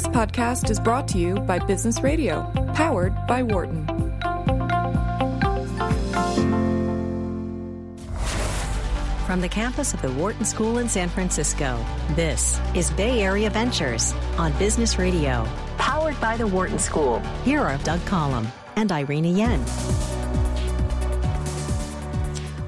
This 0.00 0.08
podcast 0.08 0.70
is 0.70 0.80
brought 0.80 1.06
to 1.08 1.18
you 1.18 1.34
by 1.40 1.58
Business 1.58 2.00
Radio, 2.00 2.50
powered 2.74 3.14
by 3.26 3.42
Wharton. 3.42 3.86
From 9.26 9.42
the 9.42 9.48
campus 9.50 9.92
of 9.92 10.00
the 10.00 10.10
Wharton 10.12 10.46
School 10.46 10.78
in 10.78 10.88
San 10.88 11.10
Francisco, 11.10 11.78
this 12.16 12.58
is 12.74 12.90
Bay 12.92 13.20
Area 13.20 13.50
Ventures 13.50 14.14
on 14.38 14.58
Business 14.58 14.98
Radio, 14.98 15.46
powered 15.76 16.18
by 16.18 16.34
the 16.38 16.46
Wharton 16.46 16.78
School. 16.78 17.18
Here 17.44 17.60
are 17.60 17.76
Doug 17.84 18.02
Collum 18.06 18.48
and 18.76 18.90
Irina 18.90 19.28
Yen. 19.28 19.62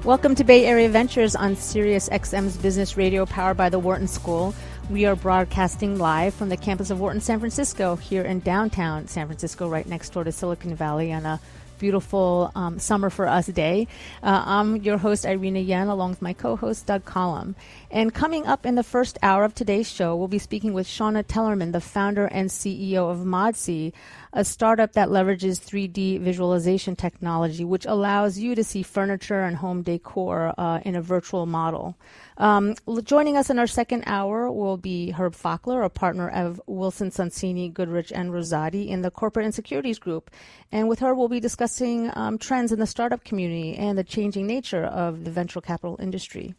Welcome 0.03 0.35
to 0.35 0.43
Bay 0.43 0.65
Area 0.65 0.89
Ventures 0.89 1.33
on 1.33 1.55
Sirius 1.55 2.09
XM's 2.09 2.57
Business 2.57 2.95
Radio, 2.95 3.25
powered 3.25 3.57
by 3.57 3.69
the 3.69 3.79
Wharton 3.79 4.07
School. 4.07 4.53
We 4.89 5.05
are 5.05 5.15
broadcasting 5.15 5.97
live 5.97 6.33
from 6.33 6.49
the 6.49 6.57
campus 6.57 6.89
of 6.89 6.99
Wharton, 6.99 7.21
San 7.21 7.39
Francisco, 7.39 7.95
here 7.95 8.21
in 8.21 8.41
downtown 8.41 9.07
San 9.07 9.27
Francisco, 9.27 9.69
right 9.69 9.87
next 9.87 10.09
door 10.11 10.25
to 10.25 10.31
Silicon 10.31 10.75
Valley, 10.75 11.13
on 11.13 11.25
a 11.25 11.39
beautiful 11.79 12.51
um, 12.53 12.79
summer 12.79 13.09
for 13.09 13.25
us 13.25 13.47
day. 13.47 13.87
Uh, 14.21 14.43
I'm 14.45 14.75
your 14.77 14.97
host, 14.97 15.25
Irina 15.25 15.59
Yen, 15.59 15.87
along 15.87 16.11
with 16.11 16.21
my 16.21 16.33
co 16.33 16.57
host, 16.57 16.85
Doug 16.85 17.05
Collum. 17.05 17.55
And 17.91 18.13
coming 18.13 18.45
up 18.45 18.65
in 18.65 18.75
the 18.75 18.83
first 18.83 19.17
hour 19.23 19.45
of 19.45 19.55
today's 19.55 19.89
show, 19.89 20.17
we'll 20.17 20.27
be 20.27 20.37
speaking 20.37 20.73
with 20.73 20.85
Shanna 20.85 21.23
Tellerman, 21.23 21.71
the 21.71 21.81
founder 21.81 22.25
and 22.25 22.49
CEO 22.49 23.09
of 23.09 23.19
Modsy, 23.19 23.93
a 24.33 24.43
startup 24.43 24.93
that 24.93 25.09
leverages 25.09 25.61
3D 25.61 26.19
visualization 26.19 26.95
technology, 26.95 27.63
which 27.63 27.85
allows 27.85 28.39
you 28.39 28.55
to 28.55 28.63
see 28.63 28.81
furniture 28.81 29.41
and 29.41 29.55
home 29.55 29.83
decor 29.83 30.53
uh, 30.57 30.79
in 30.83 30.95
a 30.95 31.01
virtual 31.01 31.45
model. 31.45 31.95
Um, 32.37 32.73
joining 33.03 33.37
us 33.37 33.51
in 33.51 33.59
our 33.59 33.67
second 33.67 34.03
hour 34.07 34.51
will 34.51 34.77
be 34.77 35.11
Herb 35.11 35.35
Fockler, 35.35 35.85
a 35.85 35.89
partner 35.89 36.29
of 36.29 36.59
Wilson 36.65 37.11
Sonsini, 37.11 37.71
Goodrich, 37.71 38.11
and 38.11 38.31
Rosati 38.31 38.87
in 38.87 39.03
the 39.03 39.11
Corporate 39.11 39.45
and 39.45 39.53
Securities 39.53 39.99
Group. 39.99 40.31
And 40.71 40.89
with 40.89 40.99
her, 40.99 41.13
we'll 41.13 41.29
be 41.29 41.39
discussing 41.39 42.09
um, 42.15 42.39
trends 42.39 42.71
in 42.71 42.79
the 42.79 42.87
startup 42.87 43.23
community 43.23 43.75
and 43.75 43.97
the 43.97 44.03
changing 44.03 44.47
nature 44.47 44.83
of 44.83 45.25
the 45.25 45.31
venture 45.31 45.61
capital 45.61 45.97
industry. 46.01 46.55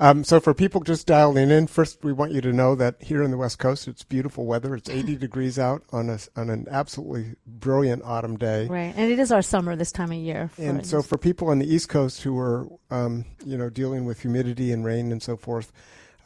Um, 0.00 0.22
so 0.22 0.38
for 0.38 0.54
people 0.54 0.80
just 0.82 1.06
dialing 1.06 1.50
in, 1.50 1.66
first 1.66 2.04
we 2.04 2.12
want 2.12 2.32
you 2.32 2.40
to 2.40 2.52
know 2.52 2.74
that 2.76 3.02
here 3.02 3.22
in 3.22 3.30
the 3.30 3.36
West 3.36 3.58
Coast, 3.58 3.88
it's 3.88 4.04
beautiful 4.04 4.46
weather. 4.46 4.74
It's 4.74 4.88
80 4.88 5.16
degrees 5.18 5.58
out 5.58 5.82
on 5.92 6.08
a, 6.08 6.18
on 6.36 6.50
an 6.50 6.66
absolutely 6.70 7.34
brilliant 7.46 8.02
autumn 8.04 8.36
day. 8.36 8.66
Right, 8.66 8.94
and 8.96 9.10
it 9.10 9.18
is 9.18 9.32
our 9.32 9.42
summer 9.42 9.74
this 9.74 9.90
time 9.92 10.12
of 10.12 10.18
year. 10.18 10.50
And 10.56 10.86
so 10.86 11.02
for 11.02 11.18
people 11.18 11.48
on 11.48 11.58
the 11.58 11.66
East 11.66 11.88
Coast 11.88 12.22
who 12.22 12.38
are, 12.38 12.68
um, 12.90 13.24
you 13.44 13.58
know, 13.58 13.70
dealing 13.70 14.04
with 14.04 14.20
humidity 14.20 14.72
and 14.72 14.84
rain 14.84 15.10
and 15.10 15.22
so 15.22 15.36
forth, 15.36 15.72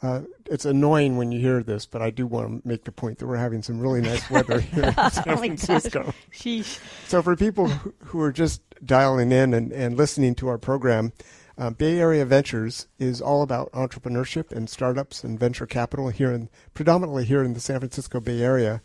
uh, 0.03 0.21
it's 0.47 0.65
annoying 0.65 1.15
when 1.15 1.31
you 1.31 1.39
hear 1.39 1.63
this, 1.63 1.85
but 1.85 2.01
I 2.01 2.09
do 2.09 2.27
want 2.27 2.61
to 2.61 2.67
make 2.67 2.83
the 2.83 2.91
point 2.91 3.19
that 3.19 3.27
we're 3.27 3.37
having 3.37 3.63
some 3.63 3.79
really 3.79 4.01
nice 4.01 4.29
weather 4.29 4.59
here 4.59 4.83
in 4.83 5.09
San 5.11 5.23
oh 5.27 5.37
Francisco. 5.37 6.13
Sheesh. 6.31 6.77
So 7.07 7.21
for 7.21 7.37
people 7.37 7.69
who, 7.69 7.93
who 8.05 8.19
are 8.19 8.33
just 8.33 8.61
dialing 8.85 9.31
in 9.31 9.53
and, 9.53 9.71
and 9.71 9.95
listening 9.95 10.35
to 10.35 10.49
our 10.49 10.57
program, 10.57 11.13
uh, 11.57 11.69
Bay 11.69 11.99
Area 11.99 12.25
Ventures 12.25 12.87
is 12.97 13.21
all 13.21 13.41
about 13.41 13.71
entrepreneurship 13.71 14.51
and 14.51 14.69
startups 14.69 15.23
and 15.23 15.39
venture 15.39 15.65
capital 15.65 16.09
here 16.09 16.31
in 16.31 16.49
predominantly 16.73 17.25
here 17.25 17.43
in 17.43 17.53
the 17.53 17.59
San 17.59 17.79
Francisco 17.79 18.19
Bay 18.19 18.41
Area. 18.41 18.81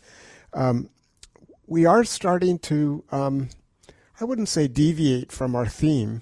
Um, 0.53 0.89
we 1.67 1.85
are 1.85 2.03
starting 2.03 2.59
to, 2.59 3.03
um, 3.11 3.49
I 4.19 4.25
wouldn't 4.25 4.49
say 4.49 4.67
deviate 4.67 5.31
from 5.31 5.55
our 5.55 5.67
theme, 5.67 6.21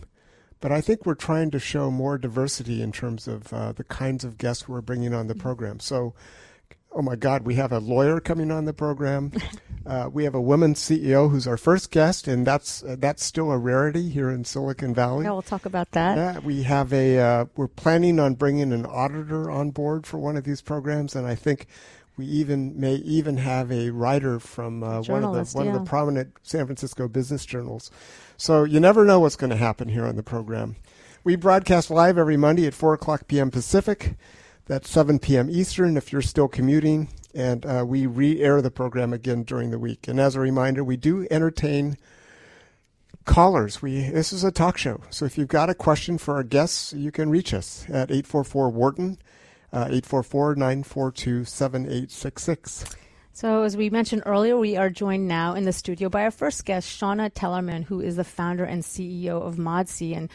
but 0.59 0.71
I 0.71 0.81
think 0.81 1.05
we're 1.05 1.15
trying 1.15 1.51
to 1.51 1.59
show 1.59 1.91
more 1.91 2.17
diversity 2.17 2.81
in 2.81 2.91
terms 2.91 3.27
of 3.27 3.53
uh, 3.53 3.71
the 3.71 3.83
kinds 3.83 4.23
of 4.23 4.37
guests 4.37 4.67
we're 4.67 4.81
bringing 4.81 5.13
on 5.13 5.27
the 5.27 5.35
program. 5.35 5.79
So 5.79 6.13
oh 6.91 7.01
my 7.01 7.15
God, 7.15 7.43
we 7.43 7.55
have 7.55 7.71
a 7.71 7.79
lawyer 7.79 8.19
coming 8.19 8.51
on 8.51 8.65
the 8.65 8.73
program. 8.73 9.31
Uh, 9.87 10.09
we 10.11 10.25
have 10.25 10.35
a 10.35 10.41
woman 10.41 10.73
CEO 10.73 11.31
who's 11.31 11.47
our 11.47 11.55
first 11.55 11.91
guest, 11.91 12.27
and 12.27 12.45
that's 12.45 12.83
uh, 12.83 12.97
that's 12.99 13.23
still 13.23 13.53
a 13.53 13.57
rarity 13.57 14.09
here 14.09 14.29
in 14.29 14.43
Silicon 14.43 14.93
Valley. 14.93 15.23
Yeah, 15.23 15.31
we'll 15.31 15.41
talk 15.41 15.65
about 15.65 15.91
that. 15.91 16.17
Yeah, 16.17 16.39
we 16.39 16.63
have 16.63 16.91
a. 16.91 17.17
Uh, 17.17 17.45
we're 17.55 17.69
planning 17.69 18.19
on 18.19 18.33
bringing 18.33 18.73
an 18.73 18.85
auditor 18.85 19.49
on 19.49 19.71
board 19.71 20.05
for 20.05 20.17
one 20.17 20.35
of 20.35 20.43
these 20.43 20.59
programs, 20.59 21.15
and 21.15 21.25
I 21.25 21.35
think 21.35 21.67
we 22.17 22.25
even 22.25 22.77
may 22.77 22.95
even 22.95 23.37
have 23.37 23.71
a 23.71 23.91
writer 23.91 24.39
from 24.39 24.83
uh, 24.83 25.03
one 25.03 25.23
of 25.23 25.33
the 25.33 25.57
one 25.57 25.67
yeah. 25.67 25.73
of 25.73 25.79
the 25.79 25.89
prominent 25.89 26.33
San 26.43 26.65
Francisco 26.65 27.07
business 27.07 27.45
journals. 27.45 27.89
So 28.35 28.65
you 28.65 28.81
never 28.81 29.05
know 29.05 29.21
what's 29.21 29.37
going 29.37 29.51
to 29.51 29.55
happen 29.55 29.87
here 29.87 30.05
on 30.05 30.17
the 30.17 30.23
program. 30.23 30.75
We 31.23 31.37
broadcast 31.37 31.89
live 31.89 32.17
every 32.17 32.35
Monday 32.35 32.67
at 32.67 32.73
four 32.73 32.93
o'clock 32.93 33.27
p.m. 33.27 33.51
Pacific. 33.51 34.15
That's 34.67 34.89
7 34.89 35.19
p.m. 35.19 35.49
Eastern 35.49 35.95
if 35.95 36.11
you're 36.11 36.21
still 36.21 36.49
commuting. 36.49 37.07
And 37.33 37.65
uh, 37.65 37.85
we 37.87 38.05
re 38.05 38.41
air 38.41 38.61
the 38.61 38.71
program 38.71 39.13
again 39.13 39.43
during 39.43 39.71
the 39.71 39.79
week. 39.79 40.07
And 40.07 40.19
as 40.19 40.35
a 40.35 40.39
reminder, 40.39 40.83
we 40.83 40.97
do 40.97 41.27
entertain 41.31 41.97
callers. 43.25 43.81
We 43.81 44.09
This 44.09 44.33
is 44.33 44.43
a 44.43 44.51
talk 44.51 44.77
show. 44.77 45.01
So 45.09 45.25
if 45.25 45.37
you've 45.37 45.47
got 45.47 45.69
a 45.69 45.75
question 45.75 46.17
for 46.17 46.35
our 46.35 46.43
guests, 46.43 46.93
you 46.93 47.11
can 47.11 47.29
reach 47.29 47.53
us 47.53 47.85
at 47.89 48.11
844 48.11 48.69
Wharton, 48.69 49.19
uh, 49.71 49.87
844 49.89 50.55
942 50.55 51.45
7866. 51.45 52.95
So, 53.33 53.61
as 53.61 53.77
we 53.77 53.91
mentioned 53.91 54.23
earlier, 54.25 54.57
we 54.57 54.77
are 54.77 54.89
joined 54.89 55.27
now 55.27 55.53
in 55.53 55.63
the 55.65 55.71
studio 55.71 56.09
by 56.09 56.23
our 56.23 56.31
first 56.31 56.65
guest, 56.65 56.89
Shanna 56.89 57.29
Tellerman, 57.29 57.83
who 57.83 58.01
is 58.01 58.15
the 58.15 58.23
founder 58.23 58.63
and 58.63 58.81
CEO 58.81 59.39
of 59.39 59.57
Modsy. 59.57 60.17
And 60.17 60.31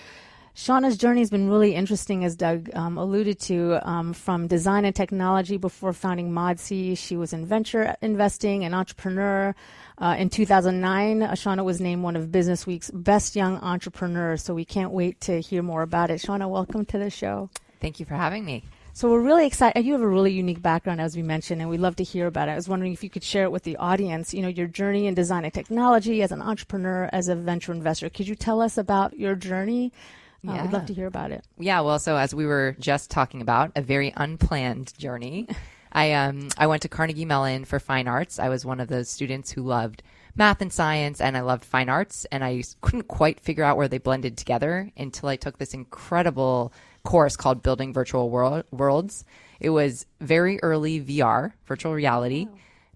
Shanna's 0.55 0.99
journey 0.99 1.21
has 1.21 1.31
been 1.31 1.49
really 1.49 1.75
interesting, 1.75 2.25
as 2.25 2.37
Doug 2.37 2.69
um, 2.75 2.99
alluded 2.99 3.41
to, 3.41 3.81
um, 3.89 4.13
from 4.13 4.47
design 4.47 4.85
and 4.85 4.95
technology 4.95 5.57
before 5.57 5.95
founding 5.95 6.31
Modsy. 6.31 6.97
She 6.97 7.17
was 7.17 7.33
in 7.33 7.47
venture 7.47 7.97
investing, 8.03 8.63
an 8.65 8.75
entrepreneur. 8.75 9.55
Uh, 9.97 10.17
in 10.19 10.29
2009, 10.29 11.35
Shanna 11.37 11.65
was 11.65 11.81
named 11.81 12.03
one 12.03 12.17
of 12.17 12.31
Business 12.31 12.67
Week's 12.67 12.91
best 12.91 13.35
young 13.35 13.57
entrepreneurs. 13.59 14.43
So 14.43 14.53
we 14.53 14.67
can't 14.67 14.91
wait 14.91 15.23
to 15.23 15.41
hear 15.41 15.63
more 15.63 15.81
about 15.81 16.11
it. 16.11 16.21
Shanna, 16.21 16.47
welcome 16.49 16.85
to 16.87 16.99
the 16.99 17.09
show. 17.09 17.49
Thank 17.81 17.99
you 17.99 18.05
for 18.05 18.15
having 18.15 18.45
me. 18.45 18.63
So 18.93 19.11
we're 19.11 19.23
really 19.23 19.47
excited. 19.47 19.87
You 19.87 19.93
have 19.95 20.03
a 20.03 20.07
really 20.07 20.33
unique 20.33 20.61
background, 20.61 21.01
as 21.01 21.17
we 21.17 21.23
mentioned, 21.23 21.63
and 21.63 21.71
we'd 21.71 21.81
love 21.81 21.97
to 21.97 22.05
hear 22.05 22.27
about 22.27 22.49
it. 22.49 22.53
I 22.53 22.57
was 22.57 22.69
wondering 22.69 22.93
if 22.93 23.03
you 23.03 23.09
could 23.09 23.25
share 23.25 23.45
it 23.45 23.53
with 23.53 23.63
the 23.63 23.79
audience. 23.79 24.35
You 24.35 24.43
know, 24.43 24.49
your 24.49 24.67
journey 24.67 25.07
in 25.07 25.15
design 25.15 25.47
and 25.47 25.55
technology 25.55 26.21
as 26.21 26.31
an 26.31 26.43
entrepreneur, 26.43 27.09
as 27.11 27.29
a 27.29 27.35
venture 27.35 27.73
investor. 27.73 28.11
Could 28.11 28.29
you 28.29 28.35
tell 28.35 28.61
us 28.61 28.77
about 28.77 29.19
your 29.19 29.35
journey? 29.35 29.93
Yeah. 30.43 30.65
I'd 30.65 30.73
love 30.73 30.87
to 30.87 30.95
hear 30.95 31.07
about 31.07 31.31
it. 31.31 31.45
Yeah, 31.59 31.81
well, 31.81 31.99
so 31.99 32.17
as 32.17 32.35
we 32.35 32.47
were 32.47 32.77
just 32.81 33.11
talking 33.11 33.43
about, 33.43 33.73
a 33.77 33.83
very 33.83 34.13
unplanned 34.17 34.97
journey. 34.99 35.49
I 35.93 36.13
um 36.13 36.49
I 36.57 36.67
went 36.67 36.83
to 36.83 36.89
Carnegie 36.89 37.27
Mellon 37.27 37.65
for 37.65 37.79
fine 37.79 38.09
arts. 38.09 38.39
I 38.39 38.49
was 38.49 38.65
one 38.65 38.81
of 38.81 38.89
those 38.89 39.11
students 39.11 39.51
who 39.51 39.63
loved 39.63 40.03
math 40.35 40.63
and 40.63 40.73
science 40.73 41.21
and 41.21 41.37
I 41.37 41.43
loved 41.43 41.65
fine 41.65 41.91
arts 41.91 42.25
and 42.33 42.43
I 42.43 42.63
couldn't 42.81 43.09
quite 43.09 43.41
figure 43.41 43.65
out 43.65 43.77
where 43.77 43.89
they 43.89 43.99
blended 43.99 44.39
together 44.39 44.91
until 44.97 45.29
I 45.29 45.37
took 45.37 45.59
this 45.59 45.75
incredible 45.75 46.73
course 47.05 47.37
called 47.37 47.63
Building 47.63 47.93
Virtual 47.93 48.31
World, 48.31 48.65
Worlds. 48.71 49.25
It 49.61 49.71
was 49.71 50.07
very 50.21 50.59
early 50.63 50.99
VR, 51.01 51.53
virtual 51.67 51.93
reality. 51.93 52.49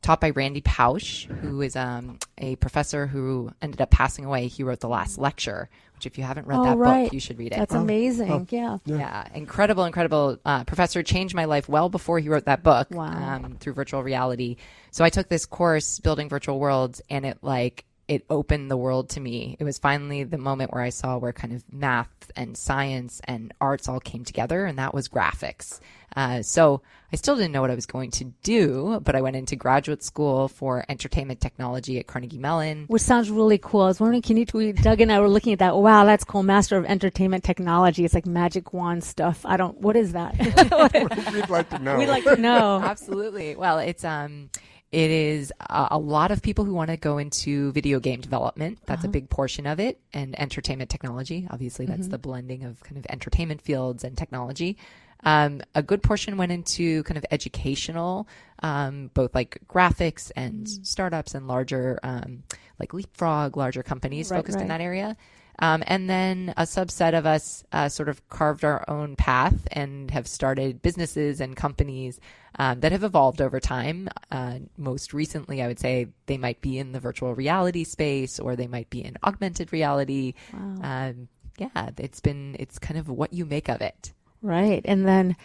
Taught 0.02 0.20
by 0.20 0.30
Randy 0.30 0.60
Pausch, 0.60 1.26
who 1.26 1.62
is 1.62 1.74
um, 1.74 2.18
a 2.38 2.56
professor 2.56 3.06
who 3.06 3.50
ended 3.60 3.80
up 3.80 3.90
passing 3.90 4.24
away. 4.24 4.46
He 4.46 4.62
wrote 4.62 4.80
the 4.80 4.88
last 4.88 5.18
lecture, 5.18 5.68
which, 5.94 6.06
if 6.06 6.16
you 6.16 6.22
haven't 6.22 6.46
read 6.46 6.58
oh, 6.60 6.64
that 6.64 6.76
right. 6.76 7.04
book, 7.04 7.12
you 7.12 7.18
should 7.18 7.38
read 7.38 7.52
it. 7.52 7.58
That's 7.58 7.74
amazing. 7.74 8.46
yeah. 8.50 8.78
Yeah. 8.84 9.26
incredible, 9.34 9.84
incredible. 9.84 10.38
Uh, 10.44 10.62
professor 10.64 11.02
changed 11.02 11.34
my 11.34 11.46
life 11.46 11.68
well 11.68 11.88
before 11.88 12.18
he 12.20 12.28
wrote 12.28 12.44
that 12.44 12.62
book 12.62 12.88
Wow. 12.90 13.06
um, 13.06 13.56
through 13.58 13.72
virtual 13.72 14.02
reality. 14.02 14.56
So 14.92 15.04
I 15.04 15.08
took 15.10 15.28
this 15.28 15.44
course, 15.46 15.98
building 15.98 16.28
virtual 16.28 16.60
worlds, 16.60 17.02
and 17.10 17.26
it 17.26 17.38
like 17.42 17.84
it 18.08 18.24
opened 18.30 18.70
the 18.70 18.76
world 18.76 19.08
to 19.10 19.20
me. 19.20 19.56
It 19.58 19.64
was 19.64 19.78
finally 19.78 20.22
the 20.22 20.38
moment 20.38 20.72
where 20.72 20.82
I 20.82 20.90
saw 20.90 21.18
where 21.18 21.32
kind 21.32 21.52
of 21.52 21.64
math 21.72 22.08
and 22.36 22.56
science 22.56 23.20
and 23.24 23.52
arts 23.60 23.88
all 23.88 24.00
came 24.00 24.24
together, 24.24 24.64
and 24.64 24.78
that 24.78 24.94
was 24.94 25.08
graphics. 25.08 25.80
Uh, 26.14 26.40
so 26.40 26.80
I 27.12 27.16
still 27.16 27.36
didn't 27.36 27.52
know 27.52 27.60
what 27.60 27.70
I 27.70 27.74
was 27.74 27.84
going 27.84 28.10
to 28.12 28.24
do, 28.42 29.00
but 29.04 29.14
I 29.14 29.20
went 29.20 29.36
into 29.36 29.54
graduate 29.54 30.02
school 30.02 30.48
for 30.48 30.84
entertainment 30.88 31.40
technology 31.40 31.98
at 31.98 32.06
Carnegie 32.06 32.38
Mellon. 32.38 32.84
Which 32.86 33.02
sounds 33.02 33.30
really 33.30 33.58
cool. 33.58 33.82
I 33.82 33.88
was 33.88 34.00
wondering, 34.00 34.22
can 34.22 34.36
you 34.36 34.46
tweet? 34.46 34.76
Doug 34.82 35.00
and 35.00 35.12
I 35.12 35.20
were 35.20 35.28
looking 35.28 35.52
at 35.52 35.58
that. 35.58 35.76
Wow, 35.76 36.04
that's 36.04 36.24
cool. 36.24 36.42
Master 36.42 36.76
of 36.78 36.84
Entertainment 36.86 37.44
Technology. 37.44 38.04
It's 38.04 38.14
like 38.14 38.24
magic 38.24 38.72
wand 38.72 39.04
stuff. 39.04 39.44
I 39.44 39.56
don't. 39.56 39.78
What 39.80 39.96
is 39.96 40.12
that? 40.12 40.38
We'd 41.34 41.50
like 41.50 41.68
to 41.70 41.78
know. 41.80 41.98
We'd 41.98 42.08
like 42.08 42.24
to 42.24 42.36
know. 42.36 42.80
Absolutely. 42.82 43.56
Well, 43.56 43.78
it's 43.78 44.04
um 44.04 44.48
it 44.92 45.10
is 45.10 45.52
a, 45.60 45.88
a 45.92 45.98
lot 45.98 46.30
of 46.30 46.42
people 46.42 46.64
who 46.64 46.72
want 46.72 46.90
to 46.90 46.96
go 46.96 47.18
into 47.18 47.72
video 47.72 48.00
game 48.00 48.20
development. 48.20 48.78
That's 48.86 49.04
a 49.04 49.08
big 49.08 49.28
portion 49.28 49.66
of 49.66 49.80
it, 49.80 50.00
and 50.12 50.38
entertainment 50.40 50.90
technology. 50.90 51.46
Obviously, 51.50 51.86
that's 51.86 52.08
the 52.08 52.18
blending 52.18 52.64
of 52.64 52.80
kind 52.82 52.96
of 52.96 53.06
entertainment 53.10 53.60
fields 53.62 54.04
and 54.04 54.16
technology. 54.16 54.76
Um, 55.24 55.62
a 55.74 55.82
good 55.82 56.02
portion 56.02 56.36
went 56.36 56.52
into 56.52 57.02
kind 57.04 57.18
of 57.18 57.24
educational, 57.30 58.28
um, 58.62 59.10
both 59.14 59.34
like 59.34 59.58
graphics 59.68 60.30
and 60.36 60.68
startups 60.68 61.34
and 61.34 61.48
larger, 61.48 61.98
um, 62.02 62.44
like 62.78 62.92
Leapfrog, 62.92 63.56
larger 63.56 63.82
companies 63.82 64.30
Right, 64.30 64.38
focused 64.38 64.60
in 64.60 64.68
that 64.68 64.80
area. 64.80 65.16
Um, 65.58 65.82
and 65.86 66.08
then 66.08 66.52
a 66.56 66.62
subset 66.62 67.16
of 67.16 67.26
us 67.26 67.64
uh, 67.72 67.88
sort 67.88 68.08
of 68.08 68.26
carved 68.28 68.64
our 68.64 68.84
own 68.88 69.16
path 69.16 69.66
and 69.72 70.10
have 70.10 70.26
started 70.26 70.82
businesses 70.82 71.40
and 71.40 71.56
companies 71.56 72.20
um, 72.58 72.80
that 72.80 72.92
have 72.92 73.04
evolved 73.04 73.40
over 73.40 73.58
time. 73.60 74.08
Uh, 74.30 74.58
most 74.76 75.14
recently, 75.14 75.62
I 75.62 75.66
would 75.66 75.78
say 75.78 76.08
they 76.26 76.36
might 76.36 76.60
be 76.60 76.78
in 76.78 76.92
the 76.92 77.00
virtual 77.00 77.34
reality 77.34 77.84
space 77.84 78.38
or 78.38 78.54
they 78.54 78.66
might 78.66 78.90
be 78.90 79.04
in 79.04 79.16
augmented 79.24 79.72
reality. 79.72 80.34
Wow. 80.52 80.80
Um, 80.82 81.28
yeah, 81.58 81.90
it's 81.96 82.20
been, 82.20 82.56
it's 82.58 82.78
kind 82.78 82.98
of 82.98 83.08
what 83.08 83.32
you 83.32 83.46
make 83.46 83.68
of 83.68 83.80
it. 83.80 84.12
Right. 84.42 84.82
And 84.84 85.06
then, 85.08 85.36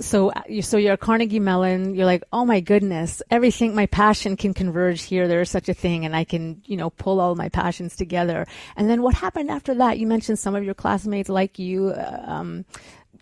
so 0.00 0.32
so 0.60 0.76
you're 0.76 0.96
Carnegie 0.96 1.40
Mellon. 1.40 1.94
You're 1.94 2.06
like, 2.06 2.24
oh 2.32 2.44
my 2.44 2.60
goodness, 2.60 3.22
everything, 3.30 3.74
my 3.74 3.86
passion 3.86 4.36
can 4.36 4.54
converge 4.54 5.02
here. 5.02 5.26
There 5.26 5.40
is 5.40 5.50
such 5.50 5.68
a 5.68 5.74
thing, 5.74 6.04
and 6.04 6.14
I 6.14 6.24
can, 6.24 6.62
you 6.66 6.76
know, 6.76 6.90
pull 6.90 7.20
all 7.20 7.34
my 7.34 7.48
passions 7.48 7.96
together. 7.96 8.46
And 8.76 8.88
then 8.90 9.02
what 9.02 9.14
happened 9.14 9.50
after 9.50 9.74
that? 9.74 9.98
You 9.98 10.06
mentioned 10.06 10.38
some 10.38 10.54
of 10.54 10.64
your 10.64 10.74
classmates, 10.74 11.28
like 11.28 11.58
you, 11.58 11.88
uh, 11.88 12.22
um, 12.26 12.64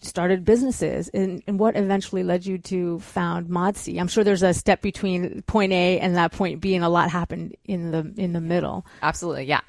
started 0.00 0.44
businesses 0.44 1.08
and, 1.08 1.42
and, 1.46 1.58
what 1.58 1.76
eventually 1.76 2.22
led 2.22 2.46
you 2.46 2.58
to 2.58 3.00
found 3.00 3.48
Modsy? 3.48 3.98
I'm 3.98 4.06
sure 4.06 4.22
there's 4.22 4.44
a 4.44 4.54
step 4.54 4.80
between 4.80 5.42
point 5.42 5.72
A 5.72 5.98
and 5.98 6.16
that 6.16 6.32
point 6.32 6.60
B 6.60 6.74
and 6.76 6.84
a 6.84 6.88
lot 6.88 7.10
happened 7.10 7.56
in 7.64 7.90
the 7.90 8.12
in 8.16 8.32
the 8.32 8.40
middle. 8.40 8.86
Absolutely. 9.02 9.46
Yeah. 9.46 9.60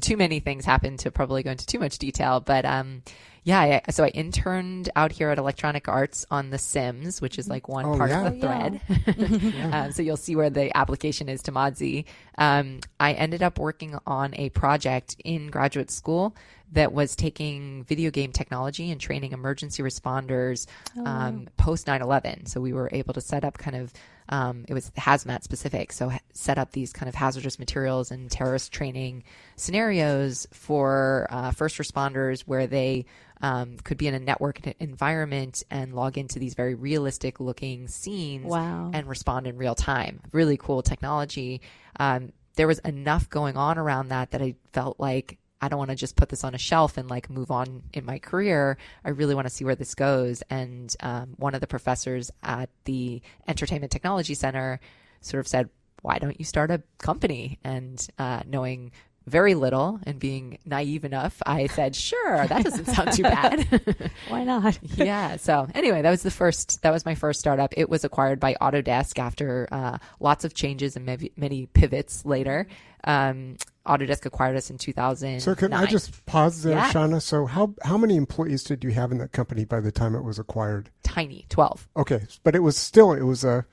Too 0.00 0.16
many 0.16 0.40
things 0.40 0.64
happened 0.64 0.98
to 1.00 1.10
probably 1.10 1.44
go 1.44 1.52
into 1.52 1.66
too 1.66 1.78
much 1.78 1.98
detail, 1.98 2.40
but 2.40 2.64
um 2.64 3.02
yeah, 3.46 3.80
I, 3.86 3.92
so 3.92 4.02
I 4.02 4.08
interned 4.08 4.90
out 4.96 5.12
here 5.12 5.30
at 5.30 5.38
Electronic 5.38 5.86
Arts 5.86 6.26
on 6.32 6.50
The 6.50 6.58
Sims, 6.58 7.20
which 7.20 7.38
is 7.38 7.48
like 7.48 7.68
one 7.68 7.84
oh, 7.84 7.96
part 7.96 8.10
yeah. 8.10 8.26
of 8.26 8.34
the 8.34 8.40
thread. 8.40 8.80
Yeah. 9.56 9.84
um, 9.84 9.92
so 9.92 10.02
you'll 10.02 10.16
see 10.16 10.34
where 10.34 10.50
the 10.50 10.76
application 10.76 11.28
is 11.28 11.42
to 11.42 11.52
Modsy. 11.52 12.06
Um, 12.38 12.80
I 12.98 13.12
ended 13.12 13.44
up 13.44 13.60
working 13.60 13.96
on 14.04 14.34
a 14.34 14.48
project 14.50 15.14
in 15.24 15.46
graduate 15.46 15.92
school 15.92 16.34
that 16.72 16.92
was 16.92 17.14
taking 17.14 17.84
video 17.84 18.10
game 18.10 18.32
technology 18.32 18.90
and 18.90 19.00
training 19.00 19.32
emergency 19.32 19.82
responders 19.82 20.66
oh. 20.96 21.04
um, 21.04 21.48
post 21.56 21.86
9 21.86 22.02
11. 22.02 22.46
So 22.46 22.60
we 22.60 22.72
were 22.72 22.88
able 22.92 23.14
to 23.14 23.20
set 23.20 23.44
up 23.44 23.58
kind 23.58 23.76
of 23.76 23.92
um, 24.28 24.64
it 24.68 24.74
was 24.74 24.90
hazmat 24.98 25.44
specific, 25.44 25.92
so 25.92 26.08
ha- 26.08 26.18
set 26.32 26.58
up 26.58 26.72
these 26.72 26.92
kind 26.92 27.08
of 27.08 27.14
hazardous 27.14 27.60
materials 27.60 28.10
and 28.10 28.28
terrorist 28.28 28.72
training 28.72 29.22
scenarios 29.54 30.48
for 30.52 31.28
uh, 31.30 31.52
first 31.52 31.78
responders 31.78 32.40
where 32.40 32.66
they 32.66 33.06
um, 33.40 33.76
could 33.84 33.98
be 33.98 34.08
in 34.08 34.14
a 34.14 34.18
network 34.18 34.60
environment 34.80 35.62
and 35.70 35.94
log 35.94 36.18
into 36.18 36.38
these 36.38 36.54
very 36.54 36.74
realistic 36.74 37.38
looking 37.38 37.86
scenes 37.86 38.46
wow. 38.46 38.90
and 38.92 39.08
respond 39.08 39.46
in 39.46 39.56
real 39.56 39.74
time. 39.74 40.20
Really 40.32 40.56
cool 40.56 40.82
technology. 40.82 41.60
Um, 42.00 42.32
there 42.56 42.66
was 42.66 42.78
enough 42.80 43.28
going 43.28 43.56
on 43.56 43.78
around 43.78 44.08
that 44.08 44.32
that 44.32 44.42
I 44.42 44.56
felt 44.72 44.98
like 44.98 45.38
I 45.60 45.68
don't 45.68 45.78
want 45.78 45.90
to 45.90 45.96
just 45.96 46.16
put 46.16 46.28
this 46.28 46.44
on 46.44 46.54
a 46.54 46.58
shelf 46.58 46.96
and 46.98 47.08
like 47.08 47.30
move 47.30 47.50
on 47.50 47.82
in 47.92 48.04
my 48.04 48.18
career. 48.18 48.76
I 49.04 49.10
really 49.10 49.34
want 49.34 49.46
to 49.46 49.52
see 49.54 49.64
where 49.64 49.74
this 49.74 49.94
goes. 49.94 50.42
And 50.50 50.94
um, 51.00 51.34
one 51.36 51.54
of 51.54 51.60
the 51.60 51.66
professors 51.66 52.30
at 52.42 52.68
the 52.84 53.22
Entertainment 53.48 53.90
Technology 53.90 54.34
Center 54.34 54.80
sort 55.20 55.40
of 55.40 55.48
said, 55.48 55.70
why 56.02 56.18
don't 56.18 56.38
you 56.38 56.44
start 56.44 56.70
a 56.70 56.82
company? 56.98 57.58
And 57.64 58.06
uh, 58.18 58.42
knowing 58.46 58.92
very 59.26 59.54
little 59.54 59.98
and 60.04 60.20
being 60.20 60.58
naive 60.64 61.04
enough, 61.04 61.42
I 61.44 61.66
said, 61.66 61.96
sure, 61.96 62.46
that 62.46 62.62
doesn't 62.62 62.84
sound 62.86 63.12
too 63.12 63.24
bad. 63.24 64.10
Why 64.28 64.44
not? 64.44 64.78
yeah. 64.82 65.36
So 65.36 65.66
anyway, 65.74 66.02
that 66.02 66.10
was 66.10 66.22
the 66.22 66.30
first, 66.30 66.82
that 66.82 66.92
was 66.92 67.04
my 67.04 67.16
first 67.16 67.40
startup. 67.40 67.74
It 67.76 67.88
was 67.88 68.04
acquired 68.04 68.38
by 68.38 68.54
Autodesk 68.60 69.18
after 69.18 69.68
uh, 69.72 69.98
lots 70.20 70.44
of 70.44 70.54
changes 70.54 70.94
and 70.94 71.04
many, 71.04 71.32
many 71.36 71.66
pivots 71.66 72.24
later. 72.24 72.68
Um, 73.02 73.56
Autodesk 73.86 74.26
acquired 74.26 74.56
us 74.56 74.70
in 74.70 74.78
2000. 74.78 75.40
So 75.40 75.54
can 75.54 75.72
I 75.72 75.86
just 75.86 76.24
pause 76.26 76.62
there, 76.62 76.74
yeah. 76.74 76.90
Shanna? 76.90 77.20
So 77.20 77.46
how 77.46 77.74
how 77.82 77.96
many 77.96 78.16
employees 78.16 78.64
did 78.64 78.84
you 78.84 78.90
have 78.90 79.12
in 79.12 79.18
that 79.18 79.32
company 79.32 79.64
by 79.64 79.80
the 79.80 79.92
time 79.92 80.14
it 80.14 80.22
was 80.22 80.38
acquired? 80.38 80.90
Tiny, 81.02 81.46
12. 81.48 81.88
Okay, 81.96 82.22
but 82.42 82.54
it 82.54 82.60
was 82.60 82.76
still 82.76 83.12
it 83.12 83.22
was 83.22 83.44
a 83.44 83.64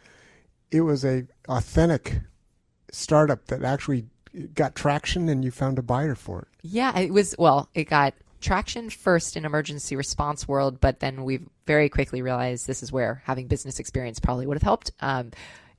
it 0.71 0.81
was 0.81 1.04
a 1.04 1.25
authentic 1.48 2.21
startup 2.92 3.45
that 3.48 3.63
actually 3.63 4.06
got 4.54 4.75
traction 4.75 5.30
and 5.30 5.44
you 5.44 5.51
found 5.51 5.77
a 5.77 5.83
buyer 5.83 6.15
for 6.15 6.42
it. 6.42 6.48
Yeah, 6.62 6.98
it 6.98 7.12
was 7.12 7.36
well, 7.38 7.69
it 7.74 7.86
got 7.86 8.13
traction 8.42 8.89
first 8.89 9.38
in 9.38 9.45
emergency 9.45 9.95
response 9.95 10.48
world, 10.48 10.80
but 10.80 11.00
then 11.00 11.24
we 11.24 11.39
very 11.65 11.89
quickly 11.89 12.21
realized 12.21 12.68
this 12.68 12.83
is 12.83 12.92
where 12.92 13.21
having 13.25 13.48
business 13.48 13.80
experience 13.80 14.19
probably 14.19 14.45
would 14.45 14.57
have 14.57 14.63
helped. 14.63 14.92
Um, 15.00 15.31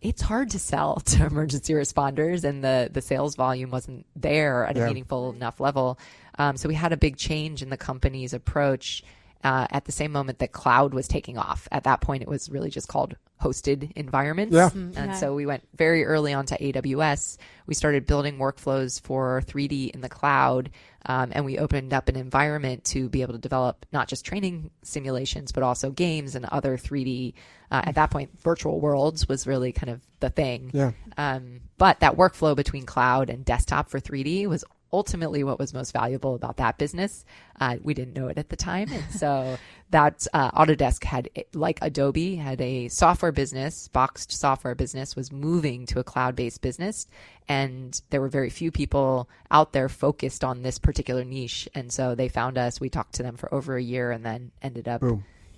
it's 0.05 0.23
hard 0.23 0.51
to 0.51 0.59
sell 0.59 0.97
to 1.06 1.27
emergency 1.27 1.73
responders, 1.73 2.45
and 2.45 2.62
the 2.62 2.89
the 2.93 3.03
sales 3.03 3.35
volume 3.35 3.71
wasn't 3.71 4.06
there 4.15 4.65
at 4.67 4.77
yeah. 4.77 4.85
a 4.85 4.87
meaningful 4.87 5.33
enough 5.33 5.59
level. 5.59 5.99
Um, 6.39 6.56
so 6.56 6.69
we 6.69 6.75
had 6.75 6.93
a 6.93 6.97
big 6.97 7.17
change 7.17 7.62
in 7.62 7.71
the 7.71 7.77
company's 7.77 8.33
approach. 8.33 9.03
Uh, 9.43 9.67
at 9.69 9.85
the 9.85 9.93
same 9.93 10.11
moment 10.11 10.39
that 10.39 10.53
cloud 10.53 10.95
was 10.95 11.06
taking 11.06 11.37
off. 11.37 11.69
At 11.71 11.85
that 11.85 12.01
point, 12.01 12.23
it 12.23 12.29
was 12.29 12.49
really 12.49 12.71
just 12.71 12.89
called 12.89 13.15
hosted 13.39 13.93
environments. 13.95 14.55
Yeah. 14.55 14.71
Mm-hmm. 14.71 14.97
And 14.97 15.17
so 15.17 15.35
we 15.35 15.45
went 15.45 15.69
very 15.77 16.07
early 16.07 16.33
onto 16.33 16.55
AWS. 16.55 17.37
We 17.67 17.75
started 17.75 18.07
building 18.07 18.39
workflows 18.39 19.03
for 19.03 19.43
3D 19.47 19.91
in 19.91 20.00
the 20.00 20.09
cloud. 20.09 20.71
Um, 21.06 21.33
and 21.35 21.45
we 21.45 21.59
opened 21.59 21.93
up 21.93 22.09
an 22.09 22.17
environment 22.17 22.85
to 22.87 23.09
be 23.09 23.23
able 23.23 23.35
to 23.35 23.39
develop 23.39 23.85
not 23.93 24.09
just 24.09 24.25
training 24.25 24.71
simulations, 24.83 25.53
but 25.53 25.62
also 25.62 25.91
games 25.91 26.35
and 26.35 26.45
other 26.47 26.77
3D. 26.77 27.35
Uh, 27.71 27.83
at 27.85 27.95
that 27.97 28.11
point, 28.11 28.31
virtual 28.41 28.81
worlds 28.81 29.29
was 29.29 29.47
really 29.47 29.73
kind 29.73 29.91
of 29.91 30.01
the 30.21 30.31
thing. 30.31 30.71
Yeah. 30.73 30.93
Um, 31.17 31.61
but 31.77 32.01
that 32.01 32.17
workflow 32.17 32.56
between 32.56 32.87
cloud 32.87 33.31
and 33.31 33.45
desktop 33.45 33.91
for 33.91 34.01
3D 34.01 34.47
was 34.47 34.65
ultimately 34.94 35.43
what 35.43 35.58
was 35.58 35.75
most 35.75 35.93
valuable 35.93 36.37
about 36.37 36.58
that 36.58 36.79
business. 36.79 37.25
Uh, 37.61 37.76
we 37.82 37.94
didn't 37.94 38.14
know 38.14 38.29
it 38.29 38.38
at 38.38 38.49
the 38.49 38.56
time. 38.56 38.88
And 38.93 39.05
so 39.12 39.58
that 39.91 40.26
uh, 40.32 40.52
Autodesk 40.52 41.02
had, 41.02 41.29
like 41.52 41.81
Adobe, 41.82 42.37
had 42.37 42.61
a 42.61 42.88
software 42.88 43.32
business, 43.32 43.88
boxed 43.88 44.31
software 44.31 44.76
business, 44.76 45.17
was 45.17 45.32
moving 45.32 45.85
to 45.87 45.99
a 45.99 46.05
cloud 46.05 46.37
based 46.37 46.62
business. 46.62 47.08
And 47.49 48.00
there 48.11 48.20
were 48.20 48.29
very 48.29 48.50
few 48.50 48.70
people 48.70 49.29
out 49.50 49.73
there 49.73 49.88
focused 49.88 50.44
on 50.44 50.62
this 50.62 50.79
particular 50.79 51.25
niche. 51.25 51.69
And 51.75 51.93
so 51.93 52.14
they 52.14 52.29
found 52.29 52.56
us. 52.56 52.81
We 52.81 52.88
talked 52.88 53.14
to 53.14 53.25
them 53.25 53.37
for 53.37 53.52
over 53.52 53.76
a 53.76 53.82
year 53.82 54.12
and 54.12 54.25
then 54.25 54.52
ended 54.62 54.87
up. 54.87 55.02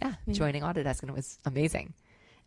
Yeah, 0.02 0.12
joining 0.30 0.62
Autodesk, 0.62 1.00
and 1.00 1.08
it 1.08 1.16
was 1.16 1.38
amazing. 1.46 1.94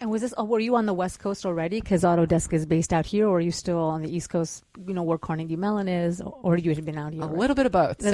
And 0.01 0.09
was 0.09 0.21
this? 0.21 0.33
Oh, 0.37 0.45
were 0.45 0.59
you 0.59 0.75
on 0.75 0.85
the 0.85 0.93
West 0.93 1.19
Coast 1.19 1.45
already? 1.45 1.81
Because 1.81 2.03
Autodesk 2.03 2.53
is 2.53 2.65
based 2.65 2.93
out 2.93 3.05
here, 3.05 3.27
or 3.27 3.37
are 3.37 3.41
you 3.41 3.51
still 3.51 3.79
on 3.79 4.01
the 4.01 4.15
East 4.15 4.29
Coast? 4.29 4.63
You 4.85 4.93
know 4.93 5.03
where 5.03 5.17
Carnegie 5.17 5.57
Mellon 5.57 5.89
is, 5.89 6.21
or 6.21 6.57
you 6.57 6.73
had 6.73 6.85
been 6.85 6.97
out 6.97 7.11
here? 7.11 7.23
A 7.23 7.25
little 7.25 7.55
bit 7.55 7.65
of 7.65 7.73
both. 7.73 8.01
So 8.01 8.09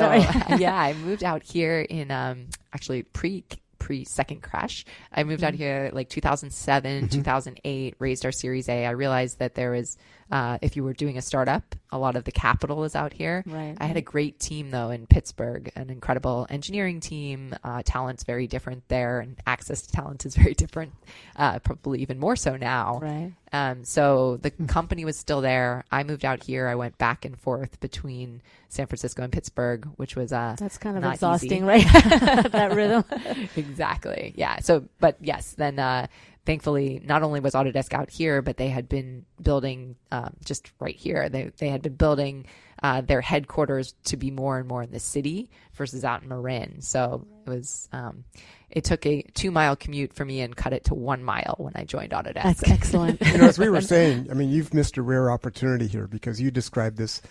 yeah, 0.57 0.75
I 0.81 0.93
moved 0.93 1.23
out 1.23 1.43
here 1.43 1.81
in 1.81 2.09
um, 2.09 2.47
actually 2.73 3.03
pre 3.03 3.43
pre 3.85 4.03
second 4.03 4.41
crash. 4.41 4.83
I 5.11 5.23
moved 5.23 5.43
mm-hmm. 5.43 5.47
out 5.47 5.53
here 5.53 5.91
like 5.93 6.09
2007, 6.09 7.01
mm-hmm. 7.01 7.07
2008, 7.07 7.95
raised 7.99 8.25
our 8.25 8.31
Series 8.31 8.67
A. 8.67 8.87
I 8.87 8.91
realized 8.91 9.37
that 9.37 9.53
there 9.53 9.71
was, 9.71 9.95
uh, 10.31 10.57
if 10.61 10.75
you 10.75 10.83
were 10.83 10.93
doing 10.93 11.17
a 11.17 11.21
startup, 11.21 11.75
a 11.91 11.99
lot 11.99 12.15
of 12.15 12.23
the 12.23 12.31
capital 12.31 12.83
is 12.83 12.95
out 12.95 13.13
here. 13.13 13.43
Right. 13.45 13.75
I 13.79 13.85
had 13.85 13.95
a 13.95 14.01
great 14.01 14.39
team 14.39 14.71
though 14.71 14.89
in 14.89 15.05
Pittsburgh, 15.05 15.71
an 15.75 15.89
incredible 15.89 16.47
engineering 16.49 16.99
team. 16.99 17.55
Uh, 17.63 17.83
talent's 17.85 18.23
very 18.23 18.47
different 18.47 18.87
there, 18.87 19.19
and 19.19 19.37
access 19.45 19.83
to 19.83 19.91
talent 19.91 20.25
is 20.25 20.35
very 20.35 20.55
different, 20.55 20.93
uh, 21.35 21.59
probably 21.59 22.01
even 22.01 22.19
more 22.19 22.35
so 22.35 22.57
now. 22.57 22.99
Right. 23.01 23.33
Um, 23.53 23.85
so 23.85 24.37
the 24.37 24.49
hmm. 24.49 24.65
company 24.65 25.05
was 25.05 25.17
still 25.17 25.41
there. 25.41 25.85
I 25.91 26.03
moved 26.03 26.25
out 26.25 26.43
here. 26.43 26.67
I 26.67 26.75
went 26.75 26.97
back 26.97 27.23
and 27.23 27.39
forth 27.39 27.79
between 27.79 28.41
San 28.67 28.87
Francisco 28.87 29.23
and 29.23 29.31
Pittsburgh, 29.31 29.87
which 29.95 30.15
was 30.15 30.33
uh, 30.33 30.55
that's 30.59 30.77
kind 30.77 30.97
of 30.97 31.03
easy. 31.03 31.13
exhausting, 31.13 31.65
right? 31.67 31.85
that 31.93 32.73
rhythm. 32.73 33.05
exactly. 33.55 34.33
Yeah. 34.35 34.59
So, 34.59 34.85
but 34.99 35.17
yes, 35.21 35.53
then 35.53 35.79
uh, 35.79 36.07
thankfully, 36.45 37.01
not 37.03 37.23
only 37.23 37.39
was 37.39 37.53
Autodesk 37.53 37.93
out 37.93 38.09
here, 38.09 38.41
but 38.41 38.57
they 38.57 38.69
had 38.69 38.87
been 38.87 39.25
building 39.41 39.95
um, 40.11 40.35
just 40.43 40.71
right 40.79 40.95
here. 40.95 41.29
They 41.29 41.51
they 41.57 41.69
had 41.69 41.81
been 41.81 41.95
building 41.95 42.45
uh, 42.81 43.01
their 43.01 43.21
headquarters 43.21 43.95
to 44.05 44.17
be 44.17 44.31
more 44.31 44.57
and 44.57 44.67
more 44.67 44.83
in 44.83 44.91
the 44.91 44.99
city 44.99 45.49
versus 45.73 46.05
out 46.05 46.23
in 46.23 46.29
Marin. 46.29 46.81
So 46.81 47.25
it 47.45 47.49
was. 47.49 47.89
Um, 47.91 48.25
it 48.69 48.83
took 48.83 49.05
a 49.05 49.21
two 49.33 49.51
mile 49.51 49.75
commute 49.77 50.13
for 50.13 50.25
me 50.25 50.41
and 50.41 50.53
cut 50.53 50.73
it 50.73 50.85
to 50.85 50.95
one 50.95 51.23
mile 51.23 51.55
when 51.59 51.73
I 51.75 51.85
joined 51.85 52.11
Autodesk. 52.11 52.43
That's 52.43 52.69
excellent. 52.69 53.21
you 53.25 53.37
know, 53.37 53.45
as 53.45 53.57
we 53.57 53.69
were 53.69 53.79
saying, 53.79 54.27
I 54.29 54.33
mean, 54.33 54.49
you've 54.49 54.73
missed 54.73 54.97
a 54.97 55.01
rare 55.01 55.31
opportunity 55.31 55.87
here 55.87 56.07
because 56.07 56.41
you 56.41 56.51
described 56.51 56.97
this 56.97 57.21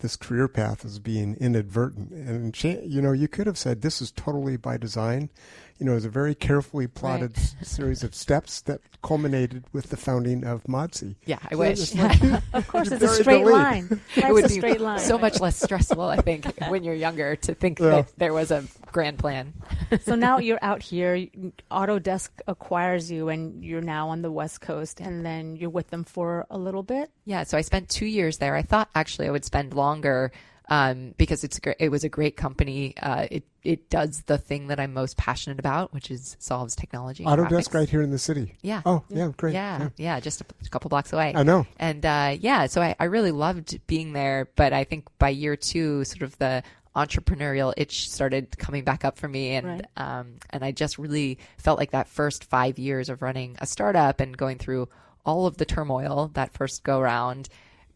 this 0.00 0.16
career 0.16 0.48
path 0.48 0.84
as 0.84 0.98
being 0.98 1.36
inadvertent, 1.40 2.10
and 2.10 2.64
you 2.64 3.02
know, 3.02 3.12
you 3.12 3.28
could 3.28 3.46
have 3.46 3.58
said 3.58 3.82
this 3.82 4.00
is 4.00 4.10
totally 4.10 4.56
by 4.56 4.76
design 4.76 5.30
you 5.78 5.86
know, 5.86 5.92
it 5.92 5.96
was 5.96 6.04
a 6.04 6.10
very 6.10 6.34
carefully 6.34 6.86
plotted 6.86 7.36
right. 7.36 7.38
s- 7.38 7.54
series 7.62 8.02
of 8.02 8.14
steps 8.14 8.60
that 8.62 8.80
culminated 9.02 9.64
with 9.72 9.90
the 9.90 9.96
founding 9.96 10.44
of 10.44 10.64
Modsy. 10.64 11.14
Yeah, 11.24 11.38
I 11.44 11.50
so 11.50 11.58
wish. 11.58 11.94
Like 11.94 12.22
of 12.52 12.68
course, 12.68 12.90
it's 12.90 13.02
a 13.02 13.08
straight 13.08 13.46
line. 13.46 14.00
it 14.16 14.32
would 14.32 14.46
a 14.46 14.48
straight 14.48 14.80
line. 14.80 14.98
So 14.98 15.18
much 15.18 15.40
less 15.40 15.60
stressful, 15.60 16.02
I 16.02 16.16
think, 16.16 16.46
when 16.68 16.82
you're 16.82 16.94
younger 16.94 17.36
to 17.36 17.54
think 17.54 17.78
yeah. 17.78 17.90
that 17.90 18.16
there 18.16 18.32
was 18.32 18.50
a 18.50 18.64
grand 18.90 19.18
plan. 19.18 19.54
so 20.02 20.14
now 20.14 20.38
you're 20.38 20.58
out 20.62 20.82
here. 20.82 21.26
Autodesk 21.70 22.30
acquires 22.46 23.10
you, 23.10 23.28
and 23.28 23.64
you're 23.64 23.80
now 23.80 24.08
on 24.08 24.22
the 24.22 24.30
West 24.30 24.60
Coast, 24.60 25.00
and 25.00 25.24
then 25.24 25.56
you're 25.56 25.70
with 25.70 25.90
them 25.90 26.04
for 26.04 26.46
a 26.50 26.58
little 26.58 26.82
bit. 26.82 27.10
Yeah. 27.24 27.44
So 27.44 27.56
I 27.56 27.60
spent 27.60 27.88
two 27.88 28.06
years 28.06 28.38
there. 28.38 28.56
I 28.56 28.62
thought 28.62 28.88
actually 28.94 29.28
I 29.28 29.30
would 29.30 29.44
spend 29.44 29.74
longer 29.74 30.32
um, 30.68 31.14
because 31.18 31.44
it's 31.44 31.58
gr- 31.58 31.72
it 31.78 31.90
was 31.90 32.04
a 32.04 32.08
great 32.08 32.36
company. 32.36 32.94
Uh, 33.00 33.26
it 33.30 33.44
it 33.64 33.90
does 33.90 34.22
the 34.26 34.38
thing 34.38 34.68
that 34.68 34.78
I'm 34.80 34.92
most 34.94 35.16
passionate 35.16 35.58
about, 35.58 35.92
which 35.92 36.10
is 36.10 36.36
solves 36.38 36.74
technology. 36.76 37.24
Autodesk 37.24 37.48
graphics. 37.70 37.74
right 37.74 37.88
here 37.88 38.02
in 38.02 38.10
the 38.10 38.18
city. 38.18 38.54
Yeah. 38.62 38.82
Oh, 38.86 39.02
yeah, 39.08 39.30
great. 39.36 39.54
Yeah, 39.54 39.88
yeah, 39.96 40.20
just 40.20 40.40
a, 40.40 40.44
a 40.64 40.68
couple 40.68 40.88
blocks 40.88 41.12
away. 41.12 41.32
I 41.34 41.42
know. 41.42 41.66
And 41.78 42.04
uh, 42.06 42.36
yeah, 42.38 42.66
so 42.66 42.80
I, 42.82 42.94
I 43.00 43.04
really 43.04 43.32
loved 43.32 43.78
being 43.86 44.12
there. 44.12 44.48
But 44.56 44.72
I 44.72 44.84
think 44.84 45.06
by 45.18 45.30
year 45.30 45.56
two, 45.56 46.04
sort 46.04 46.22
of 46.22 46.36
the 46.38 46.62
entrepreneurial 46.96 47.72
itch 47.76 48.10
started 48.10 48.58
coming 48.58 48.84
back 48.84 49.04
up 49.04 49.16
for 49.18 49.28
me, 49.28 49.50
and 49.54 49.66
Right. 49.66 49.86
um, 49.96 50.34
and 50.50 50.64
I 50.64 50.72
just 50.72 50.98
really 50.98 51.38
felt 51.56 51.78
like 51.78 51.92
that 51.92 52.08
first 52.08 52.44
five 52.44 52.78
years 52.78 53.08
of 53.08 53.22
running 53.22 53.56
a 53.60 53.66
startup 53.66 54.20
and 54.20 54.36
going 54.36 54.58
through 54.58 54.88
all 55.24 55.46
of 55.46 55.58
the 55.58 55.64
turmoil 55.64 56.30
that 56.34 56.52
first 56.54 56.82
go 56.84 57.00
round 57.00 57.48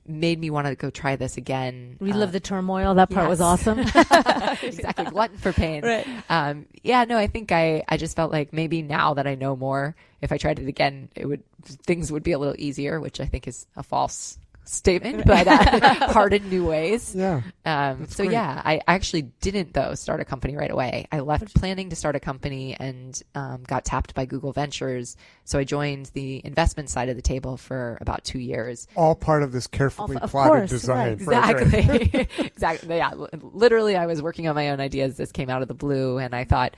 made 0.07 0.39
me 0.39 0.51
want 0.51 0.67
to 0.67 0.75
go 0.75 0.91
try 0.91 1.17
this 1.17 1.37
again. 1.37 1.97
Relive 2.01 2.31
Uh, 2.31 2.33
the 2.33 2.41
turmoil. 2.41 2.95
That 2.95 3.11
part 3.11 3.29
was 3.29 3.41
awesome. 3.41 3.79
exactly 4.63 5.05
glutton 5.11 5.37
for 5.39 5.53
pain 5.53 5.83
Right. 5.85 6.07
um 6.29 6.67
yeah 6.83 7.05
no 7.05 7.17
i 7.17 7.27
think 7.27 7.53
i 7.53 7.83
i 7.89 7.97
just 7.97 8.17
felt 8.17 8.31
like 8.33 8.53
maybe 8.53 8.83
now 8.83 9.15
that 9.15 9.27
i 9.27 9.35
know 9.35 9.57
more 9.57 9.95
if 10.21 10.33
i 10.33 10.37
tried 10.39 10.59
it 10.59 10.69
again 10.69 11.09
it 11.15 11.27
would 11.27 11.43
things 11.65 12.11
would 12.13 12.23
be 12.23 12.33
a 12.33 12.39
little 12.39 12.55
easier 12.59 13.01
which 13.01 13.21
i 13.21 13.25
think 13.27 13.47
is 13.49 13.67
a 13.77 13.83
false 13.83 14.39
statement 14.65 15.25
but 15.27 15.47
uh, 15.49 16.09
hard 16.13 16.33
in 16.33 16.49
new 16.49 16.65
ways 16.65 17.15
Yeah. 17.15 17.43
um, 17.65 18.07
so 18.07 18.25
great. 18.25 18.33
yeah, 18.35 18.63
I 18.65 18.81
actually 18.87 19.23
didn't 19.23 19.75
though 19.75 19.95
start 19.95 20.21
a 20.21 20.25
company 20.25 20.57
right 20.57 20.71
away. 20.71 21.07
I 21.11 21.21
left 21.21 21.55
planning 21.55 21.91
to 21.91 21.97
start 21.97 22.15
a 22.17 22.21
company 22.21 22.77
and 22.79 23.21
um, 23.35 23.65
got 23.67 23.85
tapped 23.85 24.15
by 24.15 24.25
Google 24.25 24.53
Ventures. 24.53 25.17
So 25.45 25.59
I 25.59 25.65
joined 25.65 26.07
the 26.15 26.41
investment 26.45 26.91
side 26.91 27.09
of 27.09 27.17
the 27.17 27.23
table 27.23 27.57
for 27.57 27.99
about 28.01 28.25
two 28.25 28.39
years. 28.39 28.87
All 28.97 29.15
part 29.17 29.43
of 29.43 29.51
this 29.53 29.67
carefully 29.67 30.17
Of 30.17 30.31
plotted 30.31 30.53
course, 30.53 30.71
design. 30.71 31.19
right. 31.25 31.61
Exactly. 31.61 32.29
exactly. 32.47 32.97
Yeah. 32.97 33.13
Literally, 33.41 33.97
I 33.97 34.07
was 34.07 34.23
working 34.23 34.47
on 34.49 34.55
my 34.55 34.71
own 34.71 34.81
ideas. 34.81 35.17
This 35.17 35.33
came 35.33 35.51
out 35.51 35.63
of 35.63 35.69
the 35.69 35.75
blue, 35.75 36.19
and 36.19 36.35
I 36.35 36.45
thought, 36.45 36.77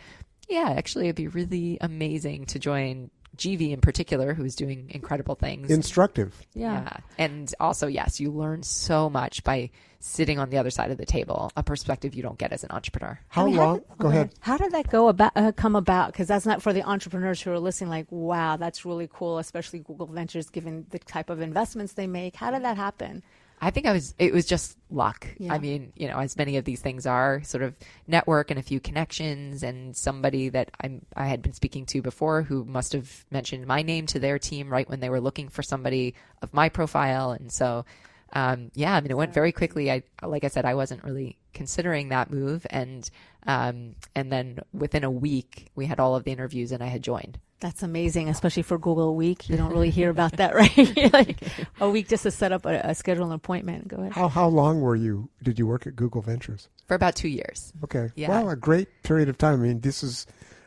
yeah, 0.49 0.75
actually, 0.77 1.07
it'd 1.07 1.17
be 1.17 1.29
really 1.29 1.79
amazing 1.81 2.47
to 2.47 2.59
join 2.59 3.11
GV 3.37 3.73
in 3.73 3.81
particular, 3.81 4.35
who's 4.35 4.55
doing 4.55 4.91
incredible 4.91 5.35
things. 5.35 5.71
Instructive. 5.71 6.41
yeah. 6.55 6.99
And 7.19 7.53
also, 7.61 7.87
yes, 7.87 8.21
you 8.21 8.31
learn 8.31 8.63
so 8.63 9.09
much 9.11 9.45
by 9.45 9.71
sitting 10.01 10.39
on 10.39 10.51
the 10.51 10.59
other 10.59 10.71
side 10.71 10.91
of 10.91 10.99
the 10.99 11.07
table, 11.07 11.51
a 11.57 11.63
perspective 11.63 12.15
you 12.15 12.23
don't 12.23 12.39
get 12.39 12.53
as 12.53 12.63
an 12.63 12.71
entrepreneur. 12.71 13.19
How 13.29 13.43
I 13.43 13.47
mean, 13.47 13.57
long? 13.57 13.79
did- 13.79 13.99
go 13.99 14.09
okay. 14.09 14.17
ahead. 14.17 14.35
How 14.41 14.57
did 14.59 14.73
that 14.73 14.91
go 14.91 15.09
about? 15.09 15.33
Uh, 15.35 15.53
come 15.53 15.77
about? 15.77 16.13
Because 16.13 16.29
that's 16.29 16.45
not 16.45 16.63
for 16.63 16.73
the 16.73 16.83
entrepreneurs 16.83 17.41
who 17.41 17.51
are 17.53 17.59
listening. 17.59 17.91
Like, 17.91 18.07
wow, 18.11 18.57
that's 18.57 18.85
really 18.85 19.09
cool. 19.13 19.39
Especially 19.39 19.79
Google 19.79 20.07
Ventures, 20.07 20.51
given 20.51 20.87
the 20.91 20.99
type 20.99 21.31
of 21.31 21.41
investments 21.41 21.95
they 21.95 22.07
make. 22.07 22.37
How 22.37 22.51
did 22.51 22.63
that 22.65 22.77
happen? 22.77 23.23
I 23.65 23.71
think 23.71 23.87
I 23.87 23.93
was, 23.93 24.15
it 24.19 24.35
was 24.35 24.45
just 24.45 24.77
luck. 24.91 25.27
Yeah. 25.39 25.55
I 25.55 25.59
mean, 25.59 25.95
you 25.97 26.07
know, 26.07 26.19
as 26.19 26.37
many 26.37 26.59
of 26.59 26.65
these 26.65 26.81
things 26.81 27.07
are 27.07 27.43
sort 27.45 27.63
of 27.63 27.75
network 28.07 28.51
and 28.51 28.61
a 28.61 28.63
few 28.63 28.79
connections 28.79 29.63
and 29.63 29.97
somebody 29.97 30.51
that 30.51 30.71
I'm, 30.83 31.07
I 31.17 31.29
had 31.29 31.41
been 31.41 31.55
speaking 31.55 31.87
to 31.87 32.03
before 32.03 32.43
who 32.43 32.67
must 32.67 32.93
have 32.93 33.25
mentioned 33.31 33.67
my 33.67 33.81
name 33.81 34.05
to 34.09 34.19
their 34.19 34.39
team 34.39 34.69
right 34.69 34.89
when 34.89 35.01
they 35.01 35.09
were 35.09 35.21
looking 35.21 35.49
for 35.49 35.63
somebody 35.63 36.15
of 36.43 36.53
my 36.53 36.69
profile. 36.69 37.31
And 37.31 37.51
so, 37.51 37.87
um, 38.35 38.71
yeah, 38.75 38.95
I 38.95 39.01
mean, 39.01 39.11
it 39.11 39.17
went 39.17 39.33
very 39.33 39.53
quickly. 39.53 39.91
I, 39.91 40.03
like 40.23 40.45
I 40.45 40.49
said, 40.49 40.65
I 40.65 40.75
wasn't 40.75 41.05
really 41.05 41.39
considering 41.53 42.09
that 42.09 42.31
move. 42.31 42.67
And, 42.69 43.09
um, 43.47 43.95
and 44.15 44.31
then 44.33 44.59
within 44.73 45.05
a 45.05 45.11
week 45.11 45.71
we 45.77 45.87
had 45.87 46.01
all 46.01 46.17
of 46.17 46.25
the 46.25 46.33
interviews 46.33 46.73
and 46.73 46.83
I 46.83 46.87
had 46.87 47.03
joined. 47.03 47.39
That's 47.61 47.83
amazing, 47.83 48.29
especially 48.29 48.65
for 48.65 48.77
Google 48.77 49.15
Week. 49.15 49.49
You 49.49 49.57
don't 49.57 49.71
really 49.71 49.91
hear 49.91 50.11
about 50.11 50.33
that, 50.33 50.55
right? 50.55 51.13
like 51.13 51.39
a 51.81 51.89
week 51.89 52.09
just 52.09 52.25
to 52.25 52.31
set 52.31 52.53
up 52.53 52.67
a, 52.67 52.81
a 52.81 52.95
schedule 52.95 53.27
an 53.27 53.33
appointment. 53.33 53.89
Go 53.89 53.99
ahead. 53.99 54.13
How 54.13 54.29
how 54.29 54.49
long 54.49 54.81
were 54.81 54.97
you? 54.97 55.31
Did 55.43 55.59
you 55.59 55.67
work 55.67 55.87
at 55.87 55.97
Google 55.97 56.21
Ventures? 56.21 56.69
For 56.87 56.95
about 56.95 57.15
two 57.15 57.29
years. 57.29 57.73
Okay. 57.83 58.11
Yeah. 58.17 58.29
Well, 58.29 58.51
a 58.51 58.57
great 58.57 58.89
period 59.03 59.31
of 59.31 59.39
time. 59.39 59.61
I 59.61 59.69
mean, 59.69 59.81
this 59.81 60.03
is 60.03 60.27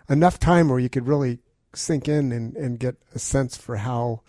enough 0.09 0.39
time 0.39 0.69
where 0.69 0.79
you 0.79 0.89
could 0.89 1.07
really 1.07 1.37
sink 1.75 2.07
in 2.07 2.31
and, 2.31 2.55
and 2.55 2.79
get 2.79 2.95
a 3.13 3.19
sense 3.19 3.55
for 3.55 3.75
how 3.75 4.21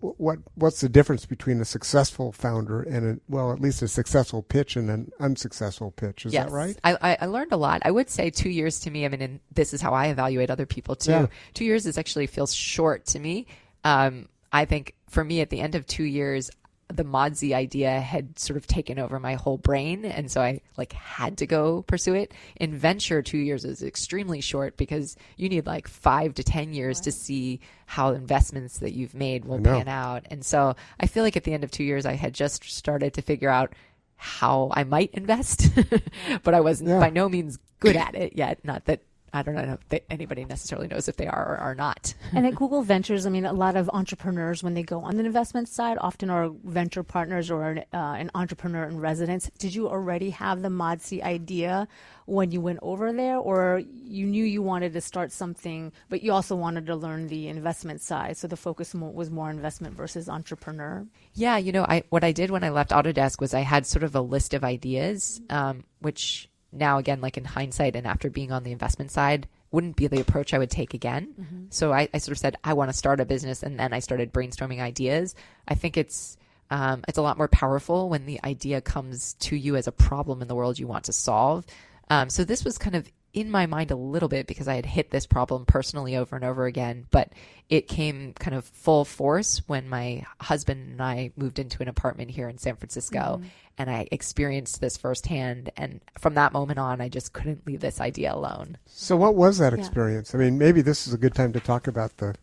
what 0.00 0.38
what's 0.54 0.80
the 0.80 0.88
difference 0.88 1.26
between 1.26 1.60
a 1.60 1.64
successful 1.64 2.32
founder 2.32 2.82
and 2.82 3.16
a 3.16 3.20
well, 3.28 3.52
at 3.52 3.60
least 3.60 3.82
a 3.82 3.88
successful 3.88 4.42
pitch 4.42 4.76
and 4.76 4.88
an 4.90 5.10
unsuccessful 5.18 5.90
pitch. 5.90 6.26
Is 6.26 6.32
that 6.32 6.50
right? 6.50 6.78
I, 6.84 6.96
I, 7.00 7.18
I 7.22 7.26
learned 7.26 7.52
a 7.52 7.56
lot. 7.56 7.82
I 7.84 7.90
would 7.90 8.08
say 8.08 8.30
two 8.30 8.50
years 8.50 8.80
to 8.80 8.90
me. 8.90 9.04
I 9.04 9.08
mean, 9.08 9.22
and 9.22 9.40
this 9.52 9.74
is 9.74 9.80
how 9.80 9.92
I 9.92 10.06
evaluate 10.06 10.50
other 10.50 10.66
people 10.66 10.94
too. 10.94 11.10
Yeah. 11.10 11.26
Two 11.54 11.64
years 11.64 11.86
is 11.86 11.98
actually 11.98 12.26
feels 12.26 12.54
short 12.54 13.06
to 13.06 13.18
me. 13.18 13.46
Um, 13.84 14.28
I 14.52 14.64
think 14.64 14.94
for 15.08 15.24
me, 15.24 15.40
at 15.40 15.50
the 15.50 15.60
end 15.60 15.74
of 15.74 15.86
two 15.86 16.04
years, 16.04 16.50
the 16.92 17.04
Modsy 17.04 17.52
idea 17.54 18.00
had 18.00 18.38
sort 18.38 18.56
of 18.56 18.66
taken 18.66 18.98
over 18.98 19.20
my 19.20 19.34
whole 19.34 19.58
brain, 19.58 20.04
and 20.06 20.30
so 20.30 20.40
I 20.40 20.60
like 20.76 20.92
had 20.94 21.36
to 21.38 21.46
go 21.46 21.82
pursue 21.82 22.14
it. 22.14 22.32
In 22.56 22.74
venture, 22.76 23.20
two 23.20 23.36
years 23.38 23.64
is 23.64 23.82
extremely 23.82 24.40
short 24.40 24.76
because 24.78 25.14
you 25.36 25.48
need 25.50 25.66
like 25.66 25.86
five 25.86 26.34
to 26.34 26.42
ten 26.42 26.72
years 26.72 27.00
to 27.02 27.12
see 27.12 27.60
how 27.86 28.12
investments 28.12 28.78
that 28.78 28.94
you've 28.94 29.14
made 29.14 29.44
will 29.44 29.60
pan 29.60 29.88
out. 29.88 30.24
And 30.30 30.44
so 30.44 30.76
I 30.98 31.06
feel 31.06 31.22
like 31.24 31.36
at 31.36 31.44
the 31.44 31.52
end 31.52 31.62
of 31.64 31.70
two 31.70 31.84
years, 31.84 32.06
I 32.06 32.14
had 32.14 32.32
just 32.34 32.64
started 32.64 33.12
to 33.14 33.22
figure 33.22 33.50
out 33.50 33.74
how 34.16 34.70
I 34.72 34.84
might 34.84 35.10
invest, 35.12 35.68
but 36.42 36.54
I 36.54 36.60
was 36.60 36.80
Yeah. 36.82 36.98
by 36.98 37.10
no 37.10 37.28
means 37.28 37.58
good 37.80 37.96
at 37.96 38.14
it 38.14 38.32
yet. 38.34 38.64
Not 38.64 38.86
that 38.86 39.02
I 39.32 39.42
don't 39.42 39.54
know 39.54 39.78
that 39.88 40.04
anybody 40.10 40.44
necessarily 40.44 40.88
knows 40.88 41.08
if 41.08 41.16
they 41.16 41.26
are 41.26 41.54
or 41.54 41.56
are 41.58 41.74
not. 41.74 42.14
And 42.34 42.46
at 42.46 42.54
Google 42.54 42.82
Ventures, 42.82 43.26
I 43.26 43.30
mean, 43.30 43.46
a 43.46 43.52
lot 43.52 43.74
of 43.74 43.90
entrepreneurs, 43.92 44.62
when 44.62 44.74
they 44.74 44.82
go 44.82 45.00
on 45.00 45.16
the 45.16 45.24
investment 45.24 45.68
side, 45.68 45.98
often 46.00 46.30
are 46.30 46.50
venture 46.64 47.02
partners 47.02 47.50
or 47.50 47.70
an, 47.70 47.78
uh, 47.92 48.16
an 48.18 48.30
entrepreneur 48.34 48.84
in 48.84 49.00
residence. 49.00 49.50
Did 49.58 49.74
you 49.74 49.88
already 49.88 50.30
have 50.30 50.62
the 50.62 50.68
Modsy 50.68 51.22
idea 51.22 51.88
when 52.26 52.52
you 52.52 52.60
went 52.60 52.78
over 52.82 53.12
there, 53.12 53.38
or 53.38 53.82
you 53.84 54.26
knew 54.26 54.44
you 54.44 54.62
wanted 54.62 54.92
to 54.92 55.00
start 55.00 55.32
something, 55.32 55.92
but 56.08 56.22
you 56.22 56.32
also 56.32 56.54
wanted 56.54 56.86
to 56.86 56.94
learn 56.94 57.28
the 57.28 57.48
investment 57.48 58.02
side? 58.02 58.36
So 58.36 58.46
the 58.46 58.56
focus 58.56 58.94
was 58.94 59.30
more 59.30 59.50
investment 59.50 59.96
versus 59.96 60.28
entrepreneur. 60.28 61.06
Yeah, 61.34 61.56
you 61.56 61.72
know, 61.72 61.84
I 61.84 62.04
what 62.10 62.24
I 62.24 62.32
did 62.32 62.50
when 62.50 62.64
I 62.64 62.68
left 62.68 62.90
Autodesk 62.90 63.40
was 63.40 63.54
I 63.54 63.60
had 63.60 63.86
sort 63.86 64.02
of 64.02 64.14
a 64.14 64.20
list 64.20 64.54
of 64.54 64.64
ideas, 64.64 65.40
um, 65.50 65.84
which 66.00 66.48
now 66.72 66.98
again, 66.98 67.20
like 67.20 67.36
in 67.36 67.44
hindsight 67.44 67.96
and 67.96 68.06
after 68.06 68.30
being 68.30 68.52
on 68.52 68.62
the 68.64 68.72
investment 68.72 69.10
side, 69.10 69.48
wouldn't 69.70 69.96
be 69.96 70.06
the 70.06 70.20
approach 70.20 70.54
I 70.54 70.58
would 70.58 70.70
take 70.70 70.94
again. 70.94 71.34
So 71.70 71.92
I, 71.92 72.08
I 72.12 72.18
sort 72.18 72.32
of 72.32 72.38
said 72.38 72.56
I 72.64 72.72
want 72.72 72.90
to 72.90 72.96
start 72.96 73.20
a 73.20 73.24
business, 73.24 73.62
and 73.62 73.78
then 73.78 73.92
I 73.92 74.00
started 74.00 74.32
brainstorming 74.32 74.80
ideas. 74.80 75.34
I 75.66 75.74
think 75.74 75.96
it's 75.96 76.36
um, 76.70 77.04
it's 77.08 77.18
a 77.18 77.22
lot 77.22 77.38
more 77.38 77.48
powerful 77.48 78.08
when 78.08 78.26
the 78.26 78.40
idea 78.44 78.80
comes 78.80 79.34
to 79.40 79.56
you 79.56 79.76
as 79.76 79.86
a 79.86 79.92
problem 79.92 80.42
in 80.42 80.48
the 80.48 80.54
world 80.54 80.78
you 80.78 80.86
want 80.86 81.04
to 81.04 81.12
solve. 81.12 81.64
Um, 82.10 82.30
so 82.30 82.44
this 82.44 82.64
was 82.64 82.78
kind 82.78 82.96
of 82.96 83.10
in 83.34 83.50
my 83.50 83.66
mind 83.66 83.90
a 83.90 83.96
little 83.96 84.28
bit 84.28 84.46
because 84.46 84.68
I 84.68 84.74
had 84.74 84.86
hit 84.86 85.10
this 85.10 85.26
problem 85.26 85.66
personally 85.66 86.16
over 86.16 86.34
and 86.34 86.44
over 86.44 86.64
again, 86.66 87.06
but 87.10 87.30
it 87.68 87.86
came 87.86 88.32
kind 88.32 88.56
of 88.56 88.64
full 88.64 89.04
force 89.04 89.60
when 89.66 89.88
my 89.88 90.24
husband 90.40 90.92
and 90.92 91.02
I 91.02 91.30
moved 91.36 91.58
into 91.58 91.82
an 91.82 91.88
apartment 91.88 92.30
here 92.30 92.48
in 92.48 92.56
San 92.58 92.76
Francisco 92.76 93.42
and 93.76 93.90
I 93.90 94.08
experienced 94.10 94.80
this 94.80 94.96
firsthand. 94.96 95.70
And 95.76 96.00
from 96.18 96.34
that 96.34 96.52
moment 96.52 96.78
on, 96.78 97.00
I 97.00 97.08
just 97.08 97.32
couldn't 97.32 97.66
leave 97.66 97.80
this 97.80 98.00
idea 98.00 98.34
alone. 98.34 98.78
So, 98.86 99.16
what 99.16 99.34
was 99.34 99.58
that 99.58 99.72
experience? 99.74 100.34
I 100.34 100.38
mean, 100.38 100.56
maybe 100.58 100.80
this 100.80 101.06
is 101.06 101.12
a 101.14 101.18
good 101.18 101.34
time 101.34 101.52
to 101.52 101.60
talk 101.60 101.86
about 101.86 102.16
the 102.16 102.34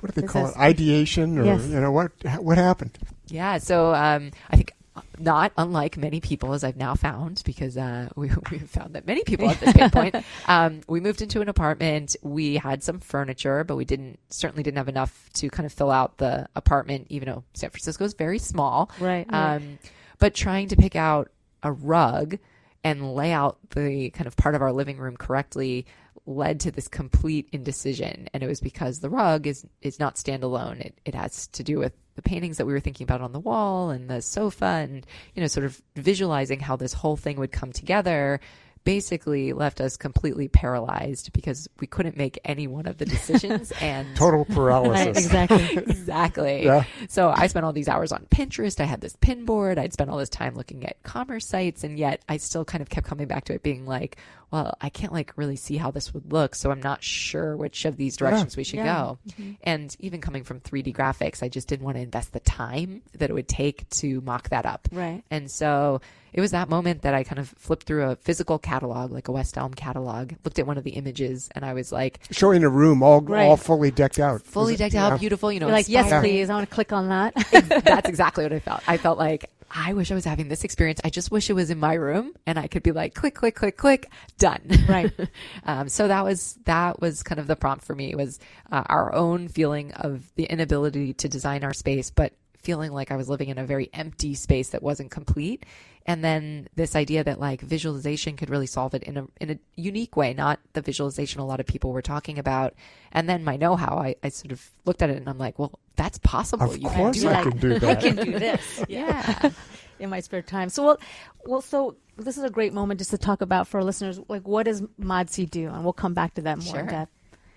what 0.00 0.14
do 0.14 0.20
they 0.20 0.26
This 0.26 0.30
call 0.32 0.46
is- 0.46 0.52
it? 0.52 0.58
Ideation, 0.58 1.38
or 1.38 1.44
Yes. 1.44 1.66
you 1.66 1.80
know 1.80 1.90
what 1.92 2.12
what 2.40 2.58
happened? 2.58 2.98
Yeah. 3.28 3.58
So 3.58 3.94
um, 3.94 4.30
I 4.50 4.56
think 4.56 4.72
not 5.18 5.52
unlike 5.56 5.96
many 5.96 6.20
people, 6.20 6.52
as 6.52 6.64
I've 6.64 6.76
now 6.76 6.94
found, 6.94 7.42
because 7.44 7.76
uh, 7.76 8.08
we, 8.16 8.30
we've 8.50 8.68
found 8.68 8.94
that 8.94 9.06
many 9.06 9.24
people 9.24 9.50
at 9.50 9.60
this 9.60 9.90
point, 9.90 10.16
um, 10.46 10.80
we 10.88 11.00
moved 11.00 11.22
into 11.22 11.40
an 11.40 11.48
apartment. 11.48 12.16
We 12.22 12.56
had 12.56 12.82
some 12.82 13.00
furniture, 13.00 13.64
but 13.64 13.76
we 13.76 13.84
didn't 13.84 14.18
certainly 14.30 14.62
didn't 14.62 14.78
have 14.78 14.88
enough 14.88 15.30
to 15.34 15.50
kind 15.50 15.66
of 15.66 15.72
fill 15.72 15.90
out 15.90 16.18
the 16.18 16.48
apartment, 16.54 17.06
even 17.10 17.28
though 17.28 17.44
San 17.54 17.70
Francisco 17.70 18.04
is 18.04 18.14
very 18.14 18.38
small. 18.38 18.90
Right, 19.00 19.26
right. 19.30 19.54
Um, 19.56 19.78
but 20.18 20.34
trying 20.34 20.68
to 20.68 20.76
pick 20.76 20.96
out 20.96 21.30
a 21.62 21.72
rug 21.72 22.38
and 22.84 23.14
lay 23.14 23.32
out 23.32 23.58
the 23.70 24.10
kind 24.10 24.26
of 24.26 24.36
part 24.36 24.54
of 24.54 24.62
our 24.62 24.72
living 24.72 24.98
room 24.98 25.16
correctly 25.16 25.86
led 26.26 26.60
to 26.60 26.70
this 26.70 26.88
complete 26.88 27.48
indecision 27.52 28.28
and 28.34 28.42
it 28.42 28.46
was 28.46 28.60
because 28.60 29.00
the 29.00 29.08
rug 29.08 29.46
is 29.46 29.66
is 29.80 29.98
not 29.98 30.16
standalone 30.16 30.78
it 30.78 30.94
it 31.04 31.14
has 31.14 31.46
to 31.48 31.62
do 31.62 31.78
with 31.78 31.92
the 32.18 32.22
paintings 32.22 32.56
that 32.56 32.66
we 32.66 32.72
were 32.72 32.80
thinking 32.80 33.04
about 33.04 33.20
on 33.20 33.30
the 33.30 33.38
wall 33.38 33.90
and 33.90 34.10
the 34.10 34.20
sofa 34.20 34.64
and 34.64 35.06
you 35.36 35.40
know 35.40 35.46
sort 35.46 35.64
of 35.64 35.80
visualizing 35.94 36.58
how 36.58 36.74
this 36.74 36.92
whole 36.92 37.16
thing 37.16 37.38
would 37.38 37.52
come 37.52 37.72
together 37.72 38.40
basically 38.88 39.52
left 39.52 39.82
us 39.82 39.98
completely 39.98 40.48
paralyzed 40.48 41.30
because 41.34 41.68
we 41.78 41.86
couldn't 41.86 42.16
make 42.16 42.38
any 42.42 42.66
one 42.66 42.86
of 42.86 42.96
the 42.96 43.04
decisions 43.04 43.70
and 43.82 44.16
Total 44.16 44.46
paralysis. 44.46 45.26
exactly. 45.26 45.76
exactly. 45.76 46.64
Yeah. 46.64 46.84
So 47.10 47.28
I 47.28 47.48
spent 47.48 47.66
all 47.66 47.74
these 47.74 47.86
hours 47.88 48.12
on 48.12 48.24
Pinterest. 48.30 48.80
I 48.80 48.84
had 48.84 49.02
this 49.02 49.14
pin 49.20 49.44
board. 49.44 49.78
I'd 49.78 49.92
spent 49.92 50.08
all 50.08 50.16
this 50.16 50.30
time 50.30 50.54
looking 50.54 50.86
at 50.86 51.02
commerce 51.02 51.46
sites, 51.46 51.84
and 51.84 51.98
yet 51.98 52.22
I 52.30 52.38
still 52.38 52.64
kind 52.64 52.80
of 52.80 52.88
kept 52.88 53.06
coming 53.06 53.26
back 53.26 53.44
to 53.44 53.52
it, 53.52 53.62
being 53.62 53.84
like, 53.84 54.16
"Well, 54.50 54.74
I 54.80 54.88
can't 54.88 55.12
like 55.12 55.34
really 55.36 55.56
see 55.56 55.76
how 55.76 55.90
this 55.90 56.14
would 56.14 56.32
look, 56.32 56.54
so 56.54 56.70
I'm 56.70 56.80
not 56.80 57.02
sure 57.02 57.58
which 57.58 57.84
of 57.84 57.98
these 57.98 58.16
directions 58.16 58.56
we 58.56 58.64
should 58.64 58.78
Yeah. 58.78 58.86
go." 58.86 59.18
Mm-hmm. 59.28 59.52
And 59.64 59.94
even 60.00 60.22
coming 60.22 60.44
from 60.44 60.60
3D 60.60 60.94
graphics, 60.94 61.42
I 61.42 61.50
just 61.50 61.68
didn't 61.68 61.84
want 61.84 61.98
to 61.98 62.02
invest 62.02 62.32
the 62.32 62.40
time 62.40 63.02
that 63.18 63.28
it 63.28 63.34
would 63.34 63.48
take 63.48 63.86
to 64.00 64.22
mock 64.22 64.48
that 64.48 64.64
up. 64.64 64.88
Right. 64.90 65.22
And 65.30 65.50
so, 65.50 66.00
it 66.32 66.40
was 66.40 66.50
that 66.52 66.68
moment 66.68 67.02
that 67.02 67.14
I 67.14 67.24
kind 67.24 67.38
of 67.38 67.48
flipped 67.50 67.84
through 67.86 68.04
a 68.10 68.16
physical 68.16 68.58
catalog, 68.58 69.10
like 69.12 69.28
a 69.28 69.32
West 69.32 69.56
Elm 69.56 69.74
catalog, 69.74 70.32
looked 70.44 70.58
at 70.58 70.66
one 70.66 70.78
of 70.78 70.84
the 70.84 70.90
images, 70.92 71.48
and 71.54 71.64
I 71.64 71.72
was 71.74 71.92
like, 71.92 72.20
Showing 72.30 72.64
a 72.64 72.68
room 72.68 73.02
all 73.02 73.20
Right. 73.20 73.46
all 73.46 73.56
fully 73.56 73.90
decked 73.90 74.18
out. 74.18 74.42
fully 74.42 74.72
Was 74.72 74.80
it- 74.80 74.84
decked 74.84 74.94
out, 74.94 75.12
yeah. 75.12 75.18
beautiful, 75.18 75.50
you 75.52 75.60
know, 75.60 75.66
You're 75.66 75.76
like, 75.76 75.88
yes, 75.88 76.04
inspiring. 76.04 76.30
please. 76.30 76.50
I 76.50 76.54
want 76.54 76.68
to 76.68 76.74
click 76.74 76.92
on 76.92 77.08
that. 77.08 77.34
That's 77.84 78.08
exactly 78.08 78.44
what 78.44 78.52
I 78.52 78.58
felt. 78.60 78.82
I 78.86 78.96
felt 78.96 79.18
like 79.18 79.50
I 79.70 79.92
wish 79.92 80.10
I 80.10 80.14
was 80.14 80.24
having 80.24 80.48
this 80.48 80.64
experience. 80.64 80.98
I 81.04 81.10
just 81.10 81.30
wish 81.30 81.50
it 81.50 81.52
was 81.52 81.68
in 81.70 81.78
my 81.78 81.92
room 81.92 82.32
and 82.46 82.58
I 82.58 82.68
could 82.68 82.82
be 82.82 82.90
like, 82.92 83.14
click, 83.14 83.34
click, 83.34 83.54
click, 83.54 83.76
click, 83.76 84.10
done. 84.38 84.62
Right. 84.88 85.12
um, 85.66 85.90
so 85.90 86.08
that 86.08 86.24
was 86.24 86.58
that 86.64 87.00
was 87.02 87.22
kind 87.22 87.38
of 87.38 87.46
the 87.46 87.54
prompt 87.56 87.84
for 87.84 87.94
me 87.94 88.14
was 88.14 88.38
uh, 88.72 88.84
our 88.86 89.14
own 89.14 89.48
feeling 89.48 89.92
of 89.92 90.34
the 90.36 90.44
inability 90.44 91.12
to 91.14 91.28
design 91.28 91.64
our 91.64 91.74
space, 91.74 92.10
but 92.10 92.32
feeling 92.68 92.92
like 92.92 93.10
I 93.10 93.16
was 93.16 93.30
living 93.30 93.48
in 93.48 93.56
a 93.56 93.64
very 93.64 93.88
empty 93.94 94.34
space 94.34 94.68
that 94.70 94.82
wasn't 94.82 95.10
complete. 95.10 95.64
And 96.04 96.22
then 96.22 96.68
this 96.74 96.94
idea 96.94 97.24
that 97.24 97.40
like 97.40 97.62
visualization 97.62 98.36
could 98.36 98.50
really 98.50 98.66
solve 98.66 98.92
it 98.92 99.02
in 99.04 99.16
a 99.16 99.26
in 99.40 99.48
a 99.48 99.58
unique 99.74 100.18
way, 100.18 100.34
not 100.34 100.60
the 100.74 100.82
visualization 100.82 101.40
a 101.40 101.46
lot 101.46 101.60
of 101.60 101.66
people 101.66 101.92
were 101.92 102.02
talking 102.02 102.38
about. 102.38 102.74
And 103.10 103.26
then 103.26 103.42
my 103.42 103.56
know-how, 103.56 103.96
I, 103.96 104.16
I 104.22 104.28
sort 104.28 104.52
of 104.52 104.68
looked 104.84 105.00
at 105.00 105.08
it 105.08 105.16
and 105.16 105.30
I'm 105.30 105.38
like, 105.38 105.58
well, 105.58 105.78
that's 105.96 106.18
possible. 106.18 106.66
Of 106.70 106.76
You 106.76 106.90
can 106.90 106.96
course 106.98 107.20
do 107.22 107.28
I 107.28 107.32
that. 107.32 107.42
can 107.44 107.56
do 107.58 107.78
that. 107.78 107.88
I 107.98 108.00
can 108.02 108.16
do 108.16 108.38
this. 108.38 108.84
Yeah. 108.88 109.50
in 109.98 110.10
my 110.10 110.20
spare 110.20 110.42
time. 110.42 110.68
So, 110.68 110.84
well, 110.84 110.98
well, 111.46 111.60
so 111.62 111.96
this 112.18 112.36
is 112.36 112.44
a 112.44 112.50
great 112.50 112.74
moment 112.74 113.00
just 113.00 113.12
to 113.12 113.18
talk 113.18 113.40
about 113.40 113.66
for 113.66 113.78
our 113.78 113.84
listeners, 113.84 114.20
like 114.28 114.46
what 114.46 114.64
does 114.64 114.82
Modsy 115.00 115.48
do, 115.48 115.68
and 115.68 115.84
we'll 115.84 115.94
come 115.94 116.12
back 116.12 116.34
to 116.34 116.42
that 116.42 116.58
more 116.58 116.80
in 116.80 116.86
depth. 116.86 117.12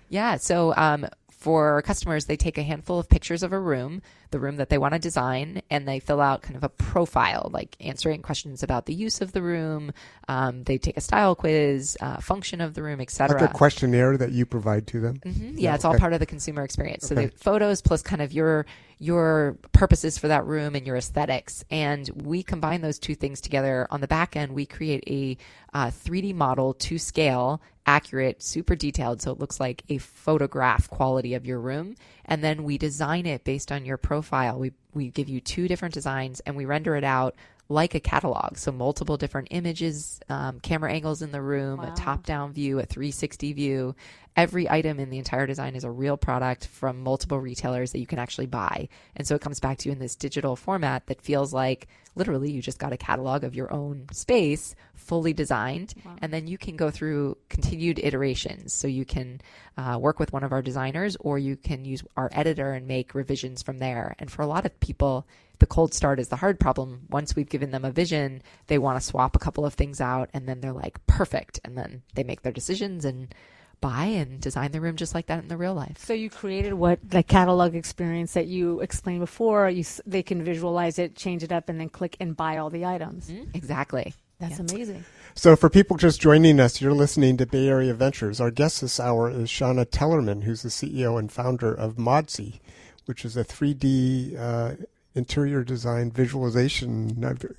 Yeah. 0.08 0.38
So 0.38 0.74
um, 0.76 1.06
for 1.42 1.82
customers, 1.82 2.26
they 2.26 2.38
take 2.38 2.60
a 2.60 2.62
handful 2.62 3.00
of 3.00 3.10
pictures 3.10 3.42
of 3.42 3.52
a 3.52 3.60
room, 3.60 4.04
the 4.30 4.40
room 4.40 4.58
that 4.58 4.70
they 4.70 4.78
want 4.78 4.94
to 4.94 5.00
design, 5.00 5.64
and 5.72 5.88
they 5.88 6.00
fill 6.00 6.22
out 6.22 6.44
kind 6.44 6.56
of 6.56 6.64
a 6.64 6.70
profile, 6.70 7.50
like 7.52 7.76
answering 7.80 8.22
questions 8.22 8.62
about 8.62 8.86
the 8.86 8.94
use 8.94 9.22
of 9.22 9.32
the 9.32 9.42
room. 9.42 9.92
Um, 10.28 10.64
they 10.66 10.78
take 10.78 10.98
a 10.98 11.02
style 11.02 11.34
quiz, 11.34 11.98
uh, 12.00 12.22
function 12.22 12.62
of 12.62 12.76
the 12.76 12.84
room, 12.84 13.02
etc. 13.02 13.42
Like 13.42 13.50
a 13.50 13.54
questionnaire 13.54 14.18
that 14.18 14.32
you 14.32 14.46
provide 14.46 14.86
to 14.88 15.00
them. 15.00 15.16
Mhm. 15.26 15.56
Yeah, 15.58 15.74
it's 15.74 15.84
all 15.84 15.94
okay. 15.94 16.00
part 16.00 16.14
of 16.14 16.20
the 16.20 16.28
consumer 16.28 16.62
experience. 16.62 17.08
So 17.08 17.16
Okay. 17.16 17.26
the 17.26 17.38
photos 17.40 17.82
plus 17.82 18.04
kind 18.04 18.22
of 18.22 18.32
your 18.32 18.68
your 19.00 19.58
purposes 19.72 20.20
for 20.20 20.28
that 20.28 20.46
room 20.46 20.76
and 20.76 20.86
your 20.86 20.96
aesthetics, 20.96 21.66
and 21.72 22.08
we 22.24 22.44
combine 22.44 22.82
those 22.82 23.00
two 23.00 23.16
things 23.16 23.42
together. 23.42 23.88
On 23.90 24.00
the 24.00 24.08
back 24.08 24.36
end, 24.36 24.52
we 24.54 24.68
create 24.68 25.04
a 25.08 25.38
uh, 25.74 25.90
3D 25.90 26.36
model 26.36 26.76
to 26.76 27.00
scale, 27.00 27.60
accurate, 27.92 28.42
super 28.42 28.74
detailed, 28.74 29.22
so 29.22 29.32
it 29.32 29.40
looks 29.40 29.60
like 29.60 29.84
a 29.90 29.98
photograph 29.98 30.90
quality 30.90 31.34
of 31.34 31.46
your 31.46 31.60
room, 31.60 31.96
and 32.24 32.42
then 32.42 32.64
we 32.64 32.78
design 32.78 33.26
it 33.26 33.44
based 33.44 33.70
on 33.70 33.86
your 33.86 33.98
profile. 33.98 34.58
We 34.58 34.72
we 34.94 35.10
give 35.10 35.28
you 35.28 35.42
two 35.42 35.68
different 35.68 35.94
designs, 35.94 36.40
and 36.42 36.56
we 36.56 36.66
render 36.66 36.96
it 36.96 37.04
out 37.04 37.36
like 37.72 37.96
a 37.96 38.00
catalog. 38.00 38.58
So 38.58 38.72
multiple 38.72 39.18
different 39.18 39.48
images, 39.52 40.20
um, 40.30 40.60
camera 40.60 40.92
angles 40.92 41.22
in 41.22 41.32
the 41.32 41.42
room, 41.42 41.80
a 41.80 41.92
top 41.96 42.26
down 42.26 42.54
view, 42.54 42.80
a 42.80 42.86
360 42.86 43.54
view. 43.54 43.96
Every 44.36 44.70
item 44.70 45.00
in 45.00 45.10
the 45.10 45.18
entire 45.18 45.48
design 45.48 45.76
is 45.76 45.84
a 45.84 45.92
real 45.92 46.18
product 46.18 46.68
from 46.68 47.02
multiple 47.02 47.40
retailers 47.40 47.92
that 47.92 48.00
you 48.00 48.08
can 48.08 48.20
actually 48.20 48.46
buy. 48.46 48.88
And 49.16 49.28
so 49.28 49.36
it 49.36 49.42
comes 49.42 49.60
back 49.60 49.78
to 49.80 49.90
you 49.90 49.94
in 49.94 50.00
this 50.00 50.16
digital 50.16 50.56
format 50.56 51.08
that 51.08 51.22
feels 51.22 51.54
like 51.54 51.88
literally 52.16 52.52
you 52.52 52.62
just 52.62 52.80
got 52.80 52.94
a 52.94 52.98
catalog 52.98 53.44
of 53.44 53.56
your 53.56 53.72
own 53.74 54.08
space 54.12 54.76
fully 54.94 55.34
designed. 55.34 55.94
And 56.22 56.34
then 56.34 56.48
you 56.48 56.58
can 56.58 56.76
go 56.76 56.92
through 56.92 57.38
continued 57.50 58.00
iterations. 58.00 58.74
So 58.74 58.88
you 58.88 59.06
can 59.06 59.42
uh, 59.78 59.98
work 60.00 60.20
with 60.20 60.32
one 60.34 60.44
of 60.44 60.52
our 60.52 60.62
designers 60.62 61.18
or 61.20 61.40
you 61.40 61.56
can 61.58 61.86
use 61.86 62.04
our 62.16 62.30
editor 62.34 62.74
and 62.74 62.88
make 62.88 63.16
revisions 63.16 63.62
from 63.62 63.80
there. 63.80 64.16
And 64.20 64.32
for 64.32 64.42
a 64.42 64.48
lot 64.48 64.66
of 64.66 64.80
people, 64.80 65.26
the 65.62 65.66
cold 65.68 65.94
start 65.94 66.20
is 66.20 66.28
the 66.28 66.36
hard 66.36 66.60
problem. 66.60 67.04
Once 67.10 67.36
we've 67.36 67.48
given 67.48 67.72
them 67.72 67.86
a 67.86 67.92
vision, 67.92 68.42
they 68.68 68.78
want 68.78 69.00
to 69.00 69.06
swap 69.06 69.36
a 69.36 69.40
couple 69.40 69.66
of 69.66 69.76
things 69.76 70.02
out 70.02 70.30
and 70.34 70.50
then 70.50 70.60
they're 70.60 70.74
like, 70.74 71.06
perfect. 71.08 71.62
And 71.64 71.78
then 71.78 72.02
they 72.16 72.24
make 72.24 72.42
their 72.42 72.52
decisions 72.52 73.06
and 73.06 73.34
buy 73.80 74.06
and 74.06 74.42
design 74.42 74.72
the 74.72 74.82
room 74.82 74.96
just 74.96 75.14
like 75.14 75.28
that 75.28 75.40
in 75.40 75.48
the 75.50 75.58
real 75.58 75.76
life. 75.76 75.98
So 76.00 76.14
you 76.14 76.30
created 76.30 76.74
what 76.74 77.00
the 77.08 77.24
catalog 77.24 77.76
experience 77.76 78.34
that 78.34 78.48
you 78.48 78.82
explained 78.82 79.20
before. 79.20 79.70
You 79.70 79.86
they 80.06 80.24
can 80.24 80.44
visualize 80.44 81.00
it, 81.00 81.16
change 81.16 81.44
it 81.44 81.52
up, 81.52 81.70
and 81.70 81.80
then 81.80 81.90
click 81.90 82.18
and 82.20 82.36
buy 82.36 82.58
all 82.58 82.70
the 82.70 82.86
items. 82.86 83.32
Exactly. 83.54 84.14
That's 84.40 84.60
amazing. 84.60 85.06
So, 85.36 85.56
for 85.56 85.70
people 85.70 85.98
just 85.98 86.20
joining 86.20 86.60
us, 86.60 86.82
you're 86.82 86.94
listening 86.94 87.38
to 87.38 87.46
Bay 87.46 87.68
Area 87.68 87.94
Ventures. 87.94 88.42
Our 88.42 88.50
guest 88.50 88.82
this 88.82 89.00
hour 89.00 89.30
is 89.30 89.52
Shanna 89.52 89.86
Tellerman, 89.86 90.44
who's 90.44 90.64
the 90.64 90.70
CEO 90.70 91.20
and 91.20 91.32
founder 91.32 91.72
of 91.72 91.96
Modsy, 91.96 92.60
which 93.06 93.24
is 93.24 93.38
a 93.38 93.46
3D 93.46 94.36
uh, 94.40 94.76
interior 95.14 95.64
design 95.64 96.12
visualization. 96.12 97.10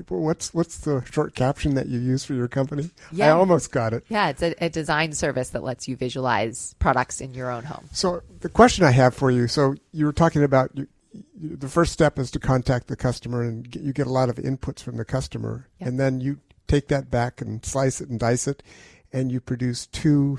What's 0.08 0.54
what's 0.54 0.78
the 0.78 1.04
short 1.10 1.34
caption 1.34 1.74
that 1.74 1.86
you 1.86 1.98
use 1.98 2.24
for 2.24 2.34
your 2.34 2.48
company? 2.48 2.90
I 3.20 3.28
almost 3.28 3.72
got 3.72 3.92
it. 3.92 4.04
Yeah, 4.08 4.30
it's 4.30 4.42
a, 4.42 4.54
a 4.64 4.68
design 4.70 5.12
service 5.12 5.50
that 5.50 5.62
lets 5.62 5.86
you 5.86 5.96
visualize 5.96 6.74
products 6.78 7.20
in 7.20 7.34
your 7.34 7.50
own 7.50 7.64
home. 7.64 7.88
So, 7.92 8.22
the 8.40 8.48
question 8.48 8.84
I 8.84 8.90
have 8.92 9.14
for 9.14 9.30
you. 9.30 9.48
So, 9.48 9.74
you 9.92 10.06
were 10.06 10.12
talking 10.12 10.42
about 10.42 10.70
you, 10.74 10.86
you, 11.12 11.56
the 11.56 11.68
first 11.68 11.92
step 11.92 12.18
is 12.18 12.30
to 12.30 12.38
contact 12.38 12.86
the 12.88 12.96
customer, 12.96 13.42
and 13.42 13.70
get, 13.70 13.82
you 13.82 13.92
get 13.92 14.06
a 14.06 14.12
lot 14.12 14.28
of 14.30 14.36
inputs 14.36 14.80
from 14.82 14.96
the 14.96 15.04
customer, 15.04 15.68
Yep. 15.78 15.88
and 15.88 16.00
then 16.00 16.20
you 16.20 16.38
take 16.68 16.88
that 16.88 17.10
back 17.10 17.40
and 17.42 17.64
slice 17.64 18.00
it 18.00 18.08
and 18.08 18.18
dice 18.18 18.46
it, 18.48 18.62
and 19.12 19.30
you 19.30 19.40
produce 19.40 19.86
two 19.86 20.38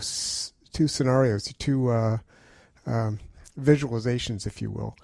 two 0.72 0.88
scenarios, 0.88 1.54
two 1.60 1.90
uh, 1.92 2.18
um, 2.88 3.20
visualizations, 3.60 4.48
if 4.48 4.62
you 4.62 4.72
will. 4.72 4.98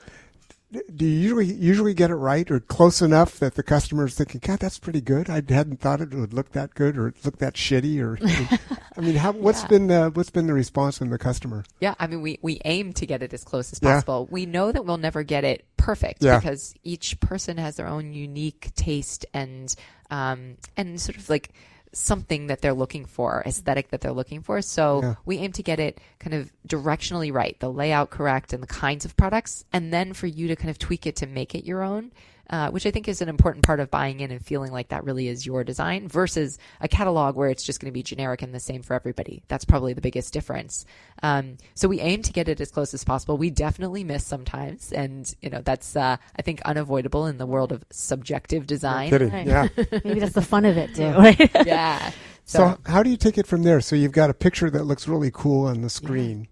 Do 0.71 1.03
you 1.03 1.11
usually 1.19 1.45
usually 1.51 1.93
get 1.95 2.11
it 2.11 2.15
right 2.15 2.49
or 2.51 2.59
close 2.59 3.01
enough 3.01 3.39
that 3.39 3.55
the 3.55 3.63
customer 3.63 4.05
is 4.05 4.13
thinking, 4.13 4.39
"God, 4.43 4.59
that's 4.59 4.77
pretty 4.77 5.01
good. 5.01 5.27
I 5.27 5.41
hadn't 5.49 5.79
thought 5.79 5.99
it 5.99 6.13
would 6.13 6.31
look 6.31 6.51
that 6.51 6.75
good 6.75 6.95
or 6.95 7.11
look 7.23 7.39
that 7.39 7.55
shitty." 7.55 7.99
Or 7.99 8.19
I 8.97 9.01
mean, 9.01 9.15
how, 9.15 9.31
what's 9.31 9.63
Yeah. 9.63 9.67
been 9.67 9.89
uh, 9.91 10.09
what's 10.11 10.29
been 10.29 10.45
the 10.45 10.53
response 10.53 10.99
from 10.99 11.09
the 11.09 11.17
customer? 11.17 11.63
Yeah, 11.79 11.95
I 11.99 12.05
mean, 12.05 12.21
we, 12.21 12.37
we 12.43 12.61
aim 12.65 12.93
to 12.93 13.07
get 13.07 13.23
it 13.23 13.33
as 13.33 13.43
close 13.43 13.73
as 13.73 13.79
Yeah. 13.81 13.93
possible. 13.95 14.27
We 14.29 14.45
know 14.45 14.71
that 14.71 14.85
we'll 14.85 14.97
never 14.97 15.23
get 15.23 15.43
it 15.43 15.65
perfect 15.77 16.23
Yeah. 16.23 16.37
because 16.39 16.75
each 16.83 17.19
person 17.19 17.57
has 17.57 17.77
their 17.77 17.87
own 17.87 18.13
unique 18.13 18.69
taste 18.75 19.25
and 19.33 19.73
um, 20.11 20.57
and 20.77 21.01
sort 21.01 21.17
of 21.17 21.29
like 21.29 21.49
something 21.91 22.47
that 22.47 22.61
they're 22.61 22.73
looking 22.73 23.05
for, 23.05 23.43
aesthetic 23.45 23.89
that 23.89 24.01
they're 24.01 24.11
looking 24.11 24.41
for. 24.41 24.61
So 24.61 25.01
Yeah. 25.01 25.15
we 25.25 25.37
aim 25.37 25.51
to 25.53 25.63
get 25.63 25.79
it 25.79 25.99
kind 26.19 26.33
of 26.33 26.51
directionally 26.67 27.33
right, 27.33 27.59
the 27.59 27.71
layout 27.71 28.09
correct, 28.09 28.53
and 28.53 28.61
the 28.61 28.67
kinds 28.67 29.05
of 29.05 29.17
products, 29.17 29.65
and 29.73 29.91
then 29.91 30.13
for 30.13 30.27
you 30.27 30.47
to 30.47 30.55
kind 30.55 30.69
of 30.69 30.77
tweak 30.77 31.07
it 31.07 31.15
to 31.17 31.25
make 31.27 31.55
it 31.55 31.65
your 31.65 31.81
own. 31.81 32.11
Uh, 32.49 32.71
which 32.71 32.87
I 32.87 32.91
think 32.91 33.07
is 33.07 33.21
an 33.21 33.29
important 33.29 33.63
part 33.63 33.79
of 33.79 33.91
buying 33.91 34.21
in 34.21 34.31
and 34.31 34.43
feeling 34.43 34.71
like 34.71 34.87
that 34.89 35.03
really 35.03 35.27
is 35.27 35.45
your 35.45 35.63
design 35.63 36.07
versus 36.07 36.57
a 36.81 36.87
catalog 36.87 37.35
where 37.35 37.49
it's 37.49 37.63
just 37.63 37.79
going 37.79 37.91
to 37.91 37.93
be 37.93 38.01
generic 38.01 38.41
and 38.41 38.55
the 38.55 38.59
same 38.59 38.81
for 38.81 38.95
everybody. 38.95 39.43
That's 39.47 39.65
probably 39.65 39.93
the 39.93 40.01
biggest 40.01 40.33
difference. 40.33 40.83
Um, 41.21 41.57
so 41.75 41.87
we 41.87 41.99
aim 41.99 42.23
to 42.23 42.33
get 42.33 42.49
it 42.49 42.59
as 42.59 42.71
close 42.71 42.91
as 42.95 43.03
possible. 43.03 43.37
We 43.37 43.51
definitely 43.51 44.03
miss 44.03 44.25
sometimes, 44.25 44.91
and 44.91 45.31
you 45.41 45.51
know 45.51 45.61
that's 45.61 45.95
uh, 45.95 46.17
I 46.37 46.41
think 46.41 46.61
unavoidable 46.63 47.27
in 47.27 47.37
the 47.37 47.45
world 47.45 47.71
of 47.71 47.83
subjective 47.91 48.65
design. 48.65 49.11
Kidding, 49.11 49.29
Right. 49.31 49.45
yeah. 49.45 49.67
Maybe 50.03 50.19
that's 50.19 50.33
the 50.33 50.41
fun 50.41 50.65
of 50.65 50.75
it 50.75 50.95
too, 50.95 51.09
right? 51.11 51.51
yeah. 51.67 52.11
So, 52.45 52.79
how 52.87 53.03
do 53.03 53.11
you 53.11 53.17
take 53.17 53.37
it 53.37 53.45
from 53.45 53.61
there? 53.61 53.79
So 53.79 53.95
you've 53.95 54.11
got 54.11 54.31
a 54.31 54.33
picture 54.33 54.71
that 54.71 54.85
looks 54.85 55.07
really 55.07 55.29
cool 55.31 55.67
on 55.67 55.81
the 55.81 55.89
screen, 55.89 56.47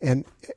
and 0.00 0.24
uh, 0.48 0.52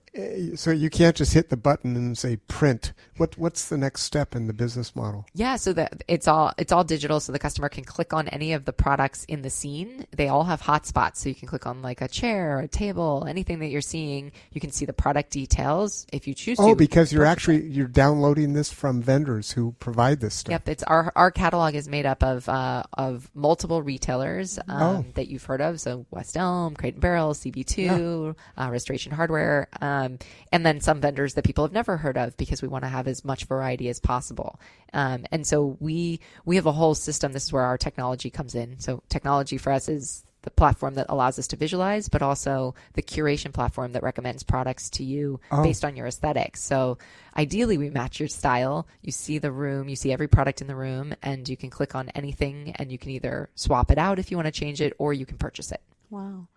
so 0.55 0.71
you 0.71 0.89
can't 0.89 1.15
just 1.15 1.33
hit 1.33 1.49
the 1.49 1.57
button 1.57 1.95
and 1.95 2.17
say 2.17 2.37
print. 2.47 2.93
What 3.17 3.37
what's 3.37 3.69
the 3.69 3.77
next 3.77 4.03
step 4.03 4.35
in 4.35 4.47
the 4.47 4.53
business 4.53 4.95
model? 4.95 5.25
Yeah, 5.33 5.55
so 5.55 5.73
that 5.73 6.03
it's 6.07 6.27
all 6.27 6.53
it's 6.57 6.71
all 6.71 6.83
digital, 6.83 7.19
so 7.19 7.31
the 7.31 7.39
customer 7.39 7.69
can 7.69 7.83
click 7.83 8.13
on 8.13 8.27
any 8.29 8.53
of 8.53 8.65
the 8.65 8.73
products 8.73 9.25
in 9.25 9.41
the 9.41 9.49
scene. 9.49 10.05
They 10.15 10.27
all 10.27 10.43
have 10.43 10.61
hotspots, 10.61 11.17
so 11.17 11.29
you 11.29 11.35
can 11.35 11.47
click 11.47 11.65
on 11.65 11.81
like 11.81 12.01
a 12.01 12.07
chair, 12.07 12.59
a 12.59 12.67
table, 12.67 13.25
anything 13.27 13.59
that 13.59 13.67
you're 13.67 13.81
seeing. 13.81 14.31
You 14.51 14.61
can 14.61 14.71
see 14.71 14.85
the 14.85 14.93
product 14.93 15.31
details 15.31 16.05
if 16.13 16.27
you 16.27 16.33
choose 16.33 16.57
to. 16.57 16.63
Oh, 16.63 16.75
because 16.75 17.11
you're 17.11 17.25
actually 17.25 17.63
you're 17.67 17.87
downloading 17.87 18.53
this 18.53 18.71
from 18.71 19.01
vendors 19.01 19.51
who 19.51 19.73
provide 19.79 20.19
this 20.19 20.35
stuff. 20.35 20.51
Yep, 20.51 20.69
it's 20.69 20.83
our 20.83 21.11
our 21.15 21.31
catalog 21.31 21.75
is 21.75 21.87
made 21.87 22.05
up 22.05 22.23
of 22.23 22.47
uh, 22.47 22.83
of 22.93 23.29
multiple 23.33 23.81
retailers 23.81 24.59
um, 24.67 24.81
Oh. 24.87 25.05
that 25.15 25.27
you've 25.27 25.43
heard 25.43 25.61
of. 25.61 25.81
So 25.81 26.05
West 26.11 26.37
Elm, 26.37 26.75
Crate 26.75 26.93
and 26.93 27.01
Barrel, 27.01 27.33
CB2, 27.33 28.35
uh, 28.57 28.69
Restoration 28.71 29.11
Hardware, 29.11 29.67
um, 29.81 30.06
and 30.51 30.65
then 30.65 30.79
some 30.81 31.01
vendors 31.01 31.33
that 31.35 31.43
people 31.45 31.63
have 31.63 31.73
never 31.73 31.97
heard 31.97 32.17
of 32.17 32.35
because 32.37 32.61
we 32.61 32.67
want 32.67 32.83
to 32.83 32.89
have 32.89 33.07
as 33.07 33.23
much 33.25 33.45
variety 33.45 33.89
as 33.89 33.99
possible. 33.99 34.59
Um, 34.93 35.25
and 35.31 35.45
so 35.45 35.77
we 35.79 36.19
we 36.45 36.55
have 36.55 36.65
a 36.65 36.71
whole 36.71 36.95
system. 36.95 37.33
This 37.33 37.45
is 37.45 37.53
where 37.53 37.63
our 37.63 37.77
technology 37.77 38.29
comes 38.29 38.55
in. 38.55 38.79
So 38.79 39.01
technology 39.09 39.57
for 39.57 39.71
us 39.71 39.89
is 39.89 40.23
the 40.43 40.51
platform 40.51 40.93
that 40.93 41.07
allows 41.09 41.37
us 41.39 41.47
to 41.47 41.57
visualize, 41.57 42.07
but 42.07 42.21
also 42.21 42.73
the 42.93 43.01
curation 43.01 43.51
platform 43.51 43.91
that 43.91 44.03
recommends 44.03 44.43
products 44.43 44.89
to 44.91 45.03
you 45.03 45.41
Oh. 45.51 45.61
based 45.61 45.83
on 45.83 45.97
your 45.97 46.07
aesthetics. 46.07 46.61
So 46.61 46.97
ideally, 47.35 47.77
we 47.77 47.89
match 47.89 48.19
your 48.21 48.29
style. 48.29 48.87
You 49.01 49.11
see 49.11 49.39
the 49.39 49.51
room, 49.51 49.89
you 49.89 49.97
see 49.97 50.13
every 50.13 50.27
product 50.29 50.61
in 50.61 50.67
the 50.67 50.75
room, 50.75 51.13
and 51.21 51.49
you 51.49 51.57
can 51.57 51.69
click 51.69 51.95
on 51.95 52.07
anything 52.09 52.71
and 52.77 52.91
you 52.91 52.97
can 52.97 53.11
either 53.11 53.49
swap 53.55 53.91
it 53.91 53.97
out 53.97 54.19
if 54.19 54.31
you 54.31 54.37
want 54.37 54.45
to 54.45 54.57
change 54.57 54.79
it 54.79 54.93
or 54.99 55.11
you 55.11 55.25
can 55.25 55.37
purchase 55.37 55.71
it. 55.71 55.81
Wow. 56.09 56.47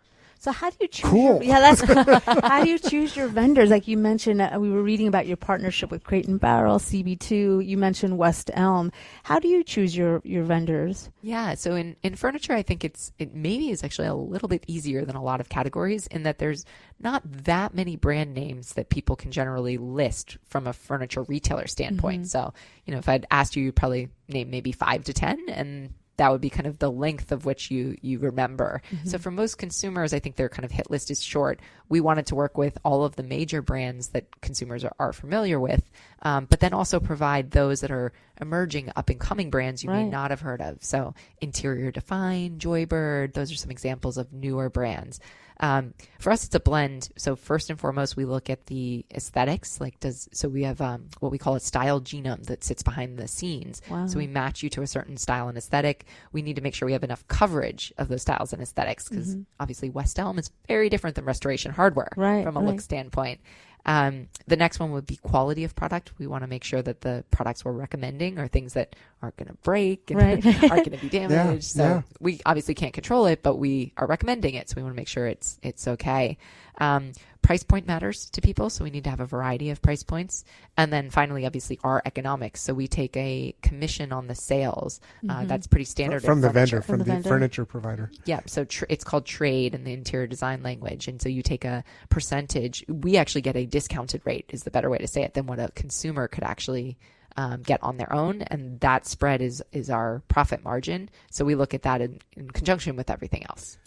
So 0.41 0.53
how 0.53 0.71
do 0.71 0.77
you 0.81 0.89
choose? 0.89 1.11
Cool. 1.11 1.35
Your, 1.35 1.43
yeah, 1.43 1.61
that's 1.61 1.83
how 2.47 2.65
do 2.65 2.71
you 2.71 2.79
choose 2.79 3.15
your 3.15 3.29
vendors? 3.29 3.69
Like 3.69 3.87
you 3.87 3.99
mentioned, 3.99 4.41
uh, 4.41 4.57
we 4.59 4.71
were 4.71 4.83
reading 4.83 5.07
about 5.07 5.27
your 5.27 5.37
partnership 5.37 5.91
with 5.91 6.03
Crate 6.03 6.29
and 6.29 6.41
Barrel, 6.41 6.79
CB2. 6.79 7.67
You 7.67 7.77
mentioned 7.77 8.17
West 8.17 8.51
Elm. 8.55 8.91
How 9.23 9.39
do 9.39 9.49
you 9.49 9.63
choose 9.63 9.95
your 9.95 10.23
your 10.25 10.45
vendors? 10.45 11.11
Yeah, 11.21 11.57
so 11.57 11.75
in, 11.75 11.95
in 12.03 12.15
furniture, 12.15 12.55
I 12.55 12.63
think 12.63 12.87
it's 12.87 13.13
it 13.19 13.35
maybe 13.35 13.69
is 13.69 13.85
actually 13.85 14.09
a 14.09 14.15
little 14.15 14.49
bit 14.49 14.65
easier 14.67 15.05
than 15.05 15.15
a 15.15 15.23
lot 15.23 15.43
of 15.43 15.51
categories 15.51 16.07
in 16.07 16.23
that 16.23 16.39
there's 16.39 16.65
not 16.99 17.23
that 17.45 17.75
many 17.75 17.97
brand 17.97 18.33
names 18.33 18.73
that 18.73 18.89
people 18.89 19.17
can 19.17 19.33
generally 19.33 19.77
list 19.77 20.39
from 20.47 20.67
a 20.67 20.73
furniture 20.73 21.23
retailer 21.25 21.67
standpoint. 21.67 22.29
So 22.29 22.55
you 22.87 22.95
know, 22.95 22.99
if 22.99 23.11
I'd 23.11 23.27
asked 23.31 23.57
you, 23.57 23.65
you'd 23.65 23.77
probably 23.77 24.09
name 24.27 24.49
maybe 24.49 24.73
five 24.73 25.05
to 25.05 25.13
ten, 25.13 25.39
and 25.51 25.93
that 26.21 26.31
would 26.31 26.43
be 26.43 26.51
kind 26.51 26.67
of 26.67 26.79
the 26.79 26.91
length 26.91 27.33
of 27.33 27.47
which 27.47 27.71
you 27.71 27.97
you 28.03 28.19
remember. 28.19 28.83
So 29.05 29.17
for 29.17 29.31
most 29.31 29.57
consumers, 29.57 30.13
I 30.13 30.19
think 30.19 30.37
their 30.37 30.51
kind 30.51 30.67
of 30.67 30.71
hit 30.71 30.91
list 30.91 31.11
is 31.11 31.23
short. 31.23 31.61
We 31.89 32.03
wanted 32.03 32.27
to 32.27 32.35
work 32.35 32.59
with 32.59 32.77
all 32.85 33.05
of 33.07 33.17
the 33.17 33.23
major 33.23 33.63
brands 33.63 34.09
that 34.09 34.27
consumers 34.43 34.85
are, 34.85 34.93
are 34.99 35.15
familiar 35.15 35.59
with, 35.59 35.83
um, 36.21 36.45
but 36.45 36.61
then 36.61 36.75
also 36.75 37.01
provide 37.01 37.53
those 37.53 37.81
that 37.81 37.91
are 37.91 38.13
emerging 38.39 38.93
up 38.97 39.09
and 39.09 39.19
coming 39.19 39.49
brands 39.49 39.83
you 39.83 39.89
may 39.89 40.05
not 40.05 40.31
have 40.31 40.43
heard 40.43 40.61
of. 40.61 40.85
So 40.85 41.15
Interior 41.41 41.91
Define, 41.91 42.59
Joybird, 42.59 43.33
those 43.33 43.51
are 43.51 43.57
some 43.57 43.71
examples 43.71 44.19
of 44.19 44.31
newer 44.31 44.69
brands. 44.69 45.21
Um, 45.61 45.93
for 46.19 46.33
us, 46.33 46.45
it's 46.45 46.55
a 46.55 46.61
blend. 46.61 47.11
So 47.17 47.37
first 47.37 47.71
and 47.71 47.79
foremost, 47.79 48.17
we 48.17 48.25
look 48.25 48.49
at 48.51 48.67
the 48.67 49.05
aesthetics. 49.15 49.81
Like, 49.81 50.01
does 50.01 50.29
so 50.33 50.49
we 50.49 50.63
have 50.65 50.81
um, 50.81 51.09
what 51.21 51.31
we 51.31 51.39
call 51.39 51.55
a 51.55 51.61
style 51.61 52.01
genome 52.01 52.45
that 52.47 52.65
sits 52.65 52.83
behind 52.83 53.19
the 53.19 53.29
scenes. 53.29 53.83
Wow. 53.91 54.07
So 54.07 54.19
we 54.19 54.27
match 54.27 54.63
you 54.63 54.71
to 54.71 54.83
a 54.83 54.87
certain 54.87 55.17
style 55.19 55.49
and 55.49 55.59
aesthetic. 55.59 56.07
We 56.33 56.43
need 56.43 56.57
to 56.57 56.63
make 56.63 56.75
sure 56.75 56.87
we 56.87 56.93
have 56.93 57.05
enough 57.05 57.27
coverage 57.29 57.93
of 57.99 58.09
those 58.09 58.23
styles 58.23 58.53
and 58.53 58.63
aesthetics 58.63 59.09
because 59.09 59.37
obviously 59.61 59.91
West 59.91 60.19
Elm 60.19 60.39
is 60.39 60.51
very 60.67 60.89
different 60.89 61.17
than 61.17 61.25
Restoration 61.27 61.73
Hardware 61.73 62.11
Right, 62.17 62.43
from 62.43 62.57
a 62.57 62.61
right. 62.61 62.69
look 62.71 62.81
standpoint. 62.81 63.41
Um, 63.87 64.29
the 64.47 64.57
next 64.57 64.79
one 64.79 64.93
would 64.93 65.07
be 65.07 65.17
quality 65.17 65.65
of 65.65 65.75
product. 65.75 66.13
We 66.19 66.27
want 66.27 66.45
to 66.45 66.49
make 66.49 66.65
sure 66.65 66.83
that 66.83 67.01
the 67.01 67.25
products 67.31 67.65
we're 67.65 67.73
recommending 67.73 68.39
are 68.39 68.47
things 68.47 68.75
that 68.75 68.95
aren't 69.23 69.37
going 69.37 69.49
to 69.49 69.55
break 69.63 70.11
and 70.11 70.21
Right. 70.21 70.47
aren't 70.71 70.85
going 70.85 70.99
to 70.99 70.99
be 70.99 71.09
damaged. 71.19 71.65
so 71.65 71.83
yeah. 71.83 72.03
we 72.21 72.41
obviously 72.45 72.75
can't 72.75 72.93
control 72.93 73.27
it, 73.27 73.43
but 73.43 73.57
we 73.57 73.93
are 73.97 74.07
recommending 74.07 74.55
it. 74.55 74.69
So 74.69 74.75
we 74.77 74.83
want 74.83 74.95
to 74.95 74.97
make 74.97 75.09
sure 75.09 75.27
it's 75.27 75.59
it's 75.63 75.89
okay. 75.89 76.37
Um, 76.79 77.13
price 77.43 77.63
point 77.63 77.87
matters 77.87 78.31
to 78.31 78.41
people, 78.41 78.71
so 78.71 78.85
we 78.85 78.91
need 78.91 79.05
to 79.05 79.11
have 79.11 79.21
a 79.21 79.27
variety 79.27 79.71
of 79.71 79.83
price 79.83 80.03
points. 80.03 80.45
And 80.77 80.93
then 80.93 81.11
finally, 81.11 81.47
obviously, 81.47 81.79
our 81.83 82.03
economics. 82.05 82.61
So 82.61 82.75
we 82.75 82.89
take 82.89 83.17
a 83.17 83.55
commission 83.63 84.13
on 84.13 84.27
the 84.27 84.35
sales. 84.35 85.01
Uh, 85.29 85.45
that's 85.45 85.67
pretty 85.67 85.85
standard 85.85 86.23
from 86.23 86.39
in 86.39 86.43
the 86.43 86.51
vendor, 86.51 86.83
from, 86.83 86.99
the 86.99 87.05
the, 87.05 87.13
vendor. 87.13 87.29
furniture 87.29 87.65
provider. 87.65 88.11
Yeah, 88.25 88.41
so 88.47 88.65
tr- 88.65 88.85
it's 88.89 89.05
called 89.05 89.27
trade 89.27 89.75
in 89.75 89.85
the 89.85 89.93
interior 89.93 90.27
design 90.27 90.63
language, 90.63 91.09
and 91.09 91.21
so 91.21 91.29
you 91.29 91.43
take 91.43 91.65
a 91.65 91.85
percentage. 92.09 92.85
We 92.89 93.17
actually 93.17 93.43
get 93.43 93.57
a 93.57 93.67
discounted 93.67 94.23
rate, 94.25 94.47
is 94.51 94.63
the 94.65 94.71
better 94.71 94.91
way 94.91 94.99
to 94.99 95.09
say 95.09 95.23
it, 95.23 95.35
than 95.35 95.47
what 95.47 95.59
a 95.59 95.71
consumer 95.75 96.29
could 96.29 96.45
actually 96.45 96.99
um, 97.37 97.63
get 97.63 97.83
on 97.83 97.97
their 97.97 98.13
own, 98.13 98.43
and 98.43 98.81
that 98.81 99.07
spread 99.07 99.41
is 99.41 99.63
is 99.73 99.91
our 99.91 100.23
profit 100.29 100.63
margin. 100.65 101.09
So 101.31 101.45
we 101.45 101.55
look 101.55 101.75
at 101.75 101.83
that 101.83 102.01
in, 102.01 102.21
in 102.37 102.51
conjunction 102.51 102.97
with 102.97 103.11
everything 103.11 103.45
else. 103.49 103.79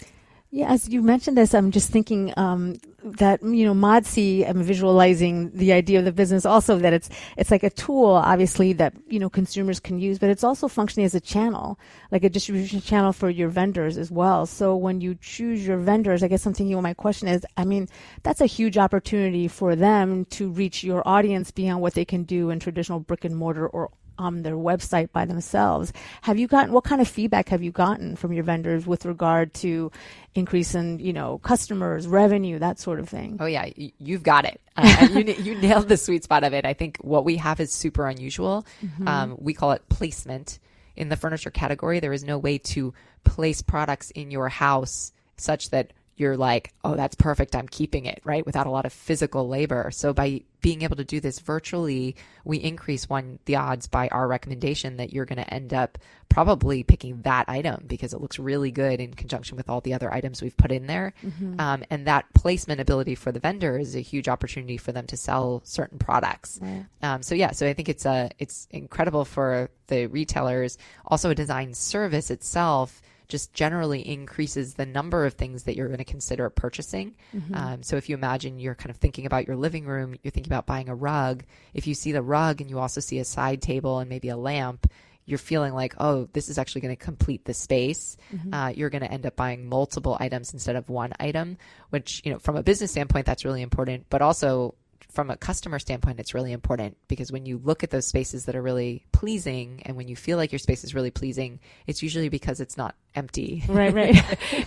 Yeah, 0.55 0.71
as 0.71 0.87
you 0.87 1.01
mentioned 1.01 1.35
this, 1.35 1.55
I'm 1.55 1.71
just 1.71 1.89
thinking 1.89 2.31
um, 2.37 2.75
that 3.03 3.41
you 3.41 3.65
know 3.65 3.73
Modsy. 3.73 4.47
I'm 4.47 4.61
visualizing 4.61 5.49
the 5.49 5.73
idea 5.73 5.97
of 5.97 6.05
the 6.05 6.11
business 6.11 6.45
also 6.45 6.77
that 6.77 6.93
it's 6.93 7.09
it's 7.37 7.49
like 7.49 7.63
a 7.63 7.71
tool, 7.71 8.09
obviously 8.09 8.71
that 8.73 8.93
you 9.07 9.17
know 9.17 9.31
consumers 9.31 9.79
can 9.79 9.97
use, 9.97 10.19
but 10.19 10.29
it's 10.29 10.43
also 10.43 10.67
functioning 10.67 11.05
as 11.05 11.15
a 11.15 11.19
channel, 11.19 11.79
like 12.11 12.23
a 12.23 12.29
distribution 12.29 12.81
channel 12.81 13.13
for 13.13 13.31
your 13.31 13.49
vendors 13.49 13.97
as 13.97 14.11
well. 14.11 14.45
So 14.45 14.75
when 14.75 15.01
you 15.01 15.15
choose 15.15 15.65
your 15.65 15.77
vendors, 15.77 16.21
I 16.21 16.27
guess 16.27 16.45
I'm 16.45 16.53
thinking. 16.53 16.75
Well, 16.75 16.83
my 16.83 16.93
question 16.93 17.29
is, 17.29 17.43
I 17.57 17.65
mean, 17.65 17.89
that's 18.21 18.39
a 18.39 18.45
huge 18.45 18.77
opportunity 18.77 19.47
for 19.47 19.75
them 19.75 20.25
to 20.37 20.51
reach 20.51 20.83
your 20.83 21.01
audience 21.07 21.49
beyond 21.49 21.81
what 21.81 21.95
they 21.95 22.05
can 22.05 22.25
do 22.25 22.51
in 22.51 22.59
traditional 22.59 22.99
brick 22.99 23.25
and 23.25 23.35
mortar 23.35 23.65
or 23.65 23.89
on 24.17 24.43
their 24.43 24.55
website 24.55 25.11
by 25.11 25.25
themselves. 25.25 25.93
Have 26.21 26.37
you 26.37 26.47
gotten 26.47 26.73
what 26.73 26.83
kind 26.83 27.01
of 27.01 27.07
feedback 27.07 27.49
have 27.49 27.63
you 27.63 27.71
gotten 27.71 28.15
from 28.15 28.33
your 28.33 28.43
vendors 28.43 28.85
with 28.85 29.05
regard 29.05 29.53
to 29.55 29.91
increase 30.35 30.75
in 30.75 30.99
you 30.99 31.13
know 31.13 31.39
customers, 31.39 32.07
revenue, 32.07 32.59
that 32.59 32.79
sort 32.79 32.99
of 32.99 33.09
thing? 33.09 33.37
Oh 33.39 33.45
yeah, 33.45 33.69
you've 33.75 34.23
got 34.23 34.45
it. 34.45 34.61
Uh, 34.75 35.07
you, 35.11 35.23
you 35.39 35.55
nailed 35.55 35.87
the 35.87 35.97
sweet 35.97 36.23
spot 36.23 36.43
of 36.43 36.53
it. 36.53 36.65
I 36.65 36.73
think 36.73 36.97
what 36.97 37.25
we 37.25 37.37
have 37.37 37.59
is 37.59 37.73
super 37.73 38.07
unusual. 38.07 38.65
Um, 39.07 39.35
we 39.39 39.53
call 39.53 39.71
it 39.71 39.87
placement 39.89 40.59
in 40.95 41.09
the 41.09 41.15
furniture 41.15 41.51
category. 41.51 41.99
There 41.99 42.13
is 42.13 42.23
no 42.23 42.37
way 42.37 42.57
to 42.59 42.93
place 43.23 43.61
products 43.61 44.11
in 44.11 44.31
your 44.31 44.49
house 44.49 45.11
such 45.37 45.69
that 45.71 45.93
you're 46.15 46.37
like, 46.37 46.73
oh, 46.83 46.95
that's 46.95 47.15
perfect. 47.15 47.55
I'm 47.55 47.67
keeping 47.67 48.05
it, 48.05 48.21
right? 48.23 48.45
Without 48.45 48.67
a 48.67 48.69
lot 48.71 48.85
of 48.85 48.93
physical 48.93 49.47
labor. 49.47 49.89
So 49.91 50.13
by 50.13 50.41
being 50.61 50.83
able 50.83 50.95
to 50.95 51.03
do 51.03 51.19
this 51.19 51.39
virtually, 51.39 52.15
we 52.45 52.57
increase 52.57 53.09
one, 53.09 53.39
the 53.45 53.55
odds 53.57 53.87
by 53.87 54.07
our 54.09 54.27
recommendation 54.27 54.97
that 54.97 55.11
you're 55.11 55.25
going 55.25 55.43
to 55.43 55.53
end 55.53 55.73
up 55.73 55.97
probably 56.29 56.83
picking 56.83 57.21
that 57.23 57.47
item 57.49 57.83
because 57.85 58.13
it 58.13 58.21
looks 58.21 58.39
really 58.39 58.71
good 58.71 58.99
in 58.99 59.13
conjunction 59.13 59.57
with 59.57 59.69
all 59.69 59.81
the 59.81 59.93
other 59.93 60.11
items 60.13 60.41
we've 60.41 60.55
put 60.57 60.71
in 60.71 60.87
there. 60.87 61.13
Um, 61.59 61.83
and 61.89 62.07
that 62.07 62.25
placement 62.33 62.79
ability 62.79 63.15
for 63.15 63.31
the 63.31 63.39
vendor 63.39 63.77
is 63.77 63.95
a 63.95 63.99
huge 63.99 64.27
opportunity 64.29 64.77
for 64.77 64.91
them 64.91 65.05
to 65.07 65.17
sell 65.17 65.61
certain 65.65 65.99
products. 65.99 66.59
Um, 67.01 67.23
so 67.23 67.35
yeah, 67.35 67.51
so 67.51 67.67
I 67.67 67.73
think 67.73 67.89
it's 67.89 68.05
a, 68.05 68.29
it's 68.39 68.67
incredible 68.71 69.25
for 69.25 69.69
the 69.87 70.07
retailers. 70.07 70.77
Also 71.05 71.29
a 71.29 71.35
design 71.35 71.73
service 71.73 72.31
itself 72.31 73.01
just 73.27 73.53
generally 73.53 74.07
increases 74.07 74.73
the 74.75 74.85
number 74.85 75.25
of 75.25 75.33
things 75.33 75.63
that 75.63 75.75
you're 75.75 75.87
going 75.87 75.97
to 75.97 76.03
consider 76.03 76.49
purchasing. 76.49 77.15
Um, 77.53 77.83
so 77.83 77.95
if 77.95 78.09
you 78.09 78.15
imagine 78.15 78.59
you're 78.59 78.75
kind 78.75 78.89
of 78.89 78.97
thinking 78.97 79.25
about 79.25 79.47
your 79.47 79.55
living 79.55 79.85
room, 79.85 80.15
you're 80.21 80.31
thinking 80.31 80.51
about 80.51 80.65
buying 80.65 80.89
a 80.89 80.95
rug. 80.95 81.43
If 81.73 81.87
you 81.87 81.93
see 81.95 82.11
the 82.11 82.21
rug 82.21 82.61
and 82.61 82.69
you 82.69 82.79
also 82.79 83.01
see 83.01 83.19
a 83.19 83.25
side 83.25 83.61
table 83.61 83.99
and 83.99 84.09
maybe 84.09 84.29
a 84.29 84.37
lamp, 84.37 84.91
you're 85.25 85.39
feeling 85.39 85.73
like, 85.73 85.95
oh, 85.99 86.27
this 86.33 86.49
is 86.49 86.57
actually 86.57 86.81
going 86.81 86.95
to 86.95 87.01
complete 87.01 87.45
the 87.45 87.53
space. 87.53 88.17
Uh, 88.53 88.73
you're 88.75 88.89
going 88.89 89.03
to 89.03 89.11
end 89.11 89.25
up 89.25 89.37
buying 89.37 89.67
multiple 89.69 90.17
items 90.19 90.53
instead 90.53 90.75
of 90.75 90.89
one 90.89 91.13
item, 91.19 91.57
which, 91.91 92.21
you 92.25 92.31
know, 92.33 92.39
from 92.39 92.57
a 92.57 92.63
business 92.63 92.91
standpoint, 92.91 93.25
that's 93.25 93.45
really 93.45 93.61
important. 93.61 94.05
But 94.09 94.21
also 94.21 94.75
from 95.13 95.29
a 95.29 95.37
customer 95.37 95.77
standpoint, 95.77 96.19
it's 96.19 96.33
really 96.33 96.51
important 96.51 96.97
because 97.07 97.31
when 97.31 97.45
you 97.45 97.59
look 97.63 97.83
at 97.83 97.91
those 97.91 98.07
spaces 98.07 98.45
that 98.45 98.55
are 98.55 98.61
really 98.61 99.05
pleasing 99.11 99.81
and 99.85 99.95
when 99.95 100.07
you 100.07 100.15
feel 100.15 100.37
like 100.37 100.51
your 100.51 100.59
space 100.59 100.83
is 100.83 100.95
really 100.95 101.11
pleasing, 101.11 101.59
it's 101.85 102.01
usually 102.01 102.29
because 102.29 102.59
it's 102.59 102.77
not 102.77 102.95
empty. 103.13 103.63
Right, 103.67 103.93
right. 103.93 104.15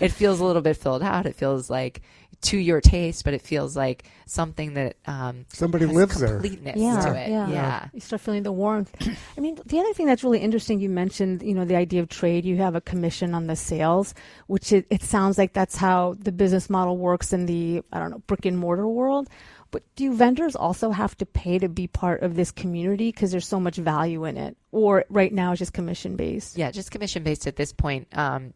it 0.01 0.13
feels 0.13 0.39
a 0.39 0.45
little 0.45 0.63
bit 0.63 0.77
filled 0.77 1.03
out. 1.03 1.27
It 1.27 1.35
feels 1.35 1.69
like 1.69 2.01
to 2.43 2.59
your 2.59 2.81
taste, 2.81 3.25
but 3.25 3.35
it 3.35 3.43
feels 3.43 3.77
like 3.77 4.05
something 4.27 4.75
that 4.75 4.97
um, 5.07 5.47
Somebody 5.49 5.87
has 5.87 5.95
lives 5.95 6.21
there. 6.21 6.39
completeness 6.39 6.77
yeah, 6.77 7.01
to 7.01 7.15
it. 7.15 7.31
Yeah. 7.31 7.49
yeah. 7.49 7.89
You 7.93 8.01
start 8.01 8.21
feeling 8.21 8.45
the 8.45 8.53
warmth. 8.53 8.95
I 9.37 9.41
mean, 9.41 9.59
the 9.67 9.81
other 9.81 9.93
thing 9.95 10.07
that's 10.07 10.23
really 10.23 10.39
interesting, 10.39 10.79
you 10.79 10.89
mentioned, 10.89 11.43
you 11.43 11.55
know, 11.55 11.65
the 11.65 11.77
idea 11.77 12.03
of 12.03 12.09
trade. 12.09 12.45
You 12.45 12.57
have 12.59 12.77
a 12.77 12.81
commission 12.81 13.35
on 13.35 13.49
the 13.49 13.57
sales, 13.57 14.15
which 14.47 14.73
it, 14.73 14.87
it 14.91 15.03
sounds 15.03 15.39
like 15.39 15.55
that's 15.55 15.77
how 15.77 16.15
the 16.21 16.31
business 16.31 16.71
model 16.71 16.97
works 16.99 17.33
in 17.33 17.47
the, 17.47 17.83
I 17.93 17.99
don't 17.99 18.11
know, 18.11 18.23
brick 18.27 18.45
and 18.47 18.57
mortar 18.57 18.87
world. 18.87 19.29
But 19.71 19.83
do 19.97 20.15
vendors 20.15 20.55
also 20.57 20.91
have 20.91 21.17
to 21.19 21.27
pay 21.27 21.59
to 21.59 21.69
be 21.69 21.87
part 21.87 22.23
of 22.23 22.35
this 22.37 22.51
community 22.51 23.11
because 23.11 23.31
there's 23.31 23.47
so 23.47 23.61
much 23.61 23.77
value 23.77 24.25
in 24.25 24.37
it? 24.37 24.57
Or 24.73 25.05
right 25.09 25.33
now 25.33 25.53
it's 25.53 25.59
just 25.59 25.73
commission 25.73 26.17
based? 26.17 26.57
Yeah, 26.57 26.71
just 26.71 26.91
commission 26.91 27.23
based 27.23 27.47
at 27.47 27.57
this 27.57 27.73
point. 27.73 28.09
Um, 28.17 28.55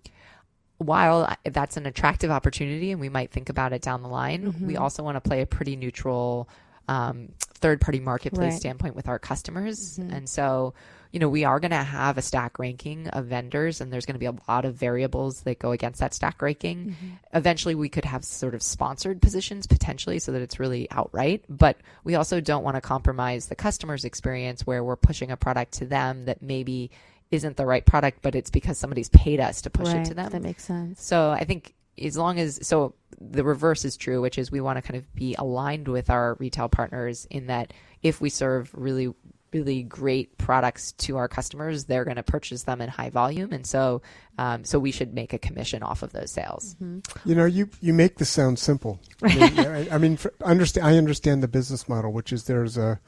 while 0.78 1.34
that's 1.44 1.76
an 1.76 1.84
attractive 1.86 2.30
opportunity 2.30 2.90
and 2.90 3.00
we 3.00 3.08
might 3.10 3.30
think 3.30 3.48
about 3.50 3.72
it 3.72 3.82
down 3.82 4.02
the 4.02 4.08
line, 4.08 4.54
we 4.66 4.76
also 4.76 5.02
want 5.02 5.16
to 5.16 5.20
play 5.20 5.42
a 5.42 5.46
pretty 5.46 5.76
neutral 5.76 6.48
um, 6.88 7.28
third 7.54 7.80
party 7.80 8.00
marketplace 8.00 8.52
Right. 8.52 8.60
standpoint 8.60 8.96
with 8.96 9.06
our 9.08 9.18
customers. 9.18 9.98
And 9.98 10.26
so, 10.28 10.72
you 11.12 11.18
know, 11.18 11.28
we 11.28 11.44
are 11.44 11.58
going 11.58 11.72
to 11.72 11.76
have 11.76 12.18
a 12.18 12.22
stack 12.22 12.58
ranking 12.58 13.08
of 13.08 13.26
vendors 13.26 13.80
and 13.80 13.92
there's 13.92 14.06
going 14.06 14.14
to 14.14 14.20
be 14.20 14.26
a 14.26 14.34
lot 14.48 14.64
of 14.64 14.74
variables 14.74 15.42
that 15.42 15.58
go 15.58 15.72
against 15.72 16.00
that 16.00 16.14
stack 16.14 16.40
ranking. 16.40 16.78
Mm-hmm. 16.86 17.08
Eventually, 17.34 17.74
we 17.74 17.88
could 17.88 18.04
have 18.04 18.24
sort 18.24 18.54
of 18.54 18.62
sponsored 18.62 19.20
positions 19.20 19.66
potentially 19.66 20.18
so 20.18 20.32
that 20.32 20.42
it's 20.42 20.60
really 20.60 20.90
outright, 20.90 21.44
but 21.48 21.76
we 22.04 22.14
also 22.14 22.40
don't 22.40 22.62
want 22.62 22.76
to 22.76 22.80
compromise 22.80 23.46
the 23.46 23.56
customer's 23.56 24.04
experience 24.04 24.66
where 24.66 24.84
we're 24.84 24.96
pushing 24.96 25.30
a 25.30 25.36
product 25.36 25.72
to 25.74 25.86
them 25.86 26.26
that 26.26 26.42
maybe 26.42 26.90
isn't 27.30 27.56
the 27.56 27.66
right 27.66 27.84
product, 27.84 28.20
but 28.22 28.34
it's 28.34 28.50
because 28.50 28.78
somebody's 28.78 29.08
paid 29.08 29.40
us 29.40 29.62
to 29.62 29.70
push 29.70 29.88
right. 29.88 29.98
it 29.98 30.06
to 30.06 30.14
them. 30.14 30.30
That 30.30 30.42
makes 30.42 30.64
sense. 30.64 31.02
So 31.02 31.30
I 31.30 31.44
think 31.44 31.74
as 32.00 32.16
long 32.16 32.38
as 32.38 32.66
so 32.66 32.94
the 33.20 33.44
reverse 33.44 33.84
is 33.84 33.96
true, 33.96 34.20
which 34.20 34.38
is 34.38 34.50
we 34.50 34.60
want 34.60 34.78
to 34.78 34.82
kind 34.82 34.96
of 34.96 35.12
be 35.14 35.34
aligned 35.38 35.88
with 35.88 36.10
our 36.10 36.34
retail 36.38 36.68
partners 36.68 37.26
in 37.30 37.46
that 37.46 37.72
if 38.02 38.20
we 38.20 38.30
serve 38.30 38.70
really 38.74 39.12
really 39.52 39.82
great 39.82 40.36
products 40.38 40.92
to 40.92 41.16
our 41.16 41.28
customers, 41.28 41.84
they're 41.84 42.04
going 42.04 42.16
to 42.16 42.22
purchase 42.22 42.64
them 42.64 42.80
in 42.80 42.88
high 42.88 43.10
volume, 43.10 43.52
and 43.52 43.66
so 43.66 44.02
um, 44.38 44.64
so 44.64 44.78
we 44.78 44.90
should 44.90 45.12
make 45.12 45.32
a 45.32 45.38
commission 45.38 45.82
off 45.82 46.02
of 46.02 46.12
those 46.12 46.30
sales. 46.30 46.76
You 47.24 47.34
know, 47.34 47.44
you 47.44 47.68
you 47.80 47.92
make 47.92 48.18
this 48.18 48.30
sound 48.30 48.58
simple. 48.58 49.00
I 49.22 49.36
mean, 49.36 49.58
I, 49.58 49.94
I 49.94 49.98
mean 49.98 50.16
for, 50.16 50.32
understand. 50.44 50.86
I 50.86 50.96
understand 50.96 51.42
the 51.42 51.48
business 51.48 51.88
model, 51.88 52.12
which 52.12 52.32
is 52.32 52.44
there's 52.44 52.76
a, 52.76 53.00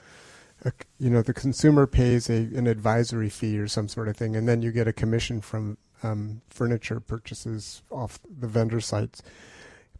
a, 0.65 0.73
you 0.99 1.11
know, 1.11 1.23
the 1.23 1.35
consumer 1.35 1.87
pays 1.87 2.29
a 2.29 2.35
an 2.35 2.67
advisory 2.67 3.31
fee 3.31 3.59
or 3.59 3.69
some 3.69 3.89
sort 3.89 4.09
of 4.09 4.17
thing, 4.17 4.37
and 4.37 4.49
then 4.49 4.63
you 4.63 4.73
get 4.73 4.89
a 4.89 4.93
commission 4.93 5.41
from 5.41 5.79
um, 6.03 6.43
furniture 6.49 7.01
purchases 7.01 7.83
off 7.91 8.19
the 8.29 8.49
vendor 8.49 8.81
sites. 8.81 9.23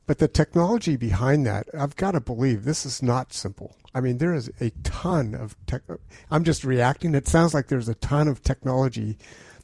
But 0.07 0.19
the 0.19 0.29
technology 0.29 0.97
behind 0.97 1.47
that, 1.47 1.69
I've 1.79 1.97
got 1.97 2.13
to 2.13 2.21
believe 2.21 2.65
this 2.65 2.85
is 2.85 3.03
not 3.03 3.33
simple. 3.33 3.77
I 3.95 4.01
mean, 4.01 4.19
there 4.19 4.35
is 4.35 4.51
a 4.61 4.71
ton 4.83 5.35
of 5.35 5.57
tech. 5.67 5.83
I'm 6.31 6.45
just 6.45 6.65
reacting. 6.65 7.15
It 7.15 7.29
sounds 7.29 7.55
like 7.55 7.69
there's 7.69 7.89
a 7.89 7.95
ton 7.95 8.27
of 8.27 8.43
technology 8.43 9.19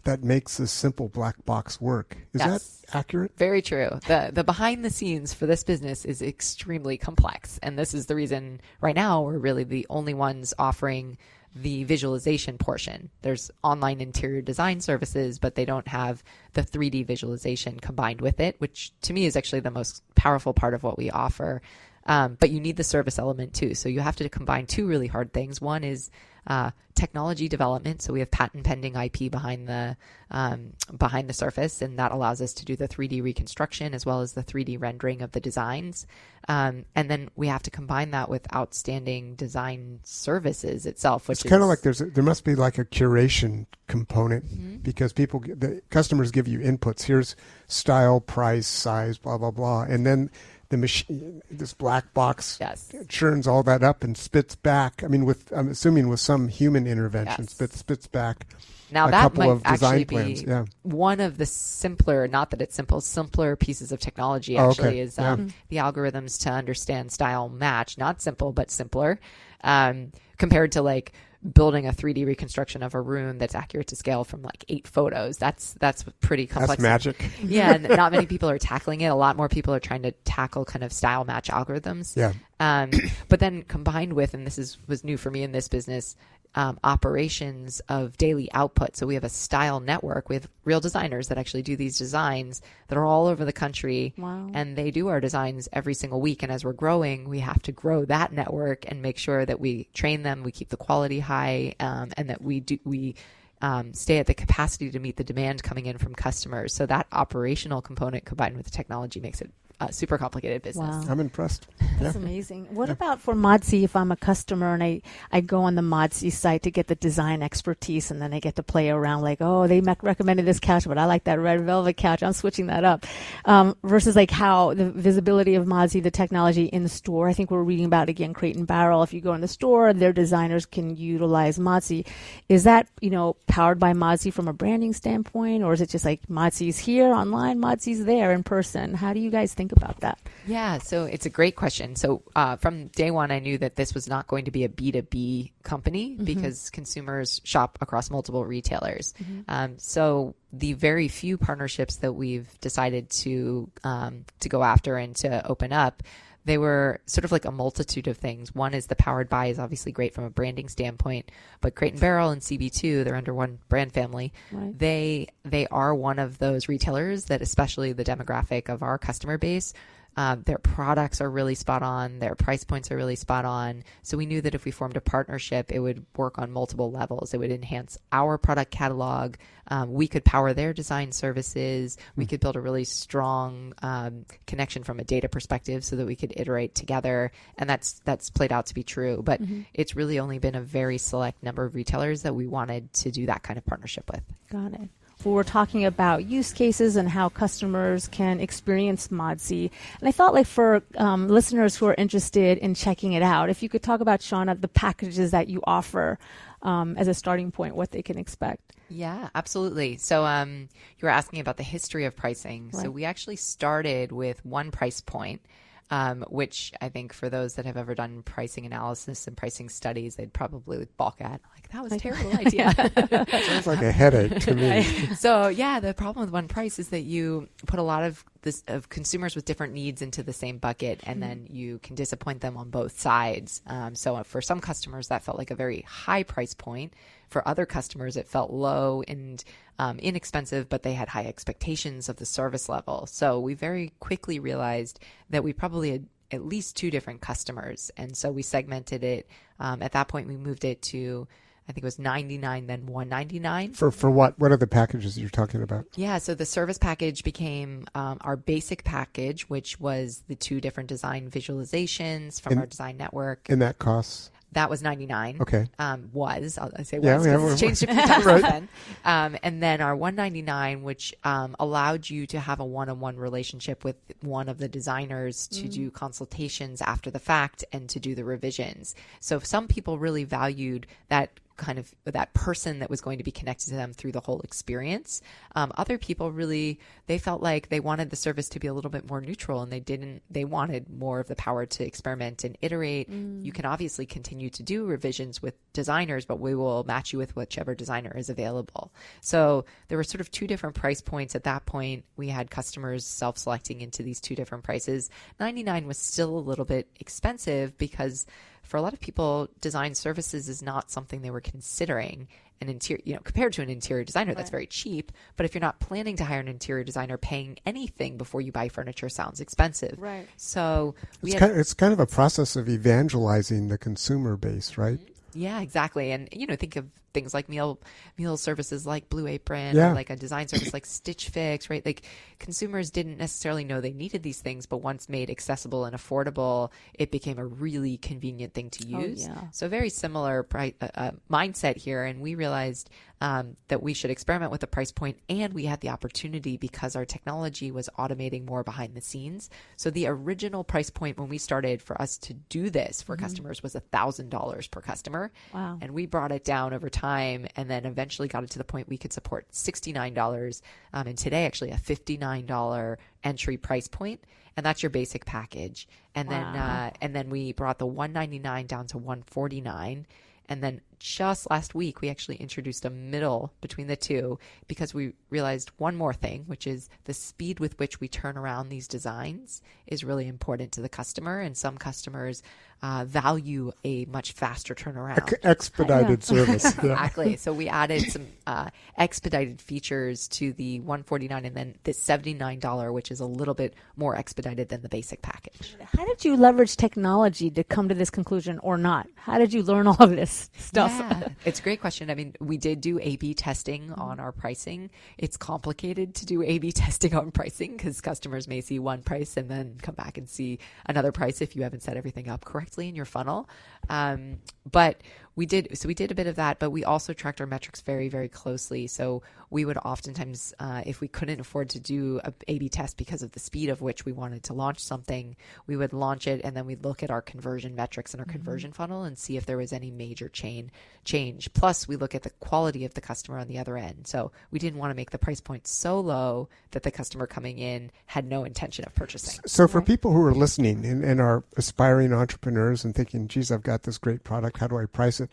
that 0.04 0.22
makes 0.22 0.56
this 0.58 0.70
simple 0.70 1.08
black 1.08 1.44
box 1.44 1.80
work. 1.80 2.16
Is 2.32 2.40
Yes. 2.40 2.82
that 2.92 2.96
accurate? 2.98 3.32
Very 3.36 3.60
true. 3.60 3.90
The 4.06 4.30
the 4.32 4.44
behind 4.44 4.84
the 4.84 4.90
scenes 4.90 5.34
for 5.34 5.44
this 5.46 5.64
business 5.64 6.04
is 6.04 6.22
extremely 6.22 6.96
complex, 6.96 7.58
and 7.62 7.78
this 7.78 7.92
is 7.92 8.06
the 8.06 8.14
reason 8.14 8.60
right 8.80 8.94
now 8.94 9.22
we're 9.22 9.38
really 9.38 9.64
the 9.64 9.86
only 9.90 10.14
ones 10.14 10.54
offering 10.58 11.18
the 11.54 11.84
visualization 11.84 12.58
portion. 12.58 13.10
There's 13.22 13.50
online 13.62 14.00
interior 14.00 14.42
design 14.42 14.80
services, 14.80 15.38
but 15.38 15.54
they 15.54 15.64
don't 15.64 15.88
have 15.88 16.22
the 16.52 16.62
3D 16.62 17.06
visualization 17.06 17.80
combined 17.80 18.20
with 18.20 18.40
it, 18.40 18.56
which 18.60 18.92
to 19.02 19.12
me 19.12 19.26
is 19.26 19.36
actually 19.36 19.60
the 19.60 19.70
most 19.70 20.02
powerful 20.14 20.52
part 20.52 20.74
of 20.74 20.82
what 20.82 20.98
we 20.98 21.10
offer. 21.10 21.62
Um, 22.08 22.36
but 22.40 22.50
you 22.50 22.58
need 22.58 22.76
the 22.76 22.84
service 22.84 23.18
element 23.18 23.54
too. 23.54 23.74
So 23.74 23.88
you 23.88 24.00
have 24.00 24.16
to 24.16 24.28
combine 24.28 24.66
two 24.66 24.86
really 24.86 25.06
hard 25.06 25.32
things. 25.32 25.60
One 25.60 25.84
is 25.84 26.10
uh, 26.48 26.70
technology 26.94 27.48
development. 27.48 28.00
So 28.00 28.12
we 28.14 28.20
have 28.20 28.30
patent 28.30 28.64
pending 28.64 28.96
IP 28.96 29.30
behind 29.30 29.68
the 29.68 29.96
um, 30.30 30.72
behind 30.96 31.28
the 31.28 31.34
surface, 31.34 31.82
and 31.82 31.98
that 31.98 32.10
allows 32.10 32.40
us 32.40 32.54
to 32.54 32.64
do 32.64 32.74
the 32.76 32.88
3D 32.88 33.22
reconstruction 33.22 33.94
as 33.94 34.06
well 34.06 34.22
as 34.22 34.32
the 34.32 34.42
3D 34.42 34.80
rendering 34.80 35.20
of 35.20 35.32
the 35.32 35.40
designs. 35.40 36.06
Um, 36.48 36.86
and 36.94 37.10
then 37.10 37.30
we 37.36 37.48
have 37.48 37.62
to 37.64 37.70
combine 37.70 38.12
that 38.12 38.30
with 38.30 38.52
outstanding 38.54 39.34
design 39.34 40.00
services 40.02 40.86
itself, 40.86 41.28
which 41.28 41.42
It's 41.42 41.50
kind 41.50 41.62
of 41.62 41.68
like 41.68 41.82
there's 41.82 42.00
a, 42.00 42.06
there 42.06 42.24
must 42.24 42.44
be 42.44 42.54
like 42.54 42.78
a 42.78 42.84
curation 42.84 43.66
component 43.86 44.46
Mm-hmm. 44.46 44.76
because 44.76 45.12
people 45.12 45.40
the 45.40 45.82
customers 45.90 46.30
give 46.30 46.48
you 46.48 46.60
inputs. 46.60 47.02
Here's 47.02 47.36
style, 47.66 48.20
price, 48.20 48.66
size, 48.66 49.18
blah 49.18 49.36
blah 49.36 49.50
blah, 49.50 49.82
and 49.82 50.06
then 50.06 50.30
the 50.70 50.76
machine, 50.76 51.40
this 51.50 51.72
black 51.72 52.12
box, 52.12 52.58
Yes. 52.60 52.92
churns 53.08 53.46
all 53.46 53.62
that 53.62 53.82
up 53.82 54.04
and 54.04 54.16
spits 54.16 54.54
back. 54.54 55.02
I 55.02 55.08
mean, 55.08 55.24
with 55.24 55.50
I'm 55.56 55.68
assuming 55.70 56.08
with 56.08 56.20
some 56.20 56.48
human 56.48 56.86
intervention, 56.86 57.44
Yes. 57.44 57.52
spits 57.52 57.78
spits 57.78 58.06
back. 58.06 58.46
Now 58.90 59.08
a 59.08 59.10
that 59.10 59.22
couple 59.22 59.44
might 59.44 59.50
of 59.50 59.62
design 59.64 59.90
actually 60.00 60.04
plans. 60.06 60.42
be 60.42 60.50
Yeah. 60.50 60.64
one 60.82 61.20
of 61.20 61.36
the 61.38 61.46
simpler, 61.46 62.26
not 62.28 62.50
that 62.50 62.60
it's 62.62 62.74
simple, 62.74 63.00
simpler 63.00 63.56
pieces 63.56 63.92
of 63.92 64.00
technology. 64.00 64.58
Oh, 64.58 64.70
Actually, 64.70 64.88
okay. 64.88 65.00
is 65.00 65.18
Yeah. 65.18 65.32
um, 65.32 65.54
the 65.68 65.76
algorithms 65.76 66.38
to 66.42 66.50
understand 66.50 67.12
style 67.12 67.48
match. 67.48 67.96
Not 67.98 68.20
simple, 68.22 68.52
but 68.52 68.70
simpler 68.70 69.18
um, 69.64 70.12
compared 70.38 70.72
to 70.72 70.82
like 70.82 71.12
building 71.54 71.86
a 71.86 71.92
3D 71.92 72.26
reconstruction 72.26 72.82
of 72.82 72.94
a 72.94 73.00
room 73.00 73.38
that's 73.38 73.54
accurate 73.54 73.86
to 73.88 73.96
scale 73.96 74.24
from 74.24 74.42
like 74.42 74.64
eight 74.68 74.86
photos. 74.86 75.36
That's 75.36 75.74
that's 75.74 76.04
pretty 76.20 76.46
complex. 76.46 76.82
That's 76.82 76.82
magic. 76.82 77.30
yeah, 77.42 77.74
and 77.74 77.88
not 77.88 78.12
many 78.12 78.26
people 78.26 78.50
are 78.50 78.58
tackling 78.58 79.00
it. 79.02 79.06
A 79.06 79.14
lot 79.14 79.36
more 79.36 79.48
people 79.48 79.74
are 79.74 79.80
trying 79.80 80.02
to 80.02 80.12
tackle 80.12 80.64
kind 80.64 80.84
of 80.84 80.92
style 80.92 81.24
match 81.24 81.48
algorithms. 81.48 82.16
Yeah. 82.16 82.32
Um, 82.60 82.90
but 83.28 83.40
then 83.40 83.62
combined 83.62 84.14
with, 84.14 84.34
and 84.34 84.46
this 84.46 84.58
is 84.58 84.78
was 84.88 85.04
new 85.04 85.16
for 85.16 85.30
me 85.30 85.42
in 85.42 85.52
this 85.52 85.68
business, 85.68 86.16
um, 86.54 86.78
operations 86.82 87.80
of 87.88 88.16
daily 88.16 88.50
output. 88.52 88.96
So 88.96 89.06
we 89.06 89.14
have 89.14 89.24
a 89.24 89.28
style 89.28 89.80
network 89.80 90.28
with 90.28 90.48
real 90.64 90.80
designers 90.80 91.28
that 91.28 91.38
actually 91.38 91.62
do 91.62 91.76
these 91.76 91.98
designs 91.98 92.62
that 92.88 92.98
are 92.98 93.04
all 93.04 93.26
over 93.26 93.44
the 93.44 93.52
country, 93.52 94.14
Wow. 94.16 94.50
and 94.54 94.76
they 94.76 94.90
do 94.90 95.08
our 95.08 95.20
designs 95.20 95.68
every 95.72 95.94
single 95.94 96.20
week. 96.20 96.42
And 96.42 96.50
as 96.50 96.64
we're 96.64 96.72
growing, 96.72 97.28
we 97.28 97.40
have 97.40 97.62
to 97.62 97.72
grow 97.72 98.04
that 98.06 98.32
network 98.32 98.84
and 98.88 99.02
make 99.02 99.18
sure 99.18 99.44
that 99.44 99.60
we 99.60 99.88
train 99.94 100.22
them, 100.22 100.42
we 100.42 100.52
keep 100.52 100.70
the 100.70 100.76
quality 100.76 101.20
high, 101.20 101.74
um, 101.80 102.10
and 102.16 102.30
that 102.30 102.42
we 102.42 102.60
do 102.60 102.78
we. 102.84 103.14
Um, 103.60 103.92
stay 103.92 104.18
at 104.18 104.28
the 104.28 104.34
capacity 104.34 104.88
to 104.92 105.00
meet 105.00 105.16
the 105.16 105.24
demand 105.24 105.64
coming 105.64 105.86
in 105.86 105.98
from 105.98 106.14
customers. 106.14 106.72
So 106.72 106.86
that 106.86 107.08
operational 107.10 107.82
component 107.82 108.24
combined 108.24 108.56
with 108.56 108.66
the 108.66 108.70
technology 108.70 109.18
makes 109.18 109.40
it 109.40 109.50
a 109.80 109.92
super 109.92 110.18
complicated 110.18 110.62
business. 110.62 111.06
Wow. 111.06 111.12
I'm 111.12 111.20
impressed. 111.20 111.68
That's 112.00 112.16
amazing. 112.16 112.66
What 112.74 112.90
about 112.90 113.20
for 113.20 113.34
Modsy 113.34 113.84
if 113.84 113.94
I'm 113.94 114.10
a 114.10 114.16
customer 114.16 114.74
and 114.74 114.82
I, 114.82 115.02
I 115.30 115.40
go 115.40 115.62
on 115.62 115.74
the 115.74 115.82
Modsy 115.82 116.32
site 116.32 116.62
to 116.64 116.70
get 116.70 116.88
the 116.88 116.94
design 116.94 117.42
expertise 117.42 118.10
and 118.10 118.20
then 118.20 118.34
I 118.34 118.40
get 118.40 118.56
to 118.56 118.62
play 118.62 118.90
around 118.90 119.22
like, 119.22 119.38
oh, 119.40 119.66
they 119.66 119.80
mec- 119.80 120.02
recommended 120.02 120.46
this 120.46 120.58
couch, 120.58 120.86
but 120.86 120.98
I 120.98 121.06
like 121.06 121.24
that 121.24 121.38
red 121.38 121.64
velvet 121.64 121.96
couch. 121.96 122.22
I'm 122.22 122.32
switching 122.32 122.66
that 122.66 122.84
up. 122.84 123.06
Um, 123.44 123.76
versus 123.84 124.16
like 124.16 124.30
how 124.30 124.74
the 124.74 124.90
visibility 124.90 125.54
of 125.54 125.66
Modsy, 125.66 126.02
the 126.02 126.10
technology 126.10 126.64
in 126.64 126.82
the 126.82 126.88
store. 126.88 127.28
I 127.28 127.32
think 127.32 127.50
we're 127.50 127.62
reading 127.62 127.84
about 127.84 128.08
again 128.08 128.34
Crate 128.34 128.56
and 128.56 128.66
Barrel. 128.66 129.02
If 129.02 129.12
you 129.12 129.20
go 129.20 129.34
in 129.34 129.40
the 129.40 129.48
store, 129.48 129.92
their 129.92 130.12
designers 130.12 130.66
can 130.66 130.96
utilize 130.96 131.58
Modsy. 131.58 132.06
Is 132.48 132.64
that, 132.64 132.88
you 133.00 133.10
know, 133.10 133.36
powered 133.46 133.78
by 133.78 133.92
Modsy 133.92 134.32
from 134.32 134.48
a 134.48 134.52
branding 134.52 134.92
standpoint 134.92 135.62
or 135.62 135.72
is 135.72 135.80
it 135.80 135.88
just 135.88 136.04
like 136.04 136.26
Modsy's 136.26 136.78
here 136.78 137.12
online, 137.12 137.58
Modsy's 137.58 138.04
there 138.04 138.32
in 138.32 138.42
person? 138.42 138.94
How 138.94 139.12
do 139.12 139.20
you 139.20 139.30
guys 139.30 139.54
think 139.54 139.67
about 139.72 140.00
that? 140.00 140.18
Yeah, 140.46 140.78
so 140.78 141.04
it's 141.04 141.26
a 141.26 141.30
great 141.30 141.56
question. 141.56 141.96
So 141.96 142.22
uh, 142.34 142.56
from 142.56 142.88
day 142.88 143.10
one, 143.10 143.30
I 143.30 143.38
knew 143.38 143.58
that 143.58 143.76
this 143.76 143.94
was 143.94 144.08
not 144.08 144.26
going 144.26 144.46
to 144.46 144.50
be 144.50 144.64
a 144.64 144.68
B2B 144.68 145.52
company 145.62 146.16
because 146.22 146.70
consumers 146.70 147.40
shop 147.44 147.78
across 147.80 148.10
multiple 148.10 148.44
retailers. 148.44 149.14
Um, 149.48 149.78
so 149.78 150.34
the 150.52 150.72
very 150.72 151.08
few 151.08 151.36
partnerships 151.36 151.96
that 151.96 152.12
we've 152.12 152.48
decided 152.60 153.10
to 153.10 153.70
um, 153.84 154.24
to 154.40 154.48
go 154.48 154.62
after 154.62 154.96
and 154.96 155.14
to 155.16 155.46
open 155.46 155.72
up, 155.72 156.02
they 156.48 156.58
were 156.58 157.00
sort 157.04 157.26
of 157.26 157.32
like 157.32 157.44
a 157.44 157.52
multitude 157.52 158.08
of 158.08 158.16
things. 158.16 158.54
One 158.54 158.72
is 158.72 158.86
the 158.86 158.96
powered 158.96 159.28
by 159.28 159.46
is 159.46 159.58
obviously 159.58 159.92
great 159.92 160.14
from 160.14 160.24
a 160.24 160.30
branding 160.30 160.70
standpoint, 160.70 161.30
but 161.60 161.74
Crate 161.74 161.92
and 161.92 162.00
Barrel 162.00 162.30
and 162.30 162.40
CB2, 162.40 163.04
they're 163.04 163.14
under 163.14 163.34
one 163.34 163.58
brand 163.68 163.92
family. 163.92 164.32
Right. 164.50 164.76
They 164.76 165.28
they 165.44 165.66
are 165.66 165.94
one 165.94 166.18
of 166.18 166.38
those 166.38 166.66
retailers 166.66 167.26
that, 167.26 167.42
especially 167.42 167.92
the 167.92 168.04
demographic 168.04 168.70
of 168.70 168.82
our 168.82 168.96
customer 168.96 169.36
base, 169.36 169.74
um, 170.18 170.42
their 170.42 170.58
products 170.58 171.20
are 171.20 171.30
really 171.30 171.54
spot 171.54 171.84
on. 171.84 172.18
Their 172.18 172.34
price 172.34 172.64
points 172.64 172.90
are 172.90 172.96
really 172.96 173.14
spot 173.14 173.44
on. 173.44 173.84
So 174.02 174.16
we 174.16 174.26
knew 174.26 174.40
that 174.40 174.52
if 174.52 174.64
we 174.64 174.72
formed 174.72 174.96
a 174.96 175.00
partnership, 175.00 175.70
it 175.70 175.78
would 175.78 176.04
work 176.16 176.40
on 176.40 176.50
multiple 176.50 176.90
levels. 176.90 177.32
It 177.32 177.38
would 177.38 177.52
enhance 177.52 177.96
our 178.10 178.36
product 178.36 178.72
catalog. 178.72 179.36
Um, 179.68 179.92
we 179.92 180.08
could 180.08 180.24
power 180.24 180.54
their 180.54 180.72
design 180.72 181.12
services. 181.12 181.98
We 182.16 182.26
could 182.26 182.40
build 182.40 182.56
a 182.56 182.60
really 182.60 182.82
strong 182.82 183.74
um, 183.80 184.26
connection 184.44 184.82
from 184.82 184.98
a 184.98 185.04
data 185.04 185.28
perspective, 185.28 185.84
so 185.84 185.94
that 185.94 186.06
we 186.06 186.16
could 186.16 186.32
iterate 186.36 186.74
together. 186.74 187.30
And 187.56 187.70
that's 187.70 188.00
that's 188.04 188.28
played 188.28 188.50
out 188.50 188.66
to 188.66 188.74
be 188.74 188.82
true. 188.82 189.22
But 189.22 189.40
it's 189.72 189.94
really 189.94 190.18
only 190.18 190.40
been 190.40 190.56
a 190.56 190.60
very 190.60 190.98
select 190.98 191.44
number 191.44 191.64
of 191.64 191.76
retailers 191.76 192.22
that 192.22 192.34
we 192.34 192.48
wanted 192.48 192.92
to 192.94 193.12
do 193.12 193.26
that 193.26 193.44
kind 193.44 193.56
of 193.56 193.64
partnership 193.64 194.10
with. 194.10 194.22
Got 194.50 194.74
it. 194.74 194.90
Well, 195.24 195.34
we're 195.34 195.42
talking 195.42 195.84
about 195.84 196.26
use 196.26 196.52
cases 196.52 196.94
and 196.94 197.08
how 197.08 197.28
customers 197.28 198.06
can 198.06 198.38
experience 198.38 199.08
Modsy. 199.08 199.70
And 200.00 200.08
I 200.08 200.12
thought, 200.12 200.32
like, 200.32 200.46
for 200.46 200.82
um, 200.96 201.26
listeners 201.26 201.74
who 201.74 201.86
are 201.86 201.94
interested 201.94 202.58
in 202.58 202.74
checking 202.74 203.14
it 203.14 203.22
out, 203.22 203.50
if 203.50 203.62
you 203.62 203.68
could 203.68 203.82
talk 203.82 204.00
about, 204.00 204.22
Shanna, 204.22 204.54
the 204.54 204.68
packages 204.68 205.32
that 205.32 205.48
you 205.48 205.60
offer 205.64 206.20
um, 206.62 206.96
as 206.96 207.08
a 207.08 207.14
starting 207.14 207.50
point, 207.50 207.74
what 207.74 207.90
they 207.90 208.02
can 208.02 208.16
expect. 208.16 208.74
Yeah, 208.88 209.28
absolutely. 209.34 209.96
So, 209.96 210.24
um, 210.24 210.68
you 210.98 211.02
were 211.02 211.10
asking 211.10 211.40
about 211.40 211.56
the 211.56 211.64
history 211.64 212.04
of 212.04 212.14
pricing. 212.14 212.70
So, 212.72 212.88
we 212.88 213.04
actually 213.04 213.36
started 213.36 214.12
with 214.12 214.44
one 214.46 214.70
price 214.70 215.00
point, 215.00 215.42
um, 215.90 216.24
which 216.28 216.72
I 216.80 216.88
think 216.90 217.12
for 217.12 217.30
those 217.30 217.54
that 217.54 217.64
have 217.64 217.76
ever 217.76 217.94
done 217.94 218.22
pricing 218.22 218.66
analysis 218.66 219.26
and 219.26 219.36
pricing 219.36 219.68
studies, 219.68 220.16
they'd 220.16 220.32
probably 220.32 220.86
balk 220.96 221.20
at. 221.20 221.40
Like, 221.54 221.68
that 221.72 221.82
was 221.82 221.92
a 221.92 221.98
terrible 221.98 222.32
idea. 222.38 222.72
Sounds 223.46 223.66
like 223.66 223.82
a 223.82 223.90
headache 223.90 224.40
to 224.40 224.54
me. 224.54 224.82
so 225.16 225.48
yeah, 225.48 225.80
the 225.80 225.94
problem 225.94 226.26
with 226.26 226.32
one 226.32 226.48
price 226.48 226.78
is 226.78 226.88
that 226.88 227.00
you 227.00 227.48
put 227.66 227.78
a 227.78 227.82
lot 227.82 228.04
of 228.04 228.24
this 228.42 228.62
of 228.68 228.88
consumers 228.88 229.34
with 229.34 229.44
different 229.44 229.72
needs 229.72 230.02
into 230.02 230.22
the 230.22 230.32
same 230.32 230.58
bucket, 230.58 231.00
and 231.04 231.22
then 231.22 231.46
you 231.50 231.78
can 231.78 231.96
disappoint 231.96 232.40
them 232.40 232.56
on 232.56 232.70
both 232.70 233.00
sides. 233.00 233.62
Um, 233.66 233.94
so 233.94 234.22
for 234.24 234.40
some 234.42 234.60
customers, 234.60 235.08
that 235.08 235.24
felt 235.24 235.38
like 235.38 235.50
a 235.50 235.56
very 235.56 235.82
high 235.82 236.22
price 236.22 236.54
point. 236.54 236.92
For 237.28 237.46
other 237.46 237.66
customers, 237.66 238.16
it 238.16 238.26
felt 238.26 238.50
low 238.50 239.02
and 239.06 239.42
um, 239.78 239.98
inexpensive, 239.98 240.68
but 240.68 240.82
they 240.82 240.92
had 240.94 241.08
high 241.08 241.24
expectations 241.26 242.08
of 242.08 242.16
the 242.16 242.26
service 242.26 242.68
level. 242.68 243.06
So 243.06 243.38
we 243.40 243.54
very 243.54 243.92
quickly 244.00 244.38
realized 244.40 244.98
that 245.30 245.44
we 245.44 245.52
probably 245.52 245.90
had 245.92 246.06
at 246.30 246.44
least 246.44 246.76
two 246.76 246.90
different 246.90 247.20
customers, 247.20 247.90
and 247.96 248.16
so 248.16 248.30
we 248.30 248.42
segmented 248.42 249.02
it. 249.04 249.28
Um, 249.60 249.82
at 249.82 249.92
that 249.92 250.08
point, 250.08 250.28
we 250.28 250.36
moved 250.36 250.64
it 250.64 250.82
to. 250.82 251.26
I 251.68 251.72
think 251.72 251.82
it 251.82 251.86
was 251.86 251.98
99 251.98 252.66
then 252.66 252.86
199 252.86 253.74
For 253.74 253.90
for 253.90 254.10
what? 254.10 254.38
What 254.38 254.50
are 254.52 254.56
the 254.56 254.66
packages 254.66 255.18
you're 255.18 255.28
talking 255.28 255.62
about? 255.62 255.84
yeah, 255.96 256.16
so 256.16 256.34
the 256.34 256.46
service 256.46 256.78
package 256.78 257.22
became 257.24 257.86
um, 257.94 258.16
our 258.22 258.36
basic 258.36 258.84
package, 258.84 259.50
which 259.50 259.78
was 259.78 260.22
the 260.28 260.34
two 260.34 260.62
different 260.62 260.88
design 260.88 261.30
visualizations 261.30 262.40
from 262.40 262.52
And- 262.52 262.60
our 262.60 262.66
design 262.66 262.96
network. 262.96 263.48
And 263.50 263.60
that 263.60 263.78
costs. 263.78 264.30
That 264.52 264.70
was 264.70 264.82
99. 264.82 265.38
Okay. 265.42 265.66
Um, 265.78 266.08
was, 266.12 266.56
I'll, 266.56 266.72
I 266.74 266.82
say 266.82 266.98
Yeah, 267.02 267.16
was, 267.18 267.26
yeah, 267.26 267.32
'cause 267.34 267.42
we're- 267.42 267.52
it's 267.52 267.60
changed 267.60 267.82
a 267.82 267.86
few 267.88 268.02
times 268.06 268.24
Right. 268.24 268.42
then. 268.42 268.68
Um, 269.04 269.36
and 269.42 269.62
then 269.62 269.80
our 269.82 269.94
199, 269.94 270.82
which 270.82 271.14
um, 271.22 271.54
allowed 271.60 272.08
you 272.08 272.26
to 272.28 272.40
have 272.40 272.58
a 272.58 272.64
one-on-one 272.64 273.16
relationship 273.18 273.84
with 273.84 273.96
one 274.22 274.48
of 274.48 274.56
the 274.58 274.68
designers 274.68 275.48
to 275.48 275.68
do 275.68 275.90
consultations 275.90 276.80
after 276.80 277.10
the 277.10 277.18
fact 277.18 277.64
and 277.72 277.88
to 277.90 278.00
do 278.00 278.14
the 278.14 278.24
revisions. 278.24 278.94
So 279.20 279.38
some 279.40 279.68
people 279.68 279.98
really 279.98 280.24
valued 280.24 280.86
that 281.08 281.30
kind 281.58 281.78
of 281.78 281.92
that 282.04 282.32
person 282.32 282.78
that 282.78 282.88
was 282.88 283.02
going 283.02 283.18
to 283.18 283.24
be 283.24 283.30
connected 283.30 283.68
to 283.68 283.74
them 283.74 283.92
through 283.92 284.12
the 284.12 284.20
whole 284.20 284.40
experience. 284.40 285.20
Um, 285.54 285.72
other 285.76 285.98
people 285.98 286.32
really 286.32 286.78
they 287.06 287.18
felt 287.18 287.42
like 287.42 287.68
they 287.68 287.80
wanted 287.80 288.08
the 288.08 288.16
service 288.16 288.48
to 288.50 288.60
be 288.60 288.68
a 288.68 288.72
little 288.72 288.90
bit 288.90 289.08
more 289.08 289.20
neutral, 289.20 289.60
and 289.60 289.70
they 289.70 289.80
didn't. 289.80 290.22
They 290.30 290.44
wanted 290.44 290.88
more 290.88 291.20
of 291.20 291.28
the 291.28 291.36
power 291.36 291.66
to 291.66 291.84
experiment 291.84 292.44
and 292.44 292.56
iterate. 292.62 293.10
Mm. 293.10 293.44
You 293.44 293.52
can 293.52 293.66
obviously 293.66 294.06
continue 294.06 294.48
to 294.50 294.62
do 294.62 294.86
revisions 294.86 295.42
with 295.42 295.54
designers, 295.72 296.24
but 296.24 296.40
we 296.40 296.54
will 296.54 296.84
match 296.84 297.12
you 297.12 297.18
with 297.18 297.36
whichever 297.36 297.74
designer 297.74 298.14
is 298.16 298.30
available. 298.30 298.92
So 299.20 299.64
there 299.88 299.98
were 299.98 300.04
sort 300.04 300.20
of 300.20 300.30
two 300.30 300.46
different 300.46 300.76
price 300.76 301.00
points 301.00 301.34
at 301.34 301.44
that 301.44 301.66
point. 301.66 302.04
We 302.16 302.28
had 302.28 302.50
customers 302.50 303.04
self-selecting 303.04 303.80
into 303.80 304.02
these 304.02 304.20
two 304.20 304.34
different 304.36 304.64
prices. 304.64 305.10
Ninety 305.40 305.64
nine 305.64 305.86
was 305.86 305.98
still 305.98 306.38
a 306.38 306.40
little 306.40 306.64
bit 306.64 306.88
expensive 307.00 307.76
because 307.78 308.26
for 308.68 308.76
a 308.76 308.82
lot 308.82 308.92
of 308.92 309.00
people, 309.00 309.48
design 309.60 309.94
services 309.94 310.48
is 310.48 310.62
not 310.62 310.90
something 310.90 311.22
they 311.22 311.30
were 311.30 311.40
considering. 311.40 312.28
An 312.60 312.68
interior, 312.68 313.00
you 313.04 313.14
know, 313.14 313.20
compared 313.20 313.52
to 313.52 313.62
an 313.62 313.70
interior 313.70 314.04
designer, 314.04 314.30
right. 314.30 314.36
that's 314.36 314.50
very 314.50 314.66
cheap. 314.66 315.12
But 315.36 315.46
if 315.46 315.54
you're 315.54 315.60
not 315.60 315.78
planning 315.78 316.16
to 316.16 316.24
hire 316.24 316.40
an 316.40 316.48
interior 316.48 316.82
designer, 316.82 317.16
paying 317.16 317.56
anything 317.64 318.18
before 318.18 318.40
you 318.40 318.50
buy 318.50 318.68
furniture 318.68 319.08
sounds 319.08 319.40
expensive. 319.40 319.94
Right. 319.96 320.26
So 320.36 320.96
it's, 321.22 321.36
kind 321.36 321.52
of, 321.52 321.58
it's 321.58 321.72
kind 321.72 321.92
of 321.92 322.00
a 322.00 322.06
process 322.06 322.56
of 322.56 322.68
evangelizing 322.68 323.68
the 323.68 323.78
consumer 323.78 324.36
base, 324.36 324.76
right? 324.76 324.98
Mm-hmm. 324.98 325.38
Yeah, 325.38 325.60
exactly. 325.60 326.10
And 326.10 326.28
you 326.32 326.46
know, 326.46 326.56
think 326.56 326.76
of 326.76 326.86
things 327.18 327.34
like 327.34 327.48
meal 327.48 327.80
meal 328.16 328.36
services 328.36 328.86
like 328.86 329.08
Blue 329.08 329.26
Apron 329.26 329.74
yeah. 329.74 329.90
or 329.90 329.94
like 329.94 330.08
a 330.08 330.16
design 330.16 330.46
service 330.46 330.72
like 330.72 330.86
Stitch 330.86 331.30
Fix, 331.30 331.68
right? 331.68 331.84
Like 331.84 332.02
consumers 332.38 332.90
didn't 332.90 333.18
necessarily 333.18 333.64
know 333.64 333.80
they 333.80 333.92
needed 333.92 334.22
these 334.22 334.40
things, 334.40 334.66
but 334.66 334.78
once 334.78 335.08
made 335.08 335.28
accessible 335.28 335.84
and 335.84 335.96
affordable, 335.96 336.70
it 336.94 337.10
became 337.10 337.38
a 337.38 337.46
really 337.46 337.96
convenient 337.96 338.54
thing 338.54 338.70
to 338.70 338.94
oh, 338.94 339.00
use. 339.00 339.26
Oh, 339.28 339.32
yeah. 339.32 339.50
So 339.50 339.68
very 339.68 339.90
similar 339.90 340.46
uh, 340.54 340.70
uh, 340.94 341.10
mindset 341.28 341.76
here, 341.76 342.04
and 342.04 342.20
we 342.20 342.36
realized 342.36 342.88
um, 343.20 343.56
that 343.68 343.82
we 343.82 343.94
should 343.94 344.10
experiment 344.10 344.52
with 344.52 344.60
the 344.60 344.66
price 344.66 344.92
point, 344.92 345.18
and 345.28 345.52
we 345.52 345.64
had 345.64 345.80
the 345.80 345.88
opportunity 345.88 346.56
because 346.56 346.94
our 346.94 347.04
technology 347.04 347.70
was 347.70 347.88
automating 347.98 348.44
more 348.44 348.62
behind 348.62 348.94
the 348.94 349.00
scenes. 349.00 349.50
So 349.76 349.90
the 349.90 350.06
original 350.06 350.64
price 350.64 350.90
point 350.90 351.18
when 351.18 351.28
we 351.28 351.38
started 351.38 351.82
for 351.82 352.00
us 352.00 352.18
to 352.18 352.34
do 352.34 352.70
this 352.70 353.02
for 353.02 353.16
mm-hmm. 353.16 353.24
customers 353.24 353.62
was 353.62 353.74
a 353.74 353.80
thousand 353.80 354.30
dollars 354.30 354.68
per 354.68 354.80
customer. 354.80 355.32
Wow! 355.52 355.78
And 355.80 355.92
we 355.92 356.06
brought 356.06 356.32
it 356.32 356.44
down 356.44 356.72
over 356.72 356.88
time, 356.88 357.46
and 357.56 357.70
then 357.70 357.86
eventually 357.86 358.28
got 358.28 358.44
it 358.44 358.50
to 358.50 358.58
the 358.58 358.64
point 358.64 358.88
we 358.88 358.98
could 358.98 359.12
support 359.12 359.46
sixty 359.50 359.92
nine 359.92 360.14
dollars, 360.14 360.62
um, 360.92 361.06
and 361.06 361.18
today 361.18 361.46
actually 361.46 361.70
a 361.70 361.78
fifty 361.78 362.16
nine 362.16 362.46
dollar 362.46 362.98
entry 363.24 363.56
price 363.56 363.88
point 363.88 364.20
and 364.56 364.66
that's 364.66 364.82
your 364.82 364.90
basic 364.90 365.24
package 365.24 365.88
and 366.14 366.28
wow. 366.28 366.34
then 366.34 366.60
uh, 366.60 366.90
and 367.00 367.14
then 367.14 367.30
we 367.30 367.52
brought 367.52 367.78
the 367.78 367.86
199 367.86 368.66
down 368.66 368.86
to 368.88 368.98
149 368.98 370.06
and 370.48 370.62
then 370.62 370.80
just 370.98 371.50
last 371.50 371.74
week, 371.74 372.00
we 372.00 372.08
actually 372.08 372.36
introduced 372.36 372.84
a 372.84 372.90
middle 372.90 373.52
between 373.60 373.86
the 373.86 373.96
two 373.96 374.38
because 374.66 374.94
we 374.94 375.12
realized 375.30 375.70
one 375.76 375.96
more 375.96 376.12
thing, 376.12 376.44
which 376.46 376.66
is 376.66 376.88
the 377.04 377.14
speed 377.14 377.60
with 377.60 377.78
which 377.78 378.00
we 378.00 378.08
turn 378.08 378.36
around 378.36 378.68
these 378.68 378.88
designs 378.88 379.62
is 379.86 380.04
really 380.04 380.28
important 380.28 380.72
to 380.72 380.82
the 380.82 380.88
customer. 380.88 381.40
And 381.40 381.56
some 381.56 381.78
customers 381.78 382.42
uh, 382.82 383.04
value 383.06 383.72
a 383.84 384.04
much 384.06 384.32
faster 384.32 384.74
turnaround. 384.74 385.34
expedited 385.42 386.22
service. 386.22 386.64
exactly. 386.78 387.36
So 387.36 387.52
we 387.52 387.68
added 387.68 388.02
some 388.12 388.26
uh, 388.46 388.70
expedited 388.96 389.60
features 389.60 390.28
to 390.28 390.52
the 390.52 390.80
149 390.80 391.44
and 391.44 391.56
then 391.56 391.74
the 391.84 391.92
$79, 391.92 392.92
which 392.92 393.10
is 393.10 393.20
a 393.20 393.26
little 393.26 393.54
bit 393.54 393.74
more 393.96 394.16
expedited 394.16 394.68
than 394.68 394.82
the 394.82 394.88
basic 394.88 395.22
package. 395.22 395.76
How 395.96 396.06
did 396.06 396.24
you 396.24 396.36
leverage 396.36 396.76
technology 396.76 397.50
to 397.50 397.64
come 397.64 397.88
to 397.88 397.94
this 397.94 398.10
conclusion 398.10 398.58
or 398.60 398.78
not? 398.78 399.08
How 399.16 399.38
did 399.38 399.52
you 399.52 399.62
learn 399.62 399.86
all 399.86 399.96
of 399.98 400.10
this 400.10 400.50
stuff? 400.58 400.87
Yeah, 400.88 401.28
it's 401.44 401.60
a 401.60 401.62
great 401.62 401.80
question. 401.80 402.10
I 402.10 402.14
mean, 402.14 402.34
we 402.40 402.58
did 402.58 402.80
do 402.80 402.98
A 403.00 403.16
B 403.16 403.34
testing 403.34 403.88
mm-hmm. 403.88 404.00
on 404.00 404.20
our 404.20 404.32
pricing. 404.32 404.90
It's 405.16 405.36
complicated 405.36 406.14
to 406.16 406.26
do 406.26 406.42
A 406.42 406.58
B 406.58 406.70
testing 406.84 407.14
on 407.14 407.30
pricing 407.32 407.76
because 407.76 408.00
customers 408.00 408.46
may 408.46 408.60
see 408.60 408.78
one 408.78 409.02
price 409.02 409.36
and 409.36 409.50
then 409.50 409.76
come 409.82 409.94
back 409.94 410.18
and 410.18 410.28
see 410.28 410.58
another 410.86 411.12
price 411.12 411.40
if 411.40 411.56
you 411.56 411.62
haven't 411.62 411.82
set 411.82 411.96
everything 411.96 412.28
up 412.28 412.44
correctly 412.44 412.58
correctly 412.58 412.88
in 412.88 412.96
your 412.96 413.04
funnel. 413.04 413.48
Um, 413.88 414.38
but 414.70 415.00
we 415.38 415.46
did 415.46 415.78
so 415.78 415.86
we 415.86 415.94
did 415.94 416.10
a 416.10 416.16
bit 416.16 416.26
of 416.26 416.34
that 416.34 416.58
but 416.58 416.70
we 416.70 416.82
also 416.82 417.12
tracked 417.12 417.40
our 417.40 417.46
metrics 417.46 417.80
very 417.80 418.08
very 418.08 418.28
closely. 418.28 418.88
So 418.88 419.22
we 419.50 419.64
would 419.64 419.76
oftentimes 419.78 420.52
uh, 420.58 420.82
if 420.84 421.00
we 421.00 421.06
couldn't 421.06 421.38
afford 421.38 421.70
to 421.70 421.80
do 421.80 422.20
a 422.24 422.32
a 422.48 422.58
b 422.58 422.68
test 422.68 422.96
because 422.96 423.22
of 423.22 423.30
the 423.30 423.38
speed 423.38 423.68
of 423.68 423.80
which 423.80 424.04
we 424.04 424.10
wanted 424.10 424.42
to 424.42 424.52
launch 424.52 424.80
something 424.80 425.36
we 425.68 425.76
would 425.76 425.92
launch 425.92 426.26
it 426.26 426.40
and 426.42 426.56
then 426.56 426.66
we'd 426.66 426.84
look 426.84 427.04
at 427.04 427.10
our 427.12 427.22
conversion 427.22 427.76
metrics 427.76 428.12
and 428.12 428.20
our 428.20 428.24
mm-hmm. 428.24 428.32
conversion 428.32 428.72
funnel 428.72 429.04
and 429.04 429.16
see 429.16 429.36
if 429.36 429.46
there 429.46 429.56
was 429.56 429.72
any 429.72 429.92
major 429.92 430.28
chain 430.28 430.72
change. 431.04 431.52
Plus 431.52 431.86
we 431.86 431.94
look 431.94 432.16
at 432.16 432.22
the 432.22 432.30
quality 432.40 432.84
of 432.84 432.94
the 432.94 433.00
customer 433.00 433.38
on 433.38 433.46
the 433.46 433.58
other 433.58 433.76
end. 433.76 434.08
So 434.08 434.32
we 434.50 434.58
didn't 434.58 434.80
want 434.80 434.90
to 434.90 434.96
make 434.96 435.12
the 435.12 435.18
price 435.18 435.40
point 435.40 435.68
so 435.68 436.00
low 436.00 436.48
that 436.72 436.82
the 436.82 436.90
customer 436.90 437.28
coming 437.28 437.58
in 437.58 437.92
had 438.06 438.24
no 438.26 438.42
intention 438.42 438.84
of 438.86 438.94
purchasing. 438.96 439.40
So 439.46 439.68
for 439.68 439.80
people 439.82 440.12
who 440.12 440.22
are 440.22 440.34
listening 440.34 440.84
and, 440.84 441.04
and 441.04 441.20
are 441.20 441.44
aspiring 441.56 442.12
entrepreneurs 442.12 442.84
and 442.84 442.92
thinking 442.92 443.28
geez 443.28 443.52
i've 443.52 443.62
got 443.62 443.84
this 443.84 443.98
great 443.98 444.24
product. 444.24 444.58
How 444.58 444.66
do 444.66 444.78
i 444.78 444.84
price 444.84 445.20
it 445.20 445.27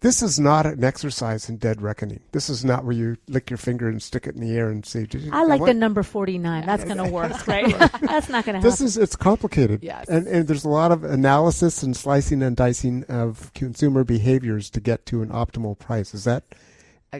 this 0.00 0.22
is 0.22 0.38
not 0.38 0.66
an 0.66 0.84
exercise 0.84 1.48
in 1.48 1.56
dead 1.56 1.80
reckoning. 1.80 2.20
This 2.32 2.50
is 2.50 2.64
not 2.64 2.84
where 2.84 2.94
you 2.94 3.16
lick 3.28 3.48
your 3.48 3.56
finger 3.56 3.88
and 3.88 4.02
stick 4.02 4.26
it 4.26 4.34
in 4.34 4.40
the 4.42 4.54
air 4.54 4.68
and 4.68 4.84
say, 4.84 5.06
"I 5.32 5.44
like 5.44 5.64
the 5.64 5.72
number 5.72 6.02
forty-nine. 6.02 6.66
That's 6.66 6.84
going 6.84 6.98
to 6.98 7.10
work, 7.10 7.46
right? 7.48 7.66
That's 8.00 8.28
not 8.28 8.44
going 8.44 8.54
to 8.54 8.58
happen." 8.58 8.60
This 8.60 8.80
is 8.80 8.98
it's 8.98 9.16
complicated. 9.16 9.82
Yes. 9.82 10.06
And, 10.08 10.26
and 10.26 10.46
there's 10.46 10.64
a 10.64 10.68
lot 10.68 10.92
of 10.92 11.02
analysis 11.02 11.82
and 11.82 11.96
slicing 11.96 12.42
and 12.42 12.54
dicing 12.54 13.04
of 13.08 13.52
consumer 13.54 14.04
behaviors 14.04 14.68
to 14.70 14.80
get 14.80 15.06
to 15.06 15.22
an 15.22 15.30
optimal 15.30 15.78
price. 15.78 16.12
Is 16.12 16.24
that? 16.24 16.44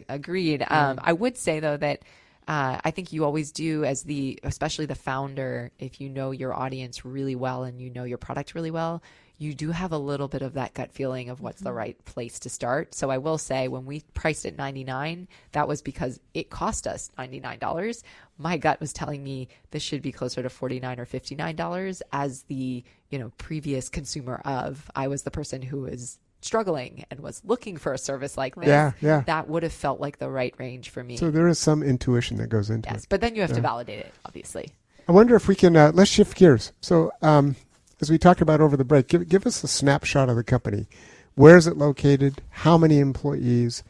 Agreed. 0.09 0.65
Um, 0.69 1.01
I 1.03 1.13
would 1.13 1.37
say 1.37 1.61
though 1.61 1.77
that. 1.77 2.03
Uh, 2.49 2.79
I 2.85 2.93
think 2.93 3.13
you 3.13 3.25
always 3.25 3.51
do 3.51 3.85
as 3.85 4.05
the, 4.05 4.39
especially 4.45 4.87
the 4.87 4.95
founder, 4.95 5.73
if 5.81 6.01
you 6.01 6.09
know 6.09 6.31
your 6.31 6.55
audience 6.55 7.05
really 7.05 7.35
well 7.35 7.65
and 7.65 7.81
you 7.81 7.91
know 7.91 8.05
your 8.05 8.19
product 8.19 8.55
really 8.55 8.71
well, 8.71 9.03
you 9.39 9.55
do 9.55 9.71
have 9.71 9.93
a 9.93 9.99
little 9.99 10.29
bit 10.29 10.43
of 10.43 10.55
that 10.55 10.75
gut 10.75 10.93
feeling 10.93 11.29
of 11.29 11.41
what's 11.41 11.59
mm-hmm. 11.59 11.67
the 11.67 11.73
right 11.73 12.05
place 12.05 12.39
to 12.41 12.49
start. 12.49 12.95
So 12.95 13.11
I 13.11 13.19
will 13.19 13.39
say 13.39 13.69
when 13.69 13.85
we 13.85 14.03
priced 14.15 14.47
at 14.47 14.57
99, 14.57 15.29
that 15.53 15.69
was 15.69 15.83
because 15.83 16.21
it 16.35 16.51
cost 16.51 16.87
us 16.87 17.11
$99. 17.19 18.03
My 18.39 18.57
gut 18.57 18.81
was 18.81 18.93
telling 18.93 19.23
me 19.23 19.49
this 19.71 19.83
should 19.83 20.03
be 20.03 20.13
closer 20.13 20.43
to 20.43 20.49
49 20.49 21.01
or 21.01 21.07
$59 21.07 22.03
as 22.13 22.43
the, 22.45 22.83
you 23.11 23.19
know, 23.19 23.31
previous 23.39 23.89
consumer 23.89 24.41
of 24.45 24.91
I 24.95 25.09
was 25.09 25.23
the 25.23 25.31
person 25.31 25.63
who 25.63 25.83
was 25.83 26.19
struggling 26.41 27.05
and 27.11 27.21
was 27.21 27.43
looking 27.45 27.77
for 27.77 27.93
a 27.93 27.99
service 27.99 28.37
like 28.37 28.55
this, 28.55 28.69
yeah, 28.69 28.93
yeah. 29.01 29.23
that 29.27 29.49
would 29.49 29.63
have 29.63 29.73
felt 29.73 30.01
like 30.01 30.19
the 30.19 30.31
right 30.31 30.55
range 30.59 30.91
for 30.91 31.03
me. 31.03 31.17
So 31.17 31.31
there 31.31 31.49
is 31.49 31.59
some 31.59 31.83
intuition 31.83 32.37
that 32.39 32.49
goes 32.49 32.71
into 32.71 32.87
yes, 32.87 32.93
it. 32.93 32.97
Yes, 32.97 33.07
but 33.07 33.21
then 33.21 33.35
you 33.35 33.41
have 33.41 33.51
yeah. 33.51 33.57
to 33.57 33.63
validate 33.63 33.99
it, 33.99 34.15
obviously. 34.25 34.71
I 35.09 35.13
wonder 35.13 35.37
if 35.37 35.49
we 35.49 35.55
can 35.55 35.77
uh, 35.77 35.93
let's 35.95 36.11
shift 36.11 36.37
gears. 36.37 36.73
So 36.81 37.13
um, 37.23 37.57
as 38.01 38.11
we 38.11 38.19
talked 38.19 38.41
about 38.41 38.61
over 38.61 38.77
the 38.77 38.85
break, 38.85 39.09
give, 39.09 39.29
give 39.29 39.47
us 39.47 39.65
a 39.65 39.69
snapshot 39.69 40.29
of 40.29 40.37
the 40.37 40.45
company. 40.45 40.87
Where 41.35 41.57
is 41.57 41.67
it 41.67 41.77
located? 41.77 42.43
How 42.51 42.79
many 42.79 42.99
employees? 42.99 43.83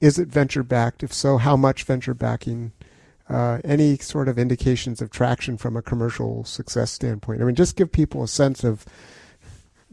Is 0.00 0.18
it 0.18 0.28
venture 0.28 0.62
backed? 0.62 1.02
If 1.02 1.12
so, 1.12 1.38
how 1.38 1.56
much 1.56 1.84
venture 1.84 2.14
backing? 2.14 2.72
Uh, 3.28 3.58
any 3.64 3.96
sort 3.98 4.28
of 4.28 4.38
indications 4.38 5.02
of 5.02 5.10
traction 5.10 5.56
from 5.56 5.76
a 5.76 5.82
commercial 5.82 6.44
success 6.44 6.92
standpoint? 6.92 7.42
I 7.42 7.44
mean, 7.44 7.54
just 7.54 7.76
give 7.76 7.90
people 7.90 8.22
a 8.22 8.28
sense 8.28 8.62
of 8.62 8.84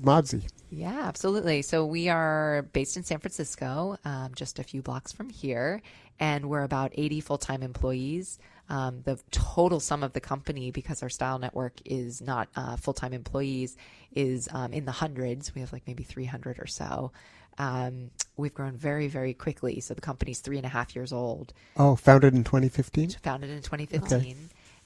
Modsy. 0.02 0.44
Yeah, 0.70 1.02
absolutely. 1.04 1.62
So 1.62 1.86
we 1.86 2.10
are 2.10 2.64
based 2.74 2.98
in 2.98 3.04
San 3.04 3.20
Francisco, 3.20 3.98
um, 4.06 4.32
just 4.36 4.60
a 4.60 4.64
few 4.64 4.82
blocks 4.82 5.12
from 5.12 5.30
here, 5.30 5.82
and 6.20 6.50
we're 6.50 6.64
about 6.64 6.92
80 6.96 7.22
full 7.22 7.38
time 7.38 7.64
employees. 7.64 8.40
Um, 8.70 9.02
the 9.04 9.20
total 9.32 9.80
sum 9.80 10.04
of 10.04 10.14
the 10.14 10.22
company, 10.22 10.72
because 10.72 11.04
our 11.04 11.10
style 11.10 11.38
network 11.38 11.74
is 11.86 12.22
not 12.22 12.50
uh, 12.56 12.78
full 12.78 12.94
time 12.94 13.14
employees, 13.14 13.76
is 14.14 14.48
um, 14.52 14.74
in 14.74 14.86
the 14.86 14.92
hundreds. 14.92 15.54
We 15.54 15.62
have 15.62 15.74
like 15.74 15.84
maybe 15.86 16.04
300 16.04 16.60
or 16.60 16.68
so. 16.68 17.12
Um, 17.58 18.12
we've 18.38 18.54
grown 18.54 18.78
very, 18.78 19.08
very 19.08 19.34
quickly. 19.34 19.80
So 19.80 19.94
the 19.94 20.02
company's 20.02 20.40
three 20.40 20.58
and 20.58 20.66
a 20.66 20.70
half 20.70 20.96
years 20.96 21.14
old. 21.14 21.54
Oh, 21.78 21.96
founded 21.96 22.34
in 22.34 22.44
2015? 22.44 23.12
Founded 23.22 23.50
in 23.50 23.62
2015. 23.62 24.16
Okay. 24.16 24.36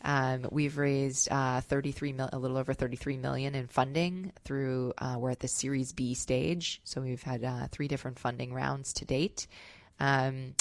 Um, 0.04 0.48
we've 0.52 0.78
raised 0.78 1.30
uh, 1.32 1.62
33 1.62 2.14
mil- 2.14 2.30
a 2.32 2.38
little 2.38 2.58
over 2.58 2.74
33 2.74 3.18
million 3.18 3.56
in 3.56 3.68
funding 3.68 4.32
through. 4.44 4.94
Uh, 4.98 5.16
we're 5.18 5.32
at 5.32 5.40
the 5.40 5.48
Series 5.48 5.92
B 5.92 6.14
stage, 6.14 6.82
so 6.84 7.02
we've 7.02 7.24
had 7.24 7.44
uh, 7.44 7.68
three 7.72 7.88
different 7.88 8.20
funding 8.20 8.54
rounds 8.54 8.94
to 8.94 9.06
date. 9.06 9.48
Um, 10.00 10.54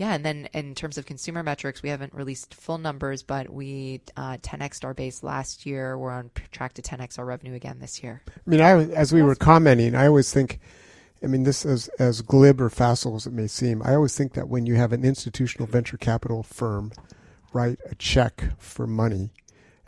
yeah, 0.00 0.14
and 0.14 0.24
then 0.24 0.48
in 0.54 0.74
terms 0.74 0.96
of 0.96 1.04
consumer 1.04 1.42
metrics, 1.42 1.82
we 1.82 1.90
haven't 1.90 2.14
released 2.14 2.54
full 2.54 2.78
numbers, 2.78 3.22
but 3.22 3.50
we 3.50 4.00
uh, 4.16 4.38
10x 4.38 4.82
our 4.82 4.94
base 4.94 5.22
last 5.22 5.66
year. 5.66 5.98
We're 5.98 6.10
on 6.10 6.30
track 6.52 6.72
to 6.74 6.82
10x 6.82 7.18
our 7.18 7.26
revenue 7.26 7.52
again 7.52 7.80
this 7.80 8.02
year. 8.02 8.22
I 8.26 8.32
mean, 8.46 8.62
I, 8.62 8.84
as 8.92 9.12
we 9.12 9.20
were 9.20 9.34
commenting, 9.34 9.94
I 9.94 10.06
always 10.06 10.32
think, 10.32 10.58
I 11.22 11.26
mean, 11.26 11.42
this 11.42 11.66
is 11.66 11.88
as 11.98 12.22
glib 12.22 12.62
or 12.62 12.70
facile 12.70 13.14
as 13.14 13.26
it 13.26 13.34
may 13.34 13.46
seem. 13.46 13.82
I 13.82 13.94
always 13.94 14.16
think 14.16 14.32
that 14.32 14.48
when 14.48 14.64
you 14.64 14.76
have 14.76 14.94
an 14.94 15.04
institutional 15.04 15.66
venture 15.66 15.98
capital 15.98 16.42
firm 16.42 16.92
write 17.52 17.78
a 17.84 17.94
check 17.94 18.54
for 18.56 18.86
money, 18.86 19.34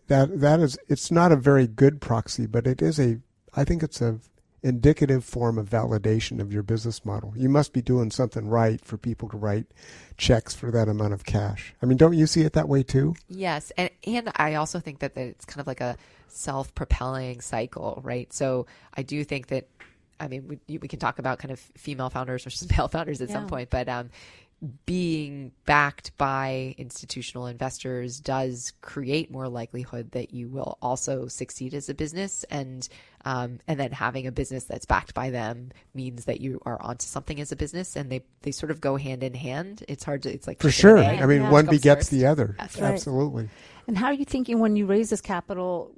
that 0.09 0.41
that 0.41 0.61
is 0.61 0.77
it's 0.89 1.11
not 1.11 1.33
a 1.33 1.37
very 1.37 1.67
good 1.67 2.03
proxy, 2.03 2.45
but 2.45 2.67
it 2.67 2.83
is 2.83 3.01
a. 3.01 3.19
I 3.55 3.65
think 3.65 3.83
it's 3.83 4.03
a 4.03 4.21
indicative 4.63 5.25
form 5.25 5.59
of 5.59 5.69
validation 5.69 6.41
of 6.41 6.53
your 6.53 6.63
business 6.63 7.05
model. 7.05 7.33
You 7.37 7.49
must 7.49 7.73
be 7.73 7.83
doing 7.83 8.11
something 8.11 8.49
right 8.49 8.83
for 8.85 8.97
people 8.97 9.29
to 9.31 9.37
write 9.37 9.67
checks 10.17 10.55
for 10.55 10.71
that 10.71 10.89
amount 10.89 11.15
of 11.15 11.25
cash. 11.25 11.75
I 11.83 11.87
mean, 11.87 11.99
don't 11.99 12.15
you 12.15 12.27
see 12.27 12.43
it 12.43 12.53
that 12.53 12.69
way 12.69 12.83
too? 12.83 13.15
Yes, 13.29 13.73
and 13.77 13.91
and 14.07 14.31
I 14.37 14.55
also 14.55 14.79
think 14.79 15.01
that, 15.01 15.15
that 15.15 15.27
it's 15.27 15.45
kind 15.45 15.61
of 15.61 15.67
like 15.67 15.81
a 15.81 15.97
self-propelling 16.29 17.41
cycle, 17.41 18.01
right? 18.05 18.33
So 18.33 18.67
I 18.95 19.03
do 19.03 19.25
think 19.25 19.49
that 19.49 19.69
I 20.21 20.29
mean, 20.29 20.47
we, 20.47 20.79
we 20.79 20.87
can 20.87 21.01
talk 21.01 21.19
about 21.19 21.41
kind 21.41 21.51
of 21.51 21.59
female 21.59 22.09
founders 22.09 22.45
versus 22.45 22.71
male 22.77 22.89
founders 22.89 23.21
at 23.21 23.29
yeah. 23.29 23.35
some 23.35 23.49
point, 23.49 23.71
but 23.71 23.89
um, 23.89 24.11
being 24.87 25.51
backed 25.67 26.17
by 26.17 26.75
institutional 26.79 27.47
investors 27.47 28.21
does 28.21 28.73
create 28.81 29.31
more 29.31 29.49
likelihood 29.49 30.13
that 30.13 30.33
you 30.33 30.49
will 30.49 30.79
also 30.81 31.27
succeed 31.27 31.75
as 31.75 31.89
a 31.89 31.95
business. 31.95 32.45
And 32.45 32.89
um, 33.25 33.61
and 33.67 33.79
then 33.79 33.93
having 33.93 34.27
a 34.27 34.33
business 34.33 34.65
that's 34.65 34.85
backed 34.85 35.15
by 35.15 35.31
them 35.31 35.71
means 35.95 36.27
that 36.27 36.41
you 36.41 36.61
are 36.65 36.81
onto 36.81 37.07
something 37.07 37.41
as 37.41 37.51
a 37.51 37.57
business. 37.57 37.97
And 37.97 38.11
they 38.11 38.23
they 38.43 38.53
sort 38.53 38.71
of 38.71 38.81
go 38.81 38.97
hand 38.97 39.25
in 39.25 39.35
hand. 39.35 39.85
It's 39.89 40.05
hard 40.05 40.23
to 40.23 40.33
it's 40.33 40.47
like 40.47 40.61
for 40.61 40.71
sure. 40.71 40.99
i 40.99 41.27
mean 41.27 41.43
yeah. 41.43 41.51
one 41.51 41.67
begets 41.67 42.09
the 42.09 42.27
other. 42.27 42.55
That's 42.59 42.81
absolutely. 42.81 43.49
And 43.89 43.99
how 43.99 44.07
are 44.07 44.15
you 44.15 44.25
thinking 44.25 44.61
when 44.61 44.77
you 44.77 44.87
raise 44.87 45.11
this 45.11 45.21
capital? 45.21 45.93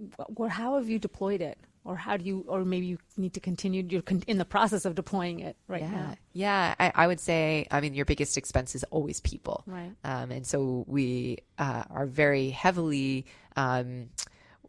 How 0.49 0.77
have 0.77 0.89
you 0.89 0.99
deployed 0.99 1.43
it 1.43 1.59
or 1.85 1.97
how 1.97 2.17
do 2.17 2.25
you 2.25 2.45
or 2.49 2.65
maybe 2.65 2.87
you 2.87 2.99
need 3.17 3.35
to 3.35 3.41
continue 3.41 3.85
you're 3.89 4.03
con- 4.03 4.25
in 4.27 4.39
the 4.39 4.45
process 4.45 4.85
of 4.85 4.95
deploying 4.95 5.41
it 5.41 5.57
right 5.69 5.83
yeah. 5.83 5.91
now. 5.91 6.15
Yeah 6.33 6.75
I, 6.81 6.93
I, 6.95 7.07
would 7.07 7.21
say 7.21 7.67
i 7.71 7.81
mean 7.81 7.95
your 7.95 8.05
biggest 8.05 8.37
expense 8.37 8.75
is 8.75 8.85
always 8.85 9.21
people. 9.21 9.63
Right. 9.67 9.93
Um, 10.03 10.31
and 10.31 10.47
so 10.47 10.85
we 10.87 11.39
uh, 11.59 11.85
are 11.91 12.07
very 12.07 12.51
heavily 12.51 13.27
um, 13.57 14.09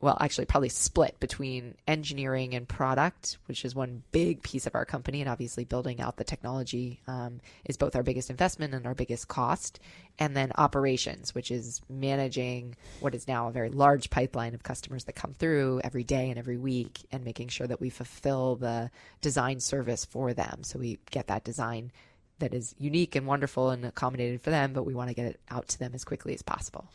well, 0.02 0.18
actually, 0.20 0.46
probably 0.46 0.70
split 0.70 1.20
between 1.20 1.76
engineering 1.88 2.54
and 2.54 2.68
product, 2.68 3.38
which 3.48 3.64
is 3.64 3.74
one 3.74 4.04
big 4.12 4.44
piece 4.44 4.68
of 4.68 4.76
our 4.76 4.86
company. 4.86 5.22
And 5.22 5.30
obviously, 5.30 5.64
building 5.64 6.02
out 6.02 6.18
the 6.18 6.24
technology 6.24 7.00
um, 7.08 7.40
is 7.64 7.78
both 7.78 7.96
our 7.96 8.04
biggest 8.04 8.30
investment 8.30 8.74
and 8.74 8.86
our 8.86 8.94
biggest 8.94 9.28
cost. 9.28 9.80
And 10.18 10.36
then 10.36 10.52
operations, 10.58 11.36
which 11.36 11.52
is 11.52 11.82
managing 11.90 12.76
what 13.02 13.16
is 13.16 13.28
now 13.28 13.48
a 13.48 13.52
very 13.52 13.70
large 13.70 14.10
pipeline 14.10 14.54
of 14.54 14.64
customers 14.64 15.04
that 15.06 15.14
come 15.14 15.34
through 15.34 15.82
every 15.84 16.04
day 16.06 16.30
and 16.30 16.40
every 16.40 16.58
week 16.58 17.06
and 17.12 17.26
making 17.26 17.50
sure 17.50 17.68
that 17.68 17.82
we 17.82 17.90
fulfill 17.90 18.56
the 18.56 18.92
design 19.20 19.60
service 19.60 20.06
for 20.06 20.34
them. 20.34 20.64
So 20.64 20.80
we 20.80 21.00
get 21.12 21.28
that 21.28 21.44
design 21.44 21.92
that 22.40 22.54
is 22.54 22.76
unique 22.78 23.16
and 23.16 23.26
wonderful 23.26 23.70
and 23.70 23.86
accommodated 23.86 24.42
for 24.42 24.50
them, 24.50 24.74
but 24.74 24.84
we 24.84 24.94
want 24.94 25.10
to 25.10 25.16
get 25.16 25.26
it 25.26 25.40
out 25.50 25.68
to 25.70 25.80
them 25.80 25.92
as 25.94 26.04
quickly 26.04 26.34
as 26.34 26.42
possible. 26.42 26.86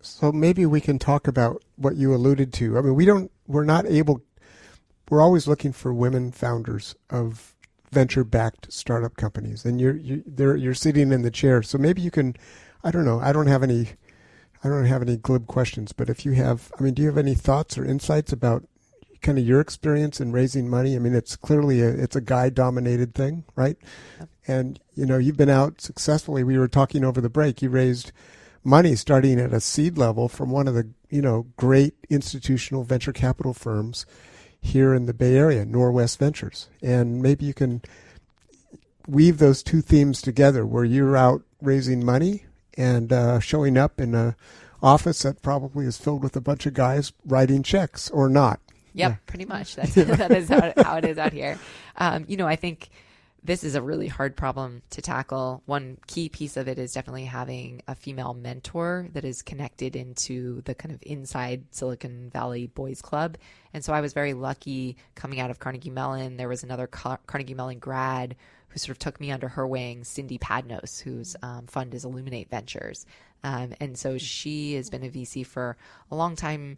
So 0.00 0.30
maybe 0.30 0.66
we 0.66 0.80
can 0.80 0.98
talk 0.98 1.26
about 1.26 1.64
what 1.76 1.96
you 1.96 2.14
alluded 2.14 2.52
to. 2.54 2.78
I 2.78 2.82
mean, 2.82 2.94
we 2.94 3.04
don't, 3.04 3.30
we're 3.46 3.64
not 3.64 3.86
able, 3.86 4.22
we're 5.10 5.20
always 5.20 5.48
looking 5.48 5.72
for 5.72 5.92
women 5.92 6.30
founders 6.30 6.94
of 7.10 7.54
venture-backed 7.90 8.72
startup 8.72 9.16
companies, 9.16 9.64
and 9.64 9.80
you're 9.80 9.96
you, 9.96 10.22
are 10.40 10.56
you're 10.56 10.74
sitting 10.74 11.10
in 11.10 11.22
the 11.22 11.30
chair. 11.30 11.62
So 11.62 11.78
maybe 11.78 12.02
you 12.02 12.10
can, 12.10 12.36
I 12.84 12.90
don't 12.90 13.04
know, 13.04 13.18
I 13.18 13.32
don't 13.32 13.46
have 13.46 13.62
any, 13.62 13.88
I 14.62 14.68
don't 14.68 14.84
have 14.84 15.02
any 15.02 15.16
glib 15.16 15.46
questions, 15.46 15.92
but 15.92 16.08
if 16.08 16.24
you 16.24 16.32
have, 16.32 16.70
I 16.78 16.82
mean, 16.82 16.94
do 16.94 17.02
you 17.02 17.08
have 17.08 17.18
any 17.18 17.34
thoughts 17.34 17.78
or 17.78 17.84
insights 17.84 18.32
about 18.32 18.64
kind 19.22 19.38
of 19.38 19.44
your 19.44 19.60
experience 19.60 20.20
in 20.20 20.32
raising 20.32 20.68
money? 20.68 20.94
I 20.94 20.98
mean, 20.98 21.14
it's 21.14 21.34
clearly 21.34 21.80
a 21.80 21.88
it's 21.88 22.14
a 22.14 22.20
guy 22.20 22.50
dominated 22.50 23.14
thing, 23.14 23.44
right? 23.56 23.76
Yep. 24.20 24.28
And 24.48 24.80
you 24.94 25.06
know, 25.06 25.18
you've 25.18 25.36
been 25.36 25.50
out 25.50 25.80
successfully. 25.80 26.42
We 26.42 26.58
were 26.58 26.68
talking 26.68 27.04
over 27.04 27.20
the 27.20 27.28
break. 27.28 27.62
You 27.62 27.70
raised 27.70 28.10
money 28.64 28.96
starting 28.96 29.38
at 29.38 29.52
a 29.52 29.60
seed 29.60 29.96
level 29.96 30.28
from 30.28 30.50
one 30.50 30.66
of 30.66 30.74
the 30.74 30.88
you 31.10 31.22
know 31.22 31.46
great 31.56 31.94
institutional 32.10 32.82
venture 32.82 33.12
capital 33.12 33.54
firms 33.54 34.06
here 34.60 34.94
in 34.94 35.06
the 35.06 35.14
Bay 35.14 35.36
Area, 35.36 35.64
Norwest 35.64 36.18
Ventures, 36.18 36.68
and 36.82 37.22
maybe 37.22 37.44
you 37.44 37.54
can 37.54 37.82
weave 39.06 39.38
those 39.38 39.62
two 39.62 39.80
themes 39.80 40.20
together, 40.20 40.66
where 40.66 40.84
you're 40.84 41.16
out 41.16 41.42
raising 41.62 42.04
money 42.04 42.44
and 42.76 43.12
uh, 43.12 43.40
showing 43.40 43.76
up 43.76 44.00
in 44.00 44.14
a 44.14 44.36
office 44.82 45.22
that 45.22 45.42
probably 45.42 45.86
is 45.86 45.96
filled 45.96 46.22
with 46.22 46.36
a 46.36 46.40
bunch 46.40 46.66
of 46.66 46.74
guys 46.74 47.12
writing 47.24 47.62
checks 47.62 48.10
or 48.10 48.28
not. 48.28 48.60
Yep, 48.94 49.10
yeah. 49.10 49.16
pretty 49.26 49.44
much. 49.44 49.76
That's, 49.76 49.94
that 49.94 50.30
is 50.30 50.48
how, 50.48 50.72
how, 50.76 50.96
it 50.96 51.04
is 51.04 51.18
out 51.18 51.32
here. 51.32 51.58
Um, 51.96 52.24
you 52.28 52.36
know, 52.36 52.46
I 52.46 52.56
think 52.56 52.88
this 53.48 53.64
is 53.64 53.74
a 53.74 53.80
really 53.80 54.08
hard 54.08 54.36
problem 54.36 54.82
to 54.90 55.00
tackle. 55.00 55.62
One 55.64 55.96
key 56.06 56.28
piece 56.28 56.58
of 56.58 56.68
it 56.68 56.78
is 56.78 56.92
definitely 56.92 57.24
having 57.24 57.80
a 57.88 57.94
female 57.94 58.34
mentor 58.34 59.08
that 59.14 59.24
is 59.24 59.40
connected 59.40 59.96
into 59.96 60.60
the 60.66 60.74
kind 60.74 60.94
of 60.94 61.02
inside 61.02 61.64
Silicon 61.70 62.28
Valley 62.28 62.66
boys 62.66 63.00
club. 63.00 63.38
And 63.72 63.82
so 63.82 63.94
I 63.94 64.02
was 64.02 64.12
very 64.12 64.34
lucky 64.34 64.98
coming 65.14 65.40
out 65.40 65.50
of 65.50 65.60
Carnegie 65.60 65.88
Mellon. 65.88 66.36
There 66.36 66.46
was 66.46 66.62
another 66.62 66.86
Car- 66.86 67.20
Carnegie 67.26 67.54
Mellon 67.54 67.78
grad 67.78 68.36
who 68.68 68.78
sort 68.78 68.90
of 68.90 68.98
took 68.98 69.18
me 69.18 69.32
under 69.32 69.48
her 69.48 69.66
wing, 69.66 70.04
Cindy 70.04 70.36
Padnos, 70.36 71.00
whose 71.00 71.34
um, 71.42 71.68
fund 71.68 71.94
is 71.94 72.04
Illuminate 72.04 72.50
Ventures. 72.50 73.06
Um, 73.42 73.72
and 73.80 73.96
so 73.96 74.18
she 74.18 74.74
has 74.74 74.90
been 74.90 75.04
a 75.04 75.08
VC 75.08 75.46
for 75.46 75.78
a 76.10 76.14
long 76.14 76.36
time. 76.36 76.76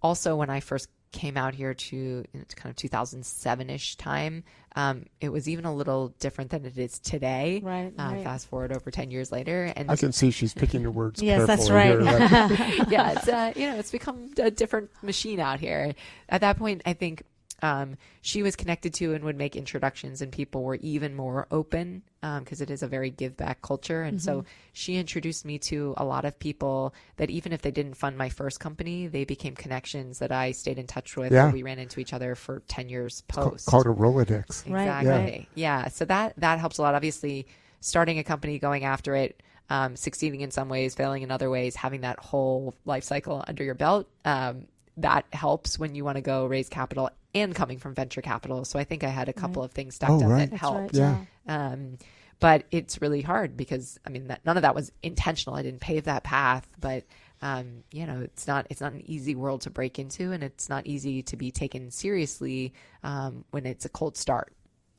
Also, 0.00 0.36
when 0.36 0.50
I 0.50 0.60
first 0.60 0.88
came 1.12 1.36
out 1.36 1.54
here 1.54 1.74
to 1.74 2.24
kind 2.56 2.70
of 2.70 2.76
2007-ish 2.76 3.96
time. 3.96 4.44
Um, 4.74 5.04
it 5.20 5.28
was 5.28 5.48
even 5.48 5.66
a 5.66 5.74
little 5.74 6.08
different 6.18 6.50
than 6.50 6.64
it 6.64 6.78
is 6.78 6.98
today. 6.98 7.60
Right, 7.62 7.92
uh, 7.98 8.02
right, 8.02 8.24
fast 8.24 8.48
forward 8.48 8.72
over 8.72 8.90
10 8.90 9.10
years 9.10 9.30
later 9.30 9.72
and 9.76 9.90
i 9.90 9.96
can 9.96 10.12
see 10.12 10.30
she's 10.30 10.54
picking 10.54 10.80
your 10.80 10.90
words 10.90 11.22
yes 11.22 11.46
that's 11.46 11.68
right? 11.70 12.00
Yeah 12.90 13.12
it's 13.12 13.28
uh, 13.28 13.52
you 13.54 13.66
know 13.66 13.76
it's 13.76 13.90
become 13.90 14.30
a 14.38 14.50
different 14.50 14.90
machine 15.02 15.40
out 15.40 15.60
here. 15.60 15.94
At 16.28 16.40
that 16.40 16.58
point 16.58 16.82
i 16.86 16.94
think 16.94 17.22
um, 17.62 17.96
she 18.20 18.42
was 18.42 18.56
connected 18.56 18.92
to 18.94 19.14
and 19.14 19.24
would 19.24 19.36
make 19.36 19.54
introductions, 19.54 20.20
and 20.20 20.32
people 20.32 20.64
were 20.64 20.74
even 20.76 21.14
more 21.14 21.46
open 21.50 22.02
because 22.20 22.60
um, 22.60 22.64
it 22.64 22.70
is 22.70 22.82
a 22.82 22.88
very 22.88 23.10
give 23.10 23.36
back 23.36 23.62
culture. 23.62 24.02
And 24.02 24.18
mm-hmm. 24.18 24.24
so 24.24 24.44
she 24.72 24.96
introduced 24.96 25.44
me 25.44 25.58
to 25.60 25.94
a 25.96 26.04
lot 26.04 26.24
of 26.24 26.38
people 26.38 26.92
that 27.16 27.30
even 27.30 27.52
if 27.52 27.62
they 27.62 27.70
didn't 27.70 27.94
fund 27.94 28.18
my 28.18 28.28
first 28.28 28.58
company, 28.58 29.06
they 29.06 29.24
became 29.24 29.54
connections 29.54 30.18
that 30.18 30.32
I 30.32 30.50
stayed 30.50 30.78
in 30.78 30.88
touch 30.88 31.16
with. 31.16 31.32
Yeah. 31.32 31.52
we 31.52 31.62
ran 31.62 31.78
into 31.78 32.00
each 32.00 32.12
other 32.12 32.34
for 32.34 32.62
10 32.66 32.88
years 32.88 33.22
post. 33.28 33.66
called 33.66 33.86
a 33.86 33.90
Rolodex. 33.90 34.66
Exactly. 34.66 35.10
Right. 35.10 35.48
Yeah. 35.54 35.82
yeah. 35.82 35.88
So 35.88 36.04
that, 36.06 36.34
that 36.38 36.58
helps 36.58 36.78
a 36.78 36.82
lot. 36.82 36.94
Obviously, 36.96 37.46
starting 37.80 38.18
a 38.18 38.24
company, 38.24 38.58
going 38.58 38.84
after 38.84 39.14
it, 39.14 39.40
um, 39.70 39.96
succeeding 39.96 40.40
in 40.40 40.50
some 40.50 40.68
ways, 40.68 40.94
failing 40.94 41.22
in 41.22 41.30
other 41.30 41.48
ways, 41.48 41.76
having 41.76 42.02
that 42.02 42.18
whole 42.18 42.74
life 42.84 43.04
cycle 43.04 43.42
under 43.46 43.64
your 43.64 43.74
belt, 43.74 44.08
um, 44.24 44.66
that 44.98 45.24
helps 45.32 45.78
when 45.78 45.94
you 45.94 46.04
want 46.04 46.16
to 46.16 46.22
go 46.22 46.46
raise 46.46 46.68
capital 46.68 47.10
and 47.34 47.54
coming 47.54 47.78
from 47.78 47.94
venture 47.94 48.20
capital. 48.20 48.64
So 48.64 48.78
I 48.78 48.84
think 48.84 49.04
I 49.04 49.08
had 49.08 49.28
a 49.28 49.32
couple 49.32 49.62
right. 49.62 49.66
of 49.66 49.72
things 49.72 49.94
stacked 49.94 50.12
oh, 50.12 50.24
up 50.24 50.30
right. 50.30 50.50
that 50.50 50.56
helped. 50.56 50.96
Right, 50.96 51.26
yeah. 51.46 51.66
Um, 51.68 51.98
but 52.40 52.64
it's 52.72 53.00
really 53.00 53.22
hard 53.22 53.56
because 53.56 54.00
I 54.04 54.10
mean 54.10 54.26
that 54.26 54.44
none 54.44 54.56
of 54.56 54.62
that 54.62 54.74
was 54.74 54.90
intentional. 55.02 55.56
I 55.56 55.62
didn't 55.62 55.80
pave 55.80 56.04
that 56.04 56.24
path, 56.24 56.68
but 56.80 57.04
um, 57.40 57.84
you 57.92 58.04
know 58.04 58.20
it's 58.20 58.46
not 58.46 58.66
it's 58.68 58.80
not 58.80 58.92
an 58.92 59.02
easy 59.06 59.34
world 59.34 59.60
to 59.62 59.70
break 59.70 59.98
into, 59.98 60.32
and 60.32 60.42
it's 60.42 60.68
not 60.68 60.86
easy 60.86 61.22
to 61.22 61.36
be 61.36 61.52
taken 61.52 61.90
seriously 61.90 62.74
um, 63.04 63.44
when 63.52 63.64
it's 63.64 63.84
a 63.84 63.88
cold 63.88 64.16
start. 64.16 64.52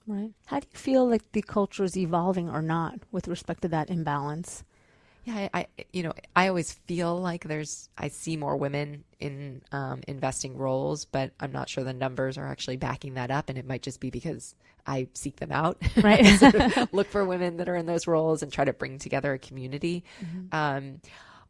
Right. 0.07 0.31
How 0.45 0.59
do 0.59 0.67
you 0.71 0.77
feel 0.77 1.09
like 1.09 1.31
the 1.33 1.41
culture 1.41 1.83
is 1.83 1.97
evolving 1.97 2.49
or 2.49 2.61
not 2.61 2.99
with 3.11 3.27
respect 3.27 3.61
to 3.63 3.67
that 3.69 3.89
imbalance? 3.89 4.63
Yeah, 5.25 5.47
I, 5.53 5.59
I, 5.59 5.85
you 5.93 6.03
know 6.03 6.13
I 6.35 6.47
always 6.47 6.73
feel 6.73 7.17
like 7.17 7.45
there's 7.45 7.89
I 7.97 8.09
see 8.09 8.35
more 8.35 8.57
women 8.57 9.03
in 9.19 9.61
um, 9.71 10.01
investing 10.07 10.57
roles, 10.57 11.05
but 11.05 11.31
I'm 11.39 11.51
not 11.51 11.69
sure 11.69 11.83
the 11.83 11.93
numbers 11.93 12.37
are 12.37 12.47
actually 12.47 12.77
backing 12.77 13.13
that 13.13 13.31
up, 13.31 13.49
and 13.49 13.57
it 13.57 13.65
might 13.65 13.81
just 13.81 13.99
be 13.99 14.09
because 14.09 14.55
I 14.85 15.07
seek 15.13 15.37
them 15.37 15.51
out. 15.51 15.81
Right, 16.01 16.25
look 16.91 17.07
for 17.07 17.23
women 17.23 17.57
that 17.57 17.69
are 17.69 17.75
in 17.75 17.85
those 17.85 18.05
roles 18.05 18.43
and 18.43 18.51
try 18.51 18.65
to 18.65 18.73
bring 18.73 18.99
together 18.99 19.33
a 19.33 19.39
community. 19.39 20.03
Mm-hmm. 20.21 20.55
Um, 20.55 21.01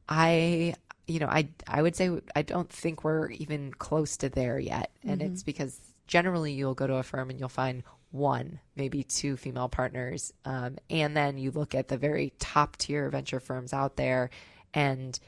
I 0.07 0.75
you 1.07 1.19
know 1.19 1.27
I 1.27 1.49
I 1.67 1.81
would 1.81 1.95
say 1.95 2.11
I 2.35 2.43
don't 2.43 2.69
think 2.69 3.03
we're 3.03 3.31
even 3.31 3.73
close 3.73 4.17
to 4.17 4.29
there 4.29 4.59
yet, 4.59 4.91
and 5.03 5.21
mm-hmm. 5.21 5.33
it's 5.33 5.41
because 5.41 5.79
generally 6.05 6.53
you'll 6.53 6.75
go 6.75 6.85
to 6.85 6.95
a 6.95 7.03
firm 7.03 7.31
and 7.31 7.39
you'll 7.39 7.49
find 7.49 7.83
one, 8.13 8.59
maybe 8.75 9.03
two 9.03 9.35
female 9.35 9.67
partners. 9.67 10.31
Um, 10.45 10.77
and 10.89 11.17
then 11.17 11.37
you 11.37 11.51
look 11.51 11.73
at 11.73 11.87
the 11.87 11.97
very 11.97 12.31
top 12.39 12.77
tier 12.77 13.09
venture 13.09 13.39
firms 13.39 13.73
out 13.73 13.95
there, 13.95 14.29
and 14.73 15.19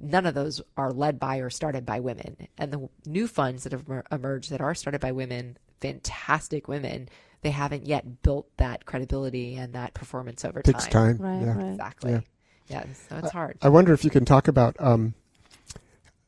none 0.00 0.24
of 0.24 0.34
those 0.34 0.62
are 0.76 0.90
led 0.90 1.20
by 1.20 1.36
or 1.38 1.50
started 1.50 1.84
by 1.84 2.00
women. 2.00 2.48
And 2.56 2.72
the 2.72 2.88
new 3.04 3.28
funds 3.28 3.64
that 3.64 3.72
have 3.72 3.84
emerged 4.10 4.50
that 4.50 4.62
are 4.62 4.74
started 4.74 5.02
by 5.02 5.12
women, 5.12 5.58
fantastic 5.80 6.66
women, 6.66 7.10
they 7.42 7.50
haven't 7.50 7.86
yet 7.86 8.22
built 8.22 8.48
that 8.56 8.86
credibility 8.86 9.56
and 9.56 9.74
that 9.74 9.92
performance 9.92 10.42
over 10.44 10.62
time. 10.62 10.72
Takes 10.72 10.86
time. 10.86 11.18
time. 11.18 11.26
Right, 11.26 11.46
yeah. 11.46 11.56
right. 11.56 11.70
Exactly. 11.72 12.12
Yeah. 12.12 12.20
yeah. 12.68 12.84
so 13.08 13.16
it's 13.18 13.32
hard. 13.32 13.58
I 13.60 13.68
wonder 13.68 13.92
if 13.92 14.02
you 14.02 14.10
can 14.10 14.24
talk 14.24 14.48
about. 14.48 14.76
Um, 14.78 15.12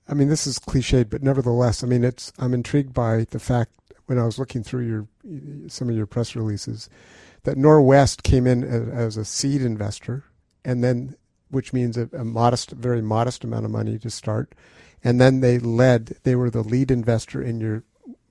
I 0.06 0.12
mean, 0.12 0.28
this 0.28 0.46
is 0.46 0.58
cliched, 0.58 1.08
but 1.08 1.22
nevertheless, 1.22 1.82
I 1.82 1.86
mean, 1.86 2.04
it's. 2.04 2.34
I'm 2.38 2.52
intrigued 2.52 2.92
by 2.92 3.24
the 3.30 3.38
fact 3.38 3.70
when 4.12 4.22
I 4.22 4.26
was 4.26 4.38
looking 4.38 4.62
through 4.62 4.86
your 4.86 5.68
some 5.68 5.88
of 5.88 5.96
your 5.96 6.04
press 6.04 6.36
releases 6.36 6.90
that 7.44 7.56
Norwest 7.56 8.22
came 8.22 8.46
in 8.46 8.62
as, 8.62 9.16
a 9.16 9.24
seed 9.24 9.62
investor, 9.62 10.24
and 10.66 10.84
then 10.84 11.16
which 11.48 11.72
means 11.72 11.96
a, 11.96 12.10
a, 12.12 12.22
modest, 12.22 12.72
very 12.72 13.00
modest 13.00 13.42
amount 13.42 13.64
of 13.64 13.70
money 13.70 13.98
to 13.98 14.10
start, 14.10 14.54
and 15.02 15.18
then 15.18 15.40
they 15.40 15.58
led. 15.58 16.18
They 16.24 16.36
were 16.36 16.50
the 16.50 16.62
lead 16.62 16.90
investor 16.90 17.42
in 17.42 17.58
your 17.58 17.84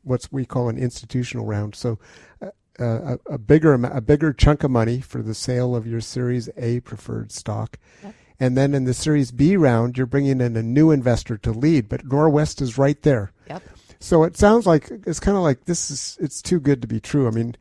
what 0.03 0.27
we 0.31 0.45
call 0.45 0.69
an 0.69 0.77
institutional 0.77 1.47
round. 1.47 1.73
So 1.73 1.97
uh, 2.43 2.51
a, 2.79 3.19
a 3.25 3.37
bigger 3.39 3.73
a 3.73 4.01
bigger 4.01 4.33
chunk 4.33 4.63
of 4.63 4.69
money 4.69 5.01
for 5.01 5.23
the 5.23 5.33
sale 5.33 5.75
of 5.75 5.87
your 5.87 6.01
Series 6.01 6.47
A 6.57 6.81
preferred 6.81 7.31
stock. 7.31 7.79
Yep. 8.03 8.13
And 8.39 8.55
then 8.55 8.75
in 8.75 8.83
the 8.83 8.93
Series 8.93 9.31
B 9.31 9.57
round, 9.57 9.97
you're 9.97 10.05
bringing 10.05 10.41
in 10.41 10.55
a 10.55 10.61
new 10.61 10.91
investor 10.91 11.39
to 11.39 11.51
lead, 11.51 11.89
but 11.89 12.07
Norwest 12.07 12.61
is 12.61 12.77
right 12.77 13.01
there. 13.01 13.31
Yep. 13.49 13.63
So 14.01 14.23
it 14.23 14.35
sounds 14.35 14.65
like 14.65 14.89
it's 15.05 15.19
kind 15.19 15.37
of 15.37 15.43
like 15.43 15.65
this 15.65 15.91
is 15.91 16.17
it's 16.19 16.41
too 16.41 16.59
good 16.59 16.81
to 16.81 16.87
be 16.87 16.99
true. 16.99 17.27
I 17.27 17.31
mean, 17.31 17.55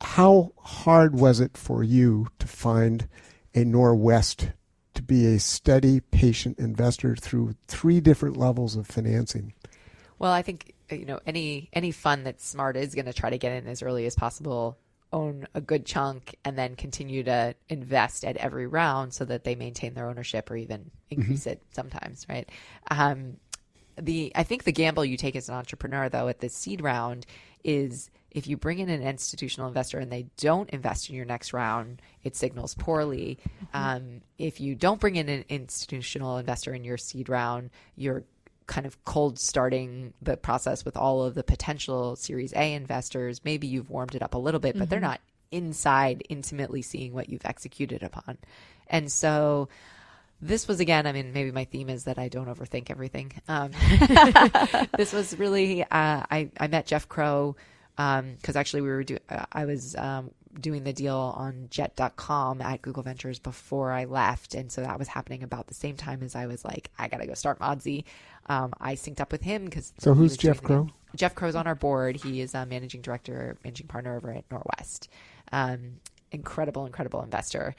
how 0.00 0.52
hard 0.58 1.18
was 1.18 1.40
it 1.40 1.56
for 1.56 1.82
you 1.82 2.28
to 2.38 2.46
find 2.46 3.08
a 3.52 3.64
Norwest 3.64 4.52
to 4.94 5.02
be 5.02 5.26
a 5.26 5.40
steady, 5.40 6.00
patient 6.00 6.60
investor 6.60 7.16
through 7.16 7.56
three 7.66 8.00
different 8.00 8.36
levels 8.36 8.76
of 8.76 8.86
financing? 8.86 9.52
Well, 10.20 10.30
I 10.30 10.42
think 10.42 10.72
you 10.88 11.04
know 11.04 11.18
any 11.26 11.68
any 11.72 11.90
fund 11.90 12.24
that's 12.24 12.46
smart 12.46 12.76
is 12.76 12.94
going 12.94 13.06
to 13.06 13.12
try 13.12 13.30
to 13.30 13.38
get 13.38 13.52
in 13.52 13.66
as 13.66 13.82
early 13.82 14.06
as 14.06 14.14
possible 14.14 14.78
own 15.14 15.46
a 15.54 15.60
good 15.60 15.86
chunk 15.86 16.36
and 16.44 16.58
then 16.58 16.74
continue 16.74 17.22
to 17.22 17.54
invest 17.68 18.24
at 18.24 18.36
every 18.36 18.66
round 18.66 19.14
so 19.14 19.24
that 19.24 19.44
they 19.44 19.54
maintain 19.54 19.94
their 19.94 20.08
ownership 20.08 20.50
or 20.50 20.56
even 20.56 20.90
increase 21.08 21.42
mm-hmm. 21.42 21.50
it 21.50 21.62
sometimes 21.70 22.26
right 22.28 22.50
um, 22.90 23.36
the 24.00 24.32
i 24.34 24.42
think 24.42 24.64
the 24.64 24.72
gamble 24.72 25.04
you 25.04 25.16
take 25.16 25.36
as 25.36 25.48
an 25.48 25.54
entrepreneur 25.54 26.08
though 26.08 26.28
at 26.28 26.40
the 26.40 26.48
seed 26.48 26.82
round 26.82 27.26
is 27.62 28.10
if 28.34 28.48
you 28.48 28.56
bring 28.56 28.80
in 28.80 28.90
an 28.90 29.02
institutional 29.02 29.68
investor 29.68 29.98
and 29.98 30.10
they 30.10 30.26
don't 30.38 30.68
invest 30.70 31.08
in 31.08 31.14
your 31.14 31.24
next 31.24 31.52
round, 31.52 32.02
it 32.24 32.34
signals 32.34 32.74
poorly. 32.74 33.38
Mm-hmm. 33.48 33.76
Um, 33.76 34.20
if 34.38 34.60
you 34.60 34.74
don't 34.74 35.00
bring 35.00 35.14
in 35.14 35.28
an 35.28 35.44
institutional 35.48 36.36
investor 36.38 36.74
in 36.74 36.82
your 36.82 36.98
seed 36.98 37.28
round, 37.28 37.70
you're 37.94 38.24
kind 38.66 38.86
of 38.86 39.02
cold 39.04 39.38
starting 39.38 40.14
the 40.20 40.36
process 40.36 40.84
with 40.84 40.96
all 40.96 41.22
of 41.22 41.34
the 41.34 41.44
potential 41.44 42.16
Series 42.16 42.52
A 42.54 42.74
investors. 42.74 43.40
Maybe 43.44 43.68
you've 43.68 43.88
warmed 43.88 44.16
it 44.16 44.22
up 44.22 44.34
a 44.34 44.38
little 44.38 44.60
bit, 44.60 44.74
but 44.74 44.84
mm-hmm. 44.84 44.90
they're 44.90 45.00
not 45.00 45.20
inside 45.52 46.24
intimately 46.28 46.82
seeing 46.82 47.14
what 47.14 47.28
you've 47.28 47.46
executed 47.46 48.02
upon. 48.02 48.38
And 48.88 49.12
so 49.12 49.68
this 50.44 50.68
was 50.68 50.78
again, 50.78 51.06
I 51.06 51.12
mean, 51.12 51.32
maybe 51.32 51.50
my 51.50 51.64
theme 51.64 51.88
is 51.88 52.04
that 52.04 52.18
I 52.18 52.28
don't 52.28 52.48
overthink 52.48 52.90
everything. 52.90 53.32
Um, 53.48 53.70
this 54.96 55.12
was 55.12 55.38
really, 55.38 55.82
uh, 55.82 55.86
I, 55.90 56.50
I 56.60 56.68
met 56.68 56.86
Jeff 56.86 57.08
Crowe 57.08 57.56
because 57.96 58.20
um, 58.20 58.56
actually 58.56 58.82
we 58.82 58.88
were 58.88 59.04
doing, 59.04 59.20
uh, 59.30 59.46
I 59.52 59.64
was 59.64 59.96
um, 59.96 60.30
doing 60.60 60.84
the 60.84 60.92
deal 60.92 61.16
on 61.16 61.68
jet.com 61.70 62.60
at 62.60 62.82
Google 62.82 63.02
Ventures 63.02 63.38
before 63.38 63.90
I 63.90 64.04
left. 64.04 64.54
And 64.54 64.70
so 64.70 64.82
that 64.82 64.98
was 64.98 65.08
happening 65.08 65.42
about 65.42 65.66
the 65.66 65.74
same 65.74 65.96
time 65.96 66.22
as 66.22 66.34
I 66.34 66.46
was 66.46 66.62
like, 66.62 66.90
I 66.98 67.08
got 67.08 67.20
to 67.20 67.26
go 67.26 67.34
start 67.34 67.58
Modsy. 67.60 68.04
Um, 68.46 68.74
I 68.78 68.96
synced 68.96 69.20
up 69.20 69.32
with 69.32 69.42
him 69.42 69.64
because. 69.64 69.94
So 69.98 70.12
who's 70.12 70.36
Jeff 70.36 70.62
Crowe? 70.62 70.88
Jeff 71.16 71.34
Crowe's 71.34 71.54
on 71.54 71.66
our 71.66 71.74
board. 71.74 72.16
He 72.16 72.42
is 72.42 72.54
a 72.54 72.66
managing 72.66 73.00
director, 73.00 73.56
managing 73.64 73.86
partner 73.86 74.16
over 74.16 74.30
at 74.30 74.46
Norwest. 74.50 75.08
Um, 75.52 76.00
incredible, 76.32 76.84
incredible 76.84 77.22
investor. 77.22 77.74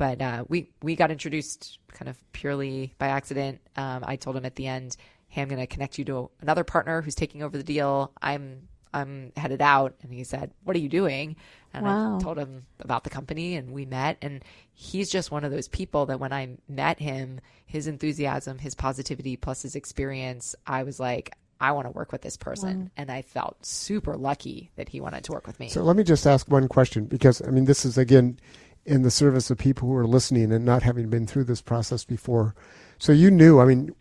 But 0.00 0.22
uh, 0.22 0.44
we, 0.48 0.70
we 0.80 0.96
got 0.96 1.10
introduced 1.10 1.78
kind 1.92 2.08
of 2.08 2.16
purely 2.32 2.94
by 2.96 3.08
accident. 3.08 3.60
Um, 3.76 4.02
I 4.06 4.16
told 4.16 4.34
him 4.34 4.46
at 4.46 4.56
the 4.56 4.66
end, 4.66 4.96
hey, 5.28 5.42
I'm 5.42 5.48
going 5.48 5.60
to 5.60 5.66
connect 5.66 5.98
you 5.98 6.06
to 6.06 6.30
another 6.40 6.64
partner 6.64 7.02
who's 7.02 7.14
taking 7.14 7.42
over 7.42 7.58
the 7.58 7.62
deal. 7.62 8.10
I'm 8.22 8.66
I'm 8.94 9.30
headed 9.36 9.60
out. 9.60 9.94
And 10.02 10.10
he 10.10 10.24
said, 10.24 10.52
What 10.64 10.74
are 10.74 10.78
you 10.80 10.88
doing? 10.88 11.36
And 11.74 11.84
wow. 11.84 12.16
I 12.16 12.18
told 12.18 12.38
him 12.38 12.62
about 12.80 13.04
the 13.04 13.10
company 13.10 13.56
and 13.56 13.72
we 13.72 13.84
met. 13.84 14.16
And 14.22 14.42
he's 14.72 15.10
just 15.10 15.30
one 15.30 15.44
of 15.44 15.52
those 15.52 15.68
people 15.68 16.06
that 16.06 16.18
when 16.18 16.32
I 16.32 16.56
met 16.66 16.98
him, 16.98 17.38
his 17.66 17.86
enthusiasm, 17.86 18.56
his 18.56 18.74
positivity, 18.74 19.36
plus 19.36 19.60
his 19.60 19.76
experience, 19.76 20.56
I 20.66 20.84
was 20.84 20.98
like, 20.98 21.30
I 21.60 21.72
want 21.72 21.88
to 21.88 21.90
work 21.90 22.10
with 22.10 22.22
this 22.22 22.38
person. 22.38 22.84
Wow. 22.84 22.90
And 22.96 23.10
I 23.10 23.20
felt 23.20 23.66
super 23.66 24.16
lucky 24.16 24.70
that 24.76 24.88
he 24.88 25.02
wanted 25.02 25.24
to 25.24 25.32
work 25.32 25.46
with 25.46 25.60
me. 25.60 25.68
So 25.68 25.82
let 25.82 25.94
me 25.94 26.04
just 26.04 26.26
ask 26.26 26.48
one 26.48 26.68
question 26.68 27.04
because, 27.04 27.42
I 27.46 27.50
mean, 27.50 27.66
this 27.66 27.84
is 27.84 27.98
again 27.98 28.40
in 28.84 29.02
the 29.02 29.10
service 29.10 29.50
of 29.50 29.58
people 29.58 29.88
who 29.88 29.96
are 29.96 30.06
listening 30.06 30.52
and 30.52 30.64
not 30.64 30.82
having 30.82 31.08
been 31.08 31.26
through 31.26 31.44
this 31.44 31.60
process 31.60 32.04
before. 32.04 32.54
So 32.98 33.12
you 33.12 33.30
knew, 33.30 33.60
I 33.60 33.64
mean, 33.64 33.94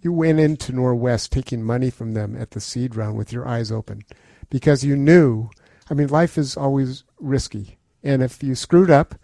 you 0.00 0.12
went 0.12 0.40
into 0.40 0.72
Norwest 0.72 1.30
taking 1.30 1.62
money 1.62 1.90
from 1.90 2.12
them 2.12 2.36
at 2.36 2.52
the 2.52 2.60
seed 2.60 2.96
round 2.96 3.16
with 3.16 3.32
your 3.32 3.46
eyes 3.46 3.70
open 3.70 4.02
because 4.50 4.84
you 4.84 4.96
knew 4.96 5.50
I 5.90 5.94
mean, 5.94 6.08
life 6.08 6.38
is 6.38 6.56
always 6.56 7.04
risky. 7.18 7.78
And 8.02 8.22
if 8.22 8.42
you 8.42 8.54
screwed 8.54 8.90
up 8.90 9.14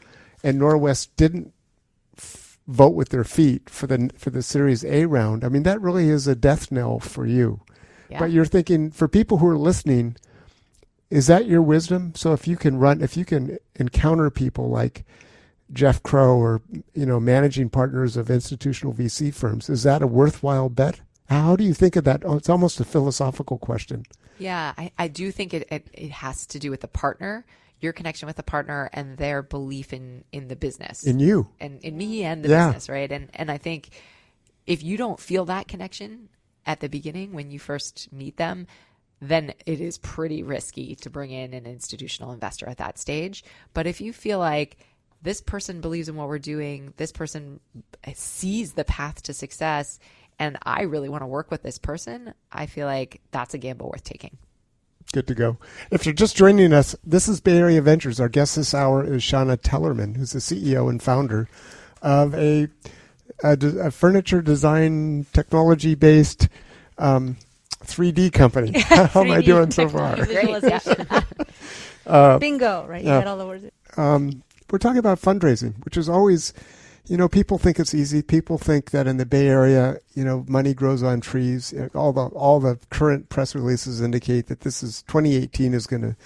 and 0.43 0.61
Norwest 0.61 1.09
didn't 1.17 1.53
f- 2.17 2.59
vote 2.67 2.95
with 2.95 3.11
their 3.11 3.25
feet 3.25 3.69
for 3.69 3.87
the 3.87 4.11
for 4.17 4.31
the 4.31 4.43
Series 4.43 4.85
A 4.85 5.07
round, 5.07 5.45
I 5.45 5.49
mean, 5.49 5.63
that 5.65 5.81
really 5.81 6.09
is 6.09 6.27
a 6.27 6.35
death 6.35 6.71
knell 6.71 6.99
for 6.99 7.27
you. 7.27 7.61
Yeah. 8.09 8.19
But 8.19 8.31
you're 8.31 8.45
thinking 8.45 8.91
for 8.91 9.09
people 9.09 9.39
who 9.39 9.49
are 9.49 9.59
listening, 9.59 10.17
is 11.11 11.27
that 11.27 11.47
your 11.47 11.63
wisdom? 11.63 12.15
So 12.15 12.33
if 12.33 12.47
you 12.47 12.57
can 12.57 12.79
run, 12.79 13.03
if 13.03 13.17
you 13.17 13.25
can 13.25 13.59
encounter 13.77 14.31
people 14.31 14.71
like 14.71 15.05
Jeff 15.73 16.03
Crowe 16.03 16.37
or 16.37 16.63
you 16.95 17.07
know 17.07 17.21
managing 17.21 17.69
partners 17.69 18.17
of 18.17 18.31
institutional 18.31 18.95
VC 18.95 19.35
firms, 19.35 19.69
is 19.69 19.83
that 19.83 20.03
a 20.03 20.07
worthwhile 20.07 20.69
bet? 20.69 21.01
How 21.29 21.57
do 21.57 21.65
you 21.65 21.75
think 21.75 21.97
of 21.97 22.05
that? 22.05 22.25
Oh, 22.25 22.37
it's 22.37 22.49
almost 22.49 22.81
a 22.81 22.85
philosophical 22.85 23.59
question. 23.59 24.05
Yeah, 24.39 24.73
I, 24.77 24.91
I 24.99 25.09
do 25.09 25.31
think 25.31 25.53
it, 25.53 25.69
it, 25.71 25.89
it 25.93 26.11
has 26.11 26.47
to 26.47 26.59
do 26.59 26.71
with 26.71 26.81
the 26.81 26.89
partner, 26.89 27.45
your 27.81 27.93
connection 27.93 28.27
with 28.27 28.37
the 28.37 28.43
partner, 28.43 28.89
and 28.93 29.17
their 29.19 29.43
belief 29.43 29.93
in 29.93 30.25
in 30.33 30.49
the 30.49 30.57
business, 30.57 31.05
in 31.05 31.19
you, 31.19 31.49
and 31.61 31.83
in 31.83 31.97
me, 31.97 32.25
and 32.25 32.45
the 32.45 32.49
yeah. 32.49 32.67
business, 32.67 32.89
right? 32.89 33.11
And 33.11 33.31
and 33.35 33.51
I 33.51 33.59
think 33.59 33.91
if 34.67 34.83
you 34.83 34.97
don't 34.97 35.19
feel 35.19 35.45
that 35.47 35.69
connection 35.69 36.29
at 36.67 36.81
the 36.81 36.89
beginning 36.89 37.33
when 37.33 37.51
you 37.51 37.59
first 37.59 38.13
meet 38.13 38.37
them, 38.37 38.67
then 39.21 39.53
it 39.67 39.81
is 39.81 39.99
pretty 39.99 40.43
risky 40.43 40.95
to 40.97 41.11
bring 41.11 41.31
in 41.31 41.53
an 41.53 41.67
institutional 41.67 42.33
investor 42.33 42.69
at 42.69 42.79
that 42.79 42.99
stage. 42.99 43.45
But 43.75 43.87
if 43.87 44.01
you 44.01 44.13
feel 44.13 44.39
like 44.39 44.79
this 45.23 45.41
person 45.41 45.81
believes 45.81 46.09
in 46.09 46.17
what 46.17 46.29
we're 46.29 46.39
doing, 46.39 46.95
this 46.97 47.13
person 47.13 47.61
sees 48.15 48.73
the 48.73 48.85
path 48.85 49.23
to 49.25 49.35
success, 49.35 49.99
and 50.39 50.59
I 50.63 50.83
really 50.83 51.11
want 51.11 51.23
to 51.23 51.27
work 51.27 51.51
with 51.51 51.63
this 51.63 51.77
person, 51.77 52.33
I 52.51 52.67
feel 52.67 52.87
like 52.87 53.21
that's 53.31 53.53
a 53.53 53.59
gamble 53.59 53.91
worth 53.91 54.05
taking. 54.05 54.39
Good 55.13 55.27
to 55.27 55.35
go. 55.35 55.59
If 55.91 56.07
you're 56.07 56.15
just 56.15 56.37
joining 56.37 56.73
us, 56.73 56.97
this 57.05 57.29
is 57.29 57.41
Bay 57.41 57.59
Area 57.59 57.83
Ventures. 57.83 58.21
Our 58.21 58.29
guest 58.29 58.57
this 58.57 58.73
hour 58.73 59.05
is 59.05 59.23
Shanna 59.23 59.57
Tellerman, 59.57 60.17
who's 60.17 60.33
the 60.33 60.39
CEO 60.39 60.89
and 60.89 61.03
founder 61.03 61.49
of 62.01 62.35
a, 62.35 62.69
a, 63.43 63.59
a 63.61 63.91
furniture 63.91 64.41
design 64.41 65.27
technology 65.33 65.95
based 65.95 66.49
um, 66.97 67.37
3D 67.85 68.33
company. 68.33 68.79
How 68.81 69.23
am 69.23 69.31
I 69.31 69.43
doing 69.43 69.71
so 69.71 69.89
far? 69.89 70.17
uh, 72.07 72.39
Bingo, 72.39 72.87
right? 72.87 73.05
You 73.05 73.11
uh, 73.11 73.25
all 73.27 73.37
the 73.37 73.47
words. 73.47 73.65
Um, 73.97 74.43
we're 74.71 74.79
talking 74.79 74.99
about 74.99 75.21
fundraising, 75.21 75.85
which 75.85 75.97
is 75.97 76.09
always 76.09 76.53
you 77.11 77.17
know, 77.17 77.29
people 77.29 77.59
think 77.59 77.81
it's 77.81 77.93
easy. 77.93 78.23
People 78.23 78.57
think 78.57 78.93
that 78.93 79.09
in 79.09 79.17
the 79.17 79.27
Bay 79.27 79.49
Area, 79.49 79.97
you 80.15 80.25
know, 80.25 80.45
money 80.47 80.75
grows 80.75 81.03
on 81.03 81.21
trees. 81.21 81.75
All 81.93 82.13
the 82.13 82.27
all 82.27 82.61
the 82.61 82.79
current 82.91 83.29
press 83.29 83.53
releases 83.53 84.01
indicate 84.01 84.47
that 84.47 84.61
this 84.61 84.81
is 84.81 85.03
2018 85.03 85.75
is 85.75 85.89
going 85.89 86.03
to 86.03 86.17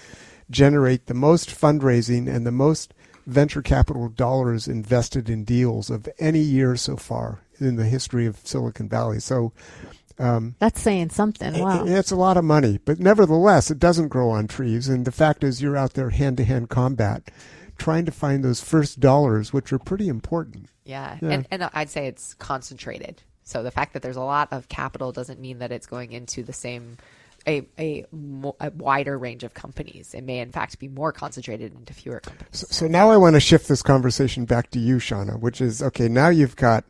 generate 0.51 1.07
the 1.07 1.15
most 1.15 1.49
fundraising 1.49 2.29
and 2.29 2.47
the 2.47 2.53
most 2.53 2.93
venture 3.27 3.63
capital 3.63 4.11
dollars 4.11 4.69
invested 4.69 5.31
in 5.31 5.45
deals 5.45 5.89
of 5.89 6.07
any 6.19 6.41
year 6.41 6.77
so 6.77 6.99
far 6.99 7.41
in 7.59 7.77
the 7.77 7.87
history 7.87 8.27
of 8.27 8.37
Silicon 8.45 8.87
Valley. 8.87 9.21
So 9.21 9.53
um, 10.19 10.55
that's 10.59 10.81
saying 10.81 11.11
something. 11.11 11.59
Wow, 11.59 11.85
it's 11.87 12.11
a 12.11 12.17
lot 12.17 12.37
of 12.37 12.45
money, 12.45 12.79
but 12.85 13.01
nevertheless, 13.01 13.71
it 13.71 13.79
doesn't 13.79 14.09
grow 14.09 14.31
on 14.31 14.47
trees. 14.47 14.89
And 14.89 15.05
the 15.05 15.13
fact 15.13 15.43
is, 15.43 15.61
you're 15.61 15.77
out 15.77 15.95
there 15.95 16.11
hand 16.11 16.37
to 16.37 16.45
hand 16.45 16.71
combat 16.71 17.31
trying 17.79 18.05
to 18.05 18.13
find 18.13 18.45
those 18.45 18.61
first 18.61 19.01
dollars, 19.01 19.53
which 19.53 19.73
are 19.73 19.79
pretty 19.79 20.09
important. 20.09 20.69
Yeah. 20.85 21.19
yeah. 21.21 21.31
And, 21.31 21.49
and 21.51 21.71
I'd 21.75 21.91
say 21.91 22.07
it's 22.07 22.35
concentrated. 22.35 23.23
So 23.43 23.63
the 23.63 23.71
fact 23.71 23.93
that 23.93 24.03
there's 24.03 24.17
a 24.17 24.23
lot 24.23 24.53
of 24.53 24.69
capital 24.69 25.13
doesn't 25.13 25.41
mean 25.41 25.59
that 25.59 25.73
it's 25.73 25.87
going 25.87 26.13
into 26.13 26.43
the 26.43 26.53
same 26.53 26.97
a, 27.47 27.67
a, 27.79 28.07
a, 28.59 28.71
wider 28.71 29.19
range 29.19 29.45
of 29.45 29.53
companies. 29.53 30.15
It 30.15 30.25
may, 30.25 30.39
in 30.39 30.51
fact, 30.51 30.79
be 30.79 30.89
more 30.89 31.13
concentrated 31.13 31.75
into 31.75 31.93
fewer 31.93 32.21
companies. 32.21 32.49
So, 32.53 32.67
so, 32.71 32.87
now 32.87 33.11
I 33.11 33.19
want 33.19 33.35
to 33.35 33.41
shift 33.41 33.69
this 33.69 33.83
conversation 33.83 34.47
back 34.47 34.71
to 34.71 34.79
you, 34.79 34.99
Shanna, 34.99 35.37
which 35.37 35.61
is 35.61 35.83
okay. 35.83 36.09
Now 36.09 36.29
you've 36.29 36.57
got 36.57 36.85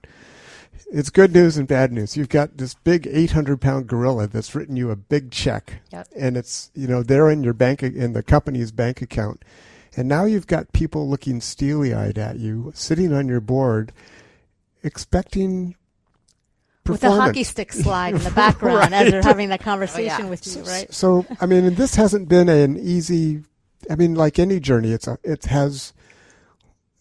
it's 0.92 1.10
good 1.10 1.32
news 1.32 1.56
and 1.56 1.66
bad 1.66 1.92
news. 1.92 2.16
You've 2.16 2.28
got 2.28 2.56
this 2.56 2.74
big 2.74 3.06
800 3.10 3.60
pound 3.60 3.86
gorilla 3.86 4.26
that's 4.26 4.54
written 4.54 4.76
you 4.76 4.90
a 4.90 4.96
big 4.96 5.30
check, 5.30 5.82
yep. 5.92 6.08
and 6.16 6.36
it's 6.36 6.70
you 6.74 6.86
know 6.86 7.02
they're 7.02 7.30
in 7.30 7.42
your 7.42 7.54
bank 7.54 7.82
in 7.82 8.12
the 8.12 8.22
company's 8.22 8.72
bank 8.72 9.02
account, 9.02 9.44
and 9.96 10.08
now 10.08 10.24
you've 10.24 10.46
got 10.46 10.72
people 10.72 11.08
looking 11.08 11.40
steely 11.40 11.92
eyed 11.92 12.18
at 12.18 12.38
you, 12.38 12.72
sitting 12.74 13.12
on 13.12 13.28
your 13.28 13.40
board, 13.40 13.92
expecting 14.82 15.76
with 16.86 17.02
a 17.02 17.10
hockey 17.10 17.44
stick 17.44 17.72
slide 17.72 18.14
in 18.14 18.22
the 18.22 18.30
background 18.34 18.78
right. 18.78 18.92
as 18.92 19.10
they're 19.10 19.22
having 19.22 19.48
that 19.48 19.60
conversation 19.60 20.16
oh, 20.16 20.24
yeah. 20.24 20.30
with 20.30 20.46
you, 20.46 20.62
right? 20.62 20.92
So, 20.92 21.26
I 21.40 21.46
mean, 21.46 21.74
this 21.74 21.94
hasn't 21.94 22.28
been 22.28 22.48
an 22.48 22.76
easy. 22.76 23.42
I 23.90 23.96
mean, 23.96 24.14
like 24.14 24.38
any 24.38 24.60
journey, 24.60 24.92
it's 24.92 25.06
a, 25.06 25.18
it 25.22 25.44
has 25.46 25.92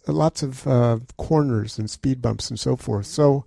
lots 0.07 0.43
of 0.43 0.67
uh, 0.67 0.99
corners 1.17 1.77
and 1.77 1.89
speed 1.89 2.21
bumps 2.21 2.49
and 2.49 2.59
so 2.59 2.75
forth. 2.75 3.05
So, 3.05 3.45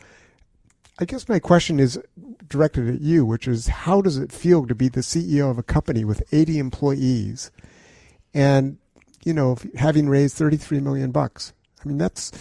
I 0.98 1.04
guess 1.04 1.28
my 1.28 1.38
question 1.38 1.78
is 1.78 2.00
directed 2.48 2.88
at 2.88 3.00
you, 3.02 3.26
which 3.26 3.46
is 3.46 3.66
how 3.66 4.00
does 4.00 4.16
it 4.16 4.32
feel 4.32 4.66
to 4.66 4.74
be 4.74 4.88
the 4.88 5.00
CEO 5.00 5.50
of 5.50 5.58
a 5.58 5.62
company 5.62 6.04
with 6.04 6.22
80 6.32 6.58
employees 6.58 7.50
and, 8.32 8.78
you 9.22 9.34
know, 9.34 9.58
having 9.76 10.08
raised 10.08 10.36
33 10.36 10.80
million 10.80 11.10
bucks? 11.10 11.52
I 11.84 11.88
mean, 11.88 11.98
that's 11.98 12.32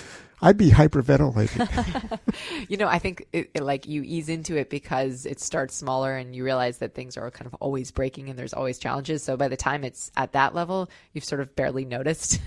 I'd 0.46 0.58
be 0.58 0.70
hyperventilating. 0.70 2.20
you 2.70 2.78
know, 2.78 2.88
I 2.88 3.00
think 3.00 3.26
it, 3.34 3.50
it, 3.56 3.64
like 3.64 3.88
you 3.88 4.04
ease 4.04 4.30
into 4.30 4.56
it 4.56 4.70
because 4.70 5.26
it 5.26 5.40
starts 5.40 5.74
smaller 5.74 6.16
and 6.16 6.36
you 6.36 6.44
realize 6.44 6.78
that 6.78 6.94
things 6.94 7.18
are 7.18 7.32
kind 7.32 7.48
of 7.48 7.56
always 7.56 7.90
breaking 7.90 8.30
and 8.30 8.38
there's 8.38 8.54
always 8.54 8.78
challenges. 8.78 9.24
So 9.24 9.38
by 9.38 9.48
the 9.48 9.58
time 9.58 9.84
it's 9.84 10.12
at 10.16 10.34
that 10.34 10.54
level, 10.54 10.88
you've 11.14 11.24
sort 11.24 11.42
of 11.42 11.56
barely 11.56 11.84
noticed. 11.84 12.40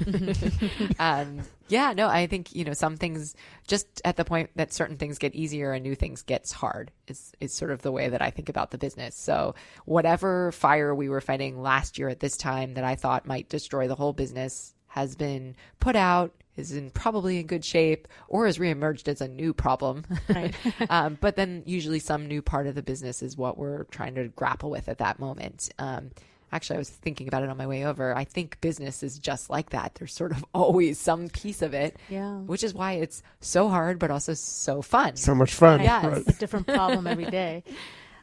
um, 1.00 1.40
yeah, 1.66 1.92
no, 1.92 2.06
I 2.06 2.28
think 2.28 2.54
you 2.54 2.64
know 2.64 2.72
some 2.72 2.96
things 2.96 3.34
just 3.66 4.00
at 4.04 4.16
the 4.16 4.24
point 4.24 4.50
that 4.54 4.72
certain 4.72 4.96
things 4.96 5.18
get 5.18 5.34
easier 5.34 5.72
and 5.72 5.82
new 5.82 5.96
things 5.96 6.22
gets 6.22 6.52
hard 6.52 6.92
is 7.08 7.32
is 7.40 7.52
sort 7.52 7.72
of 7.72 7.82
the 7.82 7.90
way 7.90 8.08
that 8.10 8.22
I 8.22 8.30
think 8.30 8.48
about 8.48 8.70
the 8.70 8.78
business. 8.78 9.16
So 9.16 9.56
whatever 9.86 10.52
fire 10.52 10.94
we 10.94 11.08
were 11.08 11.20
fighting 11.20 11.60
last 11.60 11.98
year 11.98 12.08
at 12.08 12.20
this 12.20 12.36
time 12.36 12.74
that 12.74 12.84
I 12.84 12.94
thought 12.94 13.26
might 13.26 13.48
destroy 13.48 13.88
the 13.88 13.96
whole 13.96 14.12
business 14.12 14.72
has 14.86 15.16
been 15.16 15.56
put 15.80 15.96
out 15.96 16.32
is 16.58 16.72
in 16.72 16.90
probably 16.90 17.38
in 17.38 17.46
good 17.46 17.64
shape 17.64 18.08
or 18.28 18.46
has 18.46 18.58
reemerged 18.58 19.08
as 19.08 19.20
a 19.20 19.28
new 19.28 19.54
problem. 19.54 20.04
Right. 20.28 20.54
um, 20.90 21.16
but 21.20 21.36
then 21.36 21.62
usually 21.66 22.00
some 22.00 22.26
new 22.26 22.42
part 22.42 22.66
of 22.66 22.74
the 22.74 22.82
business 22.82 23.22
is 23.22 23.36
what 23.36 23.56
we're 23.56 23.84
trying 23.84 24.14
to 24.16 24.28
grapple 24.28 24.70
with 24.70 24.88
at 24.88 24.98
that 24.98 25.18
moment. 25.18 25.70
Um, 25.78 26.10
actually, 26.52 26.76
I 26.76 26.78
was 26.78 26.90
thinking 26.90 27.28
about 27.28 27.42
it 27.42 27.50
on 27.50 27.56
my 27.56 27.66
way 27.66 27.84
over. 27.84 28.16
I 28.16 28.24
think 28.24 28.60
business 28.60 29.02
is 29.02 29.18
just 29.18 29.50
like 29.50 29.70
that. 29.70 29.94
There's 29.94 30.12
sort 30.12 30.32
of 30.32 30.44
always 30.54 30.98
some 30.98 31.28
piece 31.28 31.62
of 31.62 31.74
it, 31.74 31.96
yeah. 32.08 32.38
which 32.38 32.64
is 32.64 32.74
why 32.74 32.92
it's 32.94 33.22
so 33.40 33.68
hard, 33.68 33.98
but 33.98 34.10
also 34.10 34.34
so 34.34 34.82
fun. 34.82 35.16
So 35.16 35.34
much 35.34 35.54
fun. 35.54 35.82
Yeah, 35.82 36.06
right. 36.06 36.28
a 36.28 36.32
different 36.32 36.66
problem 36.66 37.06
every 37.06 37.26
day. 37.26 37.64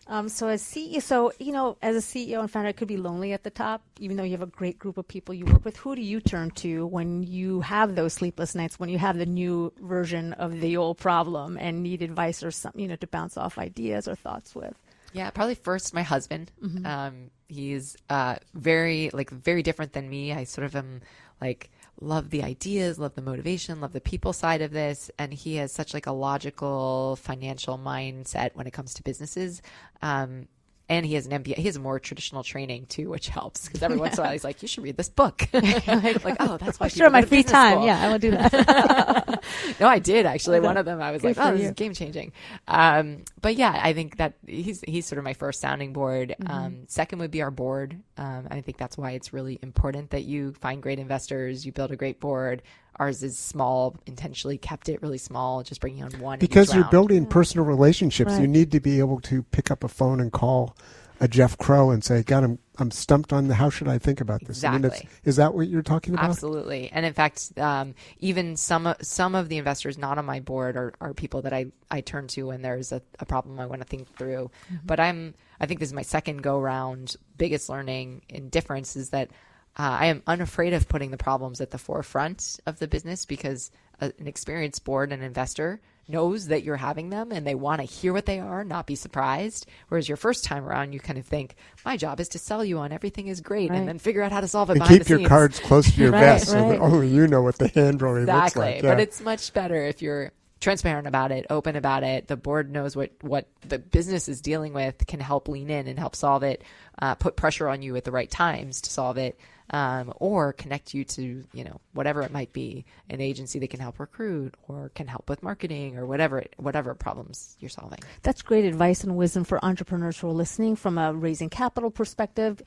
Um, 0.08 0.30
so 0.30 0.48
as 0.48 0.62
CEO, 0.62 1.02
so 1.02 1.32
you 1.40 1.52
know, 1.52 1.78
as 1.82 1.96
a 1.96 2.00
CEO 2.00 2.40
and 2.40 2.50
founder, 2.50 2.70
it 2.70 2.78
could 2.78 2.88
be 2.88 2.98
lonely 2.98 3.34
at 3.34 3.44
the 3.44 3.50
top, 3.50 3.82
even 4.00 4.18
though 4.18 4.24
you 4.24 4.32
have 4.32 4.42
a 4.42 4.48
great 4.48 4.78
group 4.78 4.98
of 4.98 5.08
people 5.08 5.34
you 5.34 5.46
work 5.46 5.66
with. 5.66 5.78
Who 5.78 5.96
do 5.96 6.02
you 6.02 6.22
turn 6.22 6.52
to 6.52 6.86
when 6.86 7.24
you 7.24 7.62
have 7.62 7.96
those 7.96 8.14
sleepless 8.14 8.54
nights, 8.54 8.80
when 8.80 8.90
you 8.90 9.00
have 9.00 9.18
the 9.18 9.26
new 9.26 9.74
version 9.82 10.34
of 10.34 10.62
the 10.62 10.78
old 10.78 10.98
problem 10.98 11.58
and 11.58 11.82
need 11.82 12.04
advice 12.04 12.44
or 12.44 12.52
something, 12.52 12.82
you 12.82 12.88
know, 12.88 12.96
to 12.98 13.08
bounce 13.08 13.36
off 13.36 13.58
ideas 13.58 14.08
or 14.08 14.16
thoughts 14.16 14.54
with? 14.54 14.76
Yeah, 15.14 15.30
probably 15.32 15.56
first 15.56 15.94
my 15.94 16.04
husband. 16.04 16.52
Mm-hmm. 16.62 16.86
Um, 16.86 17.32
he's 17.48 17.96
uh, 18.10 18.36
very 18.54 19.10
like 19.12 19.32
very 19.32 19.64
different 19.64 19.94
than 19.94 20.10
me. 20.10 20.34
I 20.34 20.44
sort 20.44 20.66
of 20.66 20.76
am 20.76 21.02
like 21.42 21.72
love 22.02 22.30
the 22.30 22.44
ideas, 22.44 23.00
love 23.00 23.16
the 23.16 23.22
motivation, 23.22 23.82
love 23.82 23.94
the 23.94 24.02
people 24.02 24.34
side 24.34 24.62
of 24.62 24.72
this. 24.72 25.10
And 25.18 25.34
he 25.34 25.56
has 25.58 25.72
such 25.72 25.94
like 25.94 26.08
a 26.08 26.12
logical 26.12 27.16
financial 27.16 27.78
mindset 27.78 28.56
when 28.56 28.68
it 28.68 28.74
comes 28.74 28.94
to 28.96 29.04
businesses. 29.04 29.62
Um, 30.02 30.48
and 30.88 31.06
he 31.06 31.16
has 31.16 31.26
an 31.26 31.44
MBA. 31.44 31.56
He 31.56 31.64
has 31.64 31.80
more 31.80 32.00
traditional 32.00 32.44
training 32.44 32.86
too, 32.88 33.10
which 33.10 33.30
helps 33.30 33.66
because 33.66 33.82
every 33.82 33.98
once 34.06 34.16
in 34.16 34.20
a 34.20 34.24
while 34.24 34.32
he's 34.32 34.44
like, 34.44 34.62
"You 34.62 34.68
should 34.68 34.84
read 34.84 34.98
this 34.98 35.10
book." 35.10 35.48
like, 35.54 36.38
oh, 36.40 36.58
that's 36.58 36.80
why. 36.80 36.88
sure, 36.88 37.10
my 37.10 37.24
free 37.24 37.44
time. 37.44 37.78
School. 37.78 37.86
Yeah, 37.88 38.02
I 38.02 38.12
will 38.12 38.20
do 38.20 38.32
that. 38.32 39.44
no, 39.80 39.88
I 39.88 40.00
did 40.00 40.26
actually. 40.26 40.60
One 40.60 40.78
of 40.78 40.86
them, 40.86 41.02
I 41.02 41.12
was 41.12 41.22
Good 41.22 41.38
like, 41.38 41.48
"Oh, 41.48 41.52
this 41.54 41.62
you. 41.64 41.68
is 41.70 41.74
game 41.74 41.94
changing." 41.94 42.34
Um, 42.68 43.26
but 43.42 43.56
yeah, 43.56 43.80
I 43.82 43.94
think 43.94 44.18
that 44.18 44.34
he's 44.46 44.82
he's 44.82 45.06
sort 45.06 45.18
of 45.18 45.24
my 45.24 45.34
first 45.34 45.60
sounding 45.62 45.94
board. 45.94 46.36
Mm-hmm. 46.40 46.52
Um, 46.52 46.78
second 46.88 47.20
would 47.20 47.32
be 47.32 47.42
our 47.42 47.52
board. 47.52 48.00
Um, 48.18 48.48
I 48.52 48.62
think 48.62 48.78
that's 48.78 48.98
why 48.98 49.12
it's 49.12 49.34
really 49.34 49.60
important 49.62 50.12
that 50.12 50.24
you 50.24 50.54
find 50.54 50.82
great 50.82 51.00
investors, 51.00 51.66
you 51.66 51.72
build 51.72 51.92
a 51.92 51.96
great 51.96 52.20
board. 52.20 52.62
Ours 52.98 53.24
is 53.24 53.38
small, 53.38 53.96
intentionally 54.06 54.58
kept 54.58 54.88
it 54.90 55.02
really 55.02 55.18
small, 55.18 55.64
just 55.64 55.82
bringing 55.82 56.04
on 56.04 56.12
one. 56.20 56.40
Because 56.40 56.74
you're 56.74 56.84
round. 56.84 56.92
building 56.92 57.24
yeah. 57.24 57.30
personal 57.30 57.66
relationships, 57.66 58.32
right. 58.34 58.42
you 58.42 58.48
need 58.48 58.72
to 58.72 58.80
be 58.80 59.00
able 59.00 59.20
to 59.22 59.44
pick 59.44 59.70
up 59.70 59.84
a 59.84 59.88
phone 59.88 60.20
and 60.20 60.32
call 60.32 60.76
a 61.20 61.28
Jeff 61.28 61.58
Crowe 61.58 61.92
and 61.92 62.04
say, 62.04 62.24
"God, 62.24 62.44
I'm 62.44 62.60
I'm 62.78 62.92
stumped 62.92 63.32
on 63.32 63.48
the 63.48 63.56
how 63.56 63.70
should 63.70 63.88
I 63.88 63.98
think 63.98 64.22
about 64.22 64.42
this?" 64.42 64.58
Exactly. 64.58 64.90
I 64.90 64.94
mean, 64.94 65.10
is 65.24 65.38
that 65.38 65.54
what 65.54 65.68
you're 65.68 65.82
talking 65.82 66.14
about? 66.14 66.26
Absolutely. 66.26 66.90
And 66.92 67.06
in 67.06 67.14
fact, 67.14 67.58
um, 67.58 67.96
even 68.20 68.58
some 68.58 68.94
some 69.02 69.36
of 69.36 69.50
the 69.50 69.58
investors 69.58 69.98
not 69.98 70.18
on 70.18 70.26
my 70.26 70.40
board 70.40 70.76
are, 70.76 70.94
are 71.00 71.14
people 71.14 71.42
that 71.44 71.54
I, 71.54 71.68
I 71.90 72.02
turn 72.02 72.28
to 72.30 72.48
when 72.48 72.62
there's 72.62 72.92
a, 72.92 73.02
a 73.20 73.26
problem 73.26 73.60
I 73.60 73.66
want 73.66 73.82
to 73.82 73.88
think 73.88 74.14
through. 74.18 74.52
Mm-hmm. 74.68 74.86
But 74.86 75.00
I'm 75.00 75.34
I 75.60 75.66
think 75.66 75.80
this 75.80 75.90
is 75.90 75.94
my 75.94 76.02
second 76.02 76.44
go 76.44 76.60
round. 76.60 77.16
Biggest 77.38 77.70
learning 77.70 78.24
and 78.30 78.52
difference 78.52 78.96
is 78.96 79.12
that 79.12 79.30
uh, 79.78 79.98
I 80.00 80.06
am 80.08 80.24
unafraid 80.26 80.74
of 80.74 80.88
putting 80.88 81.12
the 81.12 81.18
problems 81.18 81.60
at 81.60 81.72
the 81.72 81.78
forefront 81.78 82.60
of 82.66 82.80
the 82.80 82.88
business 82.88 83.26
because 83.26 83.72
a, 84.00 84.12
an 84.20 84.28
experienced 84.28 84.86
board 84.86 85.12
and 85.12 85.22
investor 85.22 85.82
knows 86.08 86.48
that 86.48 86.64
you're 86.64 86.78
having 86.78 87.10
them 87.10 87.32
and 87.32 87.46
they 87.46 87.56
want 87.56 87.82
to 87.82 87.86
hear 87.86 88.14
what 88.14 88.26
they 88.26 88.40
are, 88.40 88.64
not 88.64 88.86
be 88.86 88.96
surprised. 88.96 89.66
Whereas 89.90 90.08
your 90.08 90.18
first 90.18 90.44
time 90.44 90.64
around, 90.64 90.94
you 90.94 91.00
kind 91.00 91.18
of 91.18 91.26
think, 91.26 91.56
my 91.84 91.98
job 91.98 92.20
is 92.20 92.30
to 92.30 92.40
sell 92.40 92.64
you 92.64 92.78
on 92.78 92.92
everything 92.92 93.28
is 93.28 93.42
great 93.42 93.70
right. 93.70 93.80
and 93.80 93.88
then 93.88 94.00
figure 94.00 94.22
out 94.22 94.32
how 94.32 94.42
to 94.42 94.48
solve 94.48 94.70
it 94.70 94.78
and 94.78 94.86
keep 94.86 95.10
your 95.10 95.28
cards 95.28 95.60
close 95.60 95.92
to 95.92 96.00
your 96.00 96.12
right, 96.14 96.20
vest 96.20 96.54
right. 96.54 96.62
so 96.62 96.70
that 96.70 96.80
only 96.80 97.08
you 97.08 97.28
know 97.28 97.42
what 97.42 97.58
the 97.58 97.68
hand 97.70 98.00
drawing 98.00 98.22
exactly. 98.22 98.44
looks 98.44 98.56
like. 98.56 98.84
Yeah. 98.84 98.92
But 98.92 99.00
it's 99.00 99.20
much 99.20 99.52
better 99.54 99.84
if 99.84 100.02
you're 100.02 100.32
transparent 100.62 101.08
about 101.08 101.32
it, 101.32 101.48
open 101.50 101.76
about 101.76 102.04
it. 102.04 102.28
The 102.28 102.38
board 102.38 102.72
knows 102.72 102.96
what, 102.96 103.12
what 103.22 103.48
the 103.68 103.80
business 103.80 104.30
is 104.30 104.42
dealing 104.42 104.74
with, 104.74 105.06
can 105.08 105.20
help 105.20 105.48
lean 105.48 105.70
in 105.70 105.88
and 105.88 105.98
help 105.98 106.16
solve 106.16 106.44
it, 106.44 106.64
uh, 107.00 107.16
put 107.16 107.36
pressure 107.36 107.68
on 107.68 107.82
you 107.82 107.96
at 107.96 108.04
the 108.04 108.12
right 108.12 108.30
times 108.30 108.82
to 108.82 108.92
solve 108.92 109.18
it 109.18 109.40
um, 109.72 110.14
or 110.18 110.54
connect 110.54 110.94
you 110.94 111.04
to 111.04 111.44
you 111.54 111.64
know 111.64 111.80
whatever 111.94 112.22
it 112.22 112.32
might 112.32 112.54
be 112.54 112.86
an 113.10 113.22
agency 113.22 113.60
that 113.60 113.70
can 113.70 113.80
help 113.80 114.00
recruit 114.00 114.56
or 114.68 114.92
can 114.96 115.08
help 115.08 115.30
with 115.30 115.42
marketing 115.42 115.98
or 115.98 116.06
whatever 116.06 116.44
whatever 116.58 116.94
problems 116.94 117.58
you're 117.60 117.70
solving. 117.70 118.00
That's 118.22 118.42
great 118.42 118.66
advice 118.66 119.04
and 119.04 119.16
wisdom 119.16 119.44
for 119.44 119.64
entrepreneurs 119.64 120.20
who 120.20 120.28
are 120.28 120.34
listening 120.34 120.76
from 120.76 120.98
a 120.98 121.14
raising 121.14 121.50
capital 121.50 121.90
perspective 121.90 122.62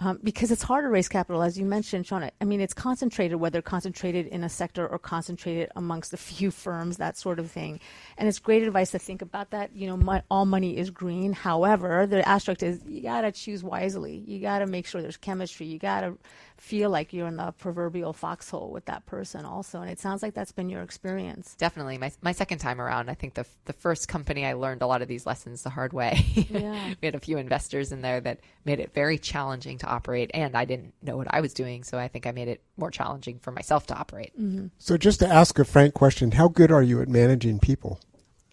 um, 0.00 0.20
because 0.22 0.50
it's 0.50 0.62
hard 0.62 0.84
to 0.84 0.88
raise 0.88 1.08
capital 1.08 1.42
as 1.42 1.58
you 1.58 1.64
mentioned 1.64 2.06
Sean 2.06 2.30
I 2.40 2.44
mean 2.44 2.60
it's 2.60 2.74
concentrated 2.74 3.38
whether 3.38 3.60
concentrated 3.60 4.26
in 4.28 4.44
a 4.44 4.48
sector 4.48 4.86
or 4.86 4.98
concentrated 4.98 5.70
amongst 5.74 6.12
a 6.12 6.16
few 6.34 6.50
firms 6.50 6.98
that 6.98 7.16
sort 7.16 7.38
of 7.38 7.50
thing. 7.50 7.80
And 8.16 8.28
it's 8.28 8.38
great 8.38 8.62
advice 8.62 8.92
to 8.92 8.98
think 8.98 9.22
about 9.22 9.50
that 9.50 9.74
you 9.74 9.88
know 9.88 9.96
my, 9.96 10.22
all 10.30 10.46
money 10.46 10.76
is 10.76 10.90
green. 10.90 11.32
However 11.32 12.06
the 12.06 12.26
asterisk 12.28 12.62
is 12.62 12.80
you 12.86 13.02
got 13.02 13.22
to 13.22 13.32
choose 13.32 13.64
wisely. 13.64 14.22
You 14.26 14.40
got 14.40 14.60
to 14.60 14.66
make 14.66 14.86
sure 14.86 15.02
there's 15.02 15.16
chemistry. 15.16 15.66
You 15.66 15.78
got 15.78 16.02
to 16.02 16.16
feel 16.56 16.90
like 16.90 17.12
you're 17.12 17.26
in 17.26 17.36
the 17.36 17.52
proverbial 17.52 18.12
foxhole 18.12 18.70
with 18.70 18.84
that 18.86 19.04
person 19.06 19.44
also. 19.44 19.80
And 19.80 19.90
it 19.90 19.98
sounds 19.98 20.22
like 20.22 20.34
that's 20.34 20.52
been 20.52 20.68
your 20.68 20.82
experience. 20.82 21.54
Definitely. 21.56 21.98
My, 21.98 22.12
my 22.22 22.32
second 22.32 22.58
time 22.58 22.80
around 22.80 23.08
i 23.10 23.14
think 23.14 23.34
the, 23.34 23.46
the 23.64 23.72
first 23.72 24.08
company 24.08 24.46
i 24.46 24.52
learned 24.52 24.82
a 24.82 24.86
lot 24.86 25.02
of 25.02 25.08
these 25.08 25.26
lessons 25.26 25.62
the 25.62 25.70
hard 25.70 25.92
way. 25.92 26.24
Yeah. 26.54 26.94
we 27.00 27.06
had 27.06 27.14
a 27.14 27.20
few 27.20 27.38
investors 27.38 27.90
in 27.90 28.00
there 28.02 28.20
that 28.20 28.40
made 28.64 28.78
it 28.78 28.92
very 28.94 29.18
challenging 29.18 29.78
to 29.78 29.86
operate 29.86 30.30
and 30.34 30.56
i 30.56 30.64
didn't 30.64 30.94
know 31.02 31.16
what 31.16 31.26
i 31.30 31.40
was 31.40 31.52
doing 31.54 31.82
so 31.84 31.98
i 31.98 32.06
think 32.06 32.26
i 32.26 32.32
made 32.32 32.48
it 32.48 32.62
more 32.76 32.90
challenging 32.90 33.38
for 33.38 33.50
myself 33.50 33.86
to 33.88 33.94
operate. 33.94 34.32
Mm-hmm. 34.40 34.66
so 34.78 34.96
just 34.96 35.20
to 35.20 35.26
ask 35.26 35.58
a 35.58 35.64
frank 35.64 35.94
question 35.94 36.32
how 36.32 36.48
good 36.48 36.70
are 36.70 36.82
you 36.82 37.00
at 37.00 37.08
managing 37.08 37.58
people 37.58 37.98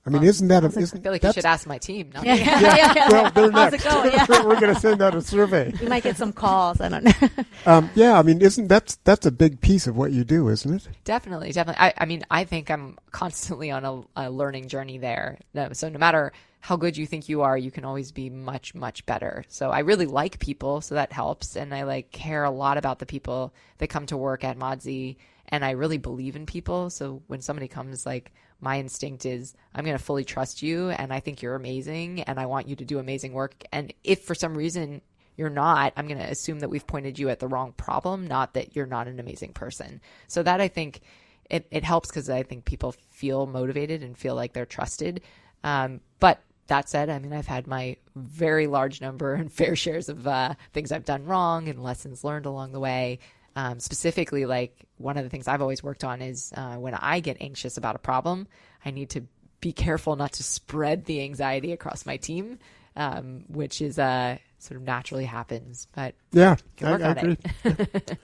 I 0.05 0.09
mean, 0.09 0.21
well, 0.21 0.29
isn't 0.29 0.47
that 0.47 0.63
a? 0.63 0.67
Isn't, 0.67 0.99
I 0.99 1.01
feel 1.03 1.11
like 1.11 1.23
you 1.23 1.33
should 1.33 1.45
ask 1.45 1.67
my 1.67 1.77
team. 1.77 2.09
Not 2.13 2.25
yeah, 2.25 2.35
yeah, 2.35 2.59
yeah, 2.59 2.93
yeah, 2.95 3.09
Well, 3.11 3.31
they're 3.31 3.51
next. 3.51 3.85
Yeah. 3.91 4.45
We're 4.45 4.59
going 4.59 4.73
to 4.73 4.79
send 4.79 5.01
out 5.01 5.13
a 5.13 5.21
survey. 5.21 5.73
You 5.79 5.89
might 5.89 6.03
get 6.03 6.17
some 6.17 6.33
calls. 6.33 6.81
I 6.81 6.89
don't 6.89 7.03
know. 7.03 7.29
um, 7.67 7.89
yeah, 7.93 8.17
I 8.17 8.23
mean, 8.23 8.41
isn't 8.41 8.67
that's 8.67 8.95
that's 9.03 9.25
a 9.25 9.31
big 9.31 9.61
piece 9.61 9.85
of 9.85 9.95
what 9.95 10.11
you 10.11 10.23
do, 10.23 10.47
isn't 10.49 10.73
it? 10.73 10.87
Definitely, 11.03 11.51
definitely. 11.51 11.81
I, 11.81 11.93
I 11.97 12.05
mean, 12.05 12.23
I 12.31 12.45
think 12.45 12.71
I'm 12.71 12.97
constantly 13.11 13.69
on 13.69 13.85
a, 13.85 14.25
a 14.25 14.31
learning 14.31 14.69
journey 14.69 14.97
there. 14.97 15.37
No, 15.53 15.71
so 15.73 15.87
no 15.89 15.99
matter 15.99 16.31
how 16.61 16.77
good 16.77 16.95
you 16.97 17.05
think 17.05 17.27
you 17.27 17.41
are, 17.41 17.57
you 17.57 17.71
can 17.71 17.85
always 17.85 18.11
be 18.11 18.29
much, 18.29 18.73
much 18.75 19.05
better. 19.05 19.43
So 19.49 19.71
I 19.71 19.79
really 19.79 20.05
like 20.05 20.39
people, 20.39 20.81
so 20.81 20.95
that 20.95 21.11
helps, 21.11 21.55
and 21.55 21.73
I 21.73 21.83
like 21.83 22.11
care 22.11 22.43
a 22.43 22.51
lot 22.51 22.77
about 22.77 22.99
the 22.99 23.05
people 23.07 23.53
that 23.79 23.87
come 23.87 24.05
to 24.07 24.17
work 24.17 24.43
at 24.43 24.57
Modsy, 24.57 25.17
and 25.49 25.65
I 25.65 25.71
really 25.71 25.97
believe 25.97 26.35
in 26.35 26.45
people. 26.45 26.89
So 26.91 27.23
when 27.27 27.41
somebody 27.41 27.67
comes 27.67 28.05
like 28.05 28.31
my 28.62 28.80
instinct 28.80 29.26
is 29.26 29.55
I'm 29.74 29.84
going 29.84 29.97
to 29.97 30.03
fully 30.03 30.24
trust 30.24 30.62
you 30.62 30.89
and 30.89 31.12
I 31.12 31.20
think 31.20 31.41
you're 31.41 31.55
amazing 31.55 32.22
and 32.22 32.39
I 32.39 32.45
want 32.45 32.68
you 32.68 32.76
to 32.78 32.86
do 32.86 32.99
amazing 32.99 33.34
work. 33.34 33.64
And 33.72 33.93
if 34.03 34.24
for 34.24 34.36
some 34.36 34.55
reason 34.55 35.01
you're 35.36 35.49
not, 35.49 35.93
I'm 35.97 36.07
going 36.07 36.20
to 36.20 36.30
assume 36.30 36.59
that 36.59 36.70
we've 36.70 36.86
pointed 36.86 37.18
you 37.18 37.30
at 37.30 37.39
the 37.39 37.47
wrong 37.47 37.74
problem, 37.74 38.28
not 38.28 38.53
that 38.53 38.76
you're 38.76 38.86
not 38.86 39.07
an 39.07 39.20
amazing 39.20 39.53
person. 39.53 40.01
So 40.28 40.43
that 40.43 40.62
I 40.62 40.68
think 40.68 41.01
it, 41.49 41.68
it 41.72 41.84
helps 41.84 42.09
because 42.09 42.30
I 42.30 42.43
think 42.43 42.66
people 42.66 42.93
feel 43.09 43.45
motivated 43.45 44.03
and 44.03 44.18
feel 44.18 44.36
like 44.36 44.53
they're 44.53 44.66
trusted. 44.66 45.22
Um, 45.64 45.99
but 46.20 46.41
that 46.68 46.88
said, 46.88 47.09
I 47.09 47.20
mean, 47.20 47.34
I've 47.34 47.47
had 47.47 47.68
my 47.68 47.97
very 48.16 48.68
large 48.68 49.01
number 49.01 49.34
and 49.34 49.51
fair 49.53 49.76
shares 49.76 50.07
of 50.07 50.28
uh, 50.28 50.53
things 50.74 50.91
I've 50.91 51.05
done 51.05 51.26
wrong 51.26 51.68
and 51.68 51.84
lessons 51.84 52.24
learned 52.24 52.45
along 52.45 52.72
the 52.72 52.80
way. 52.80 53.20
Um, 53.55 53.79
specifically, 53.79 54.45
like 54.45 54.85
one 54.97 55.17
of 55.17 55.23
the 55.23 55.29
things 55.29 55.47
I've 55.47 55.61
always 55.61 55.83
worked 55.83 56.03
on 56.03 56.21
is 56.21 56.53
uh, 56.55 56.75
when 56.75 56.93
I 56.93 57.19
get 57.19 57.37
anxious 57.41 57.77
about 57.77 57.95
a 57.95 57.99
problem, 57.99 58.47
I 58.85 58.91
need 58.91 59.09
to 59.11 59.23
be 59.59 59.73
careful 59.73 60.15
not 60.15 60.33
to 60.33 60.43
spread 60.43 61.05
the 61.05 61.21
anxiety 61.21 61.71
across 61.73 62.05
my 62.05 62.17
team, 62.17 62.59
um, 62.95 63.43
which 63.47 63.81
is 63.81 63.99
uh, 63.99 64.37
sort 64.59 64.77
of 64.77 64.83
naturally 64.83 65.25
happens. 65.25 65.87
But 65.93 66.15
yeah, 66.31 66.55
I, 66.81 66.91
I 66.93 67.11
agree. 67.11 67.37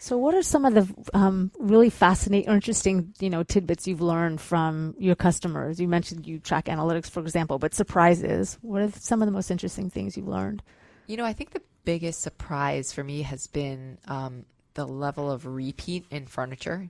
So, 0.00 0.16
what 0.16 0.34
are 0.34 0.42
some 0.42 0.64
of 0.64 0.74
the 0.74 0.88
um, 1.12 1.50
really 1.58 1.90
fascinating 1.90 2.48
or 2.48 2.54
interesting, 2.54 3.14
you 3.18 3.30
know, 3.30 3.42
tidbits 3.42 3.86
you've 3.86 4.00
learned 4.00 4.40
from 4.40 4.94
your 4.98 5.16
customers? 5.16 5.80
You 5.80 5.88
mentioned 5.88 6.26
you 6.26 6.38
track 6.38 6.66
analytics, 6.66 7.10
for 7.10 7.20
example, 7.20 7.58
but 7.58 7.74
surprises. 7.74 8.58
What 8.62 8.82
are 8.82 8.92
some 8.92 9.22
of 9.22 9.26
the 9.26 9.32
most 9.32 9.50
interesting 9.50 9.90
things 9.90 10.16
you've 10.16 10.28
learned? 10.28 10.62
You 11.08 11.16
know, 11.16 11.24
I 11.24 11.32
think 11.32 11.50
the 11.50 11.62
biggest 11.84 12.20
surprise 12.20 12.92
for 12.92 13.02
me 13.02 13.22
has 13.22 13.48
been 13.48 13.98
um, 14.06 14.44
the 14.78 14.86
level 14.86 15.28
of 15.28 15.44
repeat 15.44 16.06
in 16.08 16.24
furniture. 16.26 16.88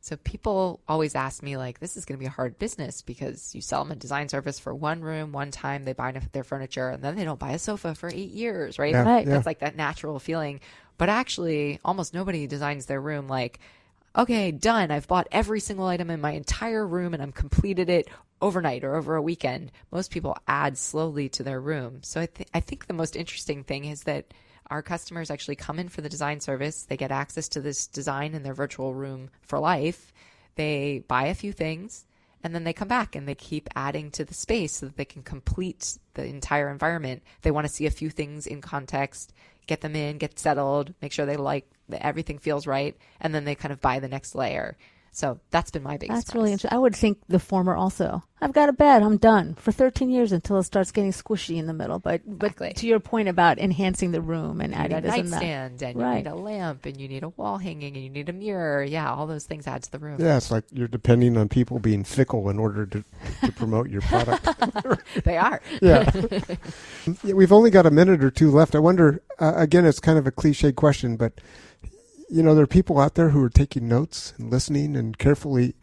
So 0.00 0.16
people 0.16 0.80
always 0.88 1.14
ask 1.14 1.40
me 1.40 1.56
like, 1.56 1.78
this 1.78 1.96
is 1.96 2.04
going 2.04 2.18
to 2.18 2.20
be 2.20 2.26
a 2.26 2.30
hard 2.30 2.58
business 2.58 3.00
because 3.02 3.54
you 3.54 3.60
sell 3.60 3.84
them 3.84 3.92
a 3.92 3.96
design 3.96 4.28
service 4.28 4.58
for 4.58 4.74
one 4.74 5.02
room, 5.02 5.30
one 5.30 5.52
time, 5.52 5.84
they 5.84 5.92
buy 5.92 6.12
their 6.32 6.42
furniture, 6.42 6.88
and 6.88 7.02
then 7.02 7.14
they 7.14 7.24
don't 7.24 7.38
buy 7.38 7.52
a 7.52 7.58
sofa 7.60 7.94
for 7.94 8.08
eight 8.08 8.30
years, 8.30 8.78
right? 8.78 8.92
Yeah, 8.92 9.04
Right. 9.04 9.24
yeah. 9.26 9.34
That's 9.34 9.46
like 9.46 9.60
that 9.60 9.76
natural 9.76 10.18
feeling. 10.18 10.60
But 10.96 11.10
actually, 11.10 11.78
almost 11.84 12.12
nobody 12.12 12.48
designs 12.48 12.86
their 12.86 13.00
room 13.00 13.28
like, 13.28 13.60
okay, 14.16 14.50
done. 14.50 14.90
I've 14.90 15.06
bought 15.06 15.28
every 15.30 15.60
single 15.60 15.86
item 15.86 16.10
in 16.10 16.20
my 16.20 16.32
entire 16.32 16.84
room 16.86 17.14
and 17.14 17.22
I'm 17.22 17.30
completed 17.32 17.88
it 17.88 18.08
overnight 18.40 18.82
or 18.82 18.96
over 18.96 19.14
a 19.14 19.22
weekend. 19.22 19.70
Most 19.92 20.10
people 20.10 20.36
add 20.48 20.76
slowly 20.76 21.28
to 21.30 21.44
their 21.44 21.60
room. 21.60 22.00
So 22.02 22.20
I, 22.20 22.26
th- 22.26 22.48
I 22.52 22.60
think 22.60 22.86
the 22.86 22.94
most 22.94 23.14
interesting 23.14 23.62
thing 23.62 23.84
is 23.84 24.04
that 24.04 24.26
our 24.70 24.82
customers 24.82 25.30
actually 25.30 25.56
come 25.56 25.78
in 25.78 25.88
for 25.88 26.00
the 26.00 26.08
design 26.08 26.40
service. 26.40 26.84
They 26.84 26.96
get 26.96 27.10
access 27.10 27.48
to 27.50 27.60
this 27.60 27.86
design 27.86 28.34
in 28.34 28.42
their 28.42 28.54
virtual 28.54 28.94
room 28.94 29.30
for 29.42 29.58
life. 29.58 30.12
They 30.56 31.04
buy 31.08 31.26
a 31.26 31.34
few 31.34 31.52
things 31.52 32.04
and 32.42 32.54
then 32.54 32.64
they 32.64 32.72
come 32.72 32.88
back 32.88 33.16
and 33.16 33.26
they 33.26 33.34
keep 33.34 33.68
adding 33.74 34.10
to 34.12 34.24
the 34.24 34.34
space 34.34 34.76
so 34.76 34.86
that 34.86 34.96
they 34.96 35.04
can 35.04 35.22
complete 35.22 35.98
the 36.14 36.24
entire 36.24 36.70
environment. 36.70 37.22
They 37.42 37.50
want 37.50 37.66
to 37.66 37.72
see 37.72 37.86
a 37.86 37.90
few 37.90 38.10
things 38.10 38.46
in 38.46 38.60
context, 38.60 39.32
get 39.66 39.80
them 39.80 39.96
in, 39.96 40.18
get 40.18 40.38
settled, 40.38 40.94
make 41.02 41.12
sure 41.12 41.26
they 41.26 41.36
like 41.36 41.68
that 41.88 42.04
everything 42.04 42.38
feels 42.38 42.66
right, 42.66 42.96
and 43.20 43.34
then 43.34 43.44
they 43.44 43.54
kind 43.54 43.72
of 43.72 43.80
buy 43.80 43.98
the 43.98 44.08
next 44.08 44.34
layer. 44.34 44.76
So 45.18 45.40
that's 45.50 45.72
been 45.72 45.82
my 45.82 45.96
biggest. 45.96 46.14
That's 46.16 46.26
surprise. 46.26 46.34
really 46.40 46.52
interesting. 46.52 46.76
I 46.76 46.78
would 46.80 46.94
think 46.94 47.18
the 47.28 47.40
former 47.40 47.74
also. 47.74 48.22
I've 48.40 48.52
got 48.52 48.68
a 48.68 48.72
bed. 48.72 49.02
I'm 49.02 49.16
done 49.16 49.54
for 49.54 49.72
13 49.72 50.10
years 50.10 50.30
until 50.30 50.58
it 50.58 50.62
starts 50.62 50.92
getting 50.92 51.10
squishy 51.10 51.56
in 51.56 51.66
the 51.66 51.72
middle. 51.72 51.98
But 51.98 52.20
Exactly. 52.24 52.68
but 52.68 52.76
to 52.76 52.86
your 52.86 53.00
point 53.00 53.28
about 53.28 53.58
enhancing 53.58 54.12
the 54.12 54.20
room 54.20 54.60
and 54.60 54.72
You 54.72 54.78
need 54.78 54.84
adding 54.92 54.98
a 54.98 55.00
this 55.00 55.14
and 55.18 55.28
that. 55.32 55.42
nightstand, 55.42 55.82
and 55.82 55.96
Right. 56.00 56.18
you 56.18 56.22
need 56.22 56.30
a 56.30 56.34
lamp, 56.36 56.86
and 56.86 57.00
you 57.00 57.08
need 57.08 57.24
a 57.24 57.30
wall 57.30 57.58
hanging, 57.58 57.96
and 57.96 58.04
you 58.04 58.10
need 58.10 58.28
a 58.28 58.32
mirror. 58.32 58.84
Yeah, 58.84 59.12
all 59.12 59.26
those 59.26 59.44
things 59.44 59.66
add 59.66 59.82
to 59.82 59.90
the 59.90 59.98
room. 59.98 60.20
Yeah, 60.20 60.36
it's 60.36 60.52
like 60.52 60.62
you're 60.72 60.86
depending 60.86 61.36
on 61.36 61.48
people 61.48 61.80
being 61.80 62.04
fickle 62.04 62.48
in 62.48 62.60
order 62.60 62.86
to, 62.86 63.02
to 63.44 63.50
promote 63.52 63.90
your 63.90 64.02
product. 64.02 64.46
They 65.24 65.36
are. 65.36 65.60
yeah. 65.82 66.08
yeah. 67.24 67.32
We've 67.34 67.52
only 67.52 67.70
got 67.70 67.86
a 67.86 67.90
minute 67.90 68.22
or 68.22 68.30
two 68.30 68.52
left. 68.52 68.76
I 68.76 68.78
wonder, 68.78 69.20
uh, 69.40 69.54
again, 69.56 69.84
it's 69.84 69.98
kind 69.98 70.16
of 70.18 70.28
a 70.28 70.30
cliche 70.30 70.70
question, 70.70 71.16
but, 71.16 71.40
you 72.28 72.42
know, 72.42 72.54
there 72.54 72.64
are 72.64 72.68
people 72.68 72.98
out 73.00 73.14
there 73.14 73.30
who 73.30 73.42
are 73.42 73.48
taking 73.50 73.88
notes 73.88 74.34
and 74.38 74.50
listening 74.50 74.96
and 74.96 75.16
carefully, 75.18 75.74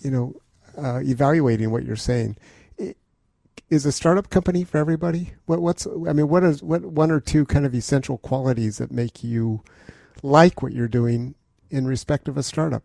you 0.00 0.10
know, 0.10 0.34
uh, 0.76 1.00
evaluating 1.02 1.70
what 1.70 1.84
you're 1.84 1.96
saying. 1.96 2.36
I- 2.80 2.94
Is 3.70 3.86
a 3.86 3.92
startup 3.92 4.30
company 4.30 4.64
for 4.64 4.78
everybody? 4.78 5.32
What, 5.46 5.60
what's, 5.60 5.86
I 5.86 6.12
mean, 6.12 6.28
what 6.28 6.44
is, 6.44 6.62
what 6.62 6.84
one 6.84 7.10
or 7.10 7.20
two 7.20 7.44
kind 7.44 7.66
of 7.66 7.74
essential 7.74 8.18
qualities 8.18 8.78
that 8.78 8.90
make 8.92 9.24
you 9.24 9.62
like 10.22 10.62
what 10.62 10.72
you're 10.72 10.88
doing 10.88 11.34
in 11.70 11.86
respect 11.86 12.28
of 12.28 12.36
a 12.36 12.42
startup? 12.42 12.82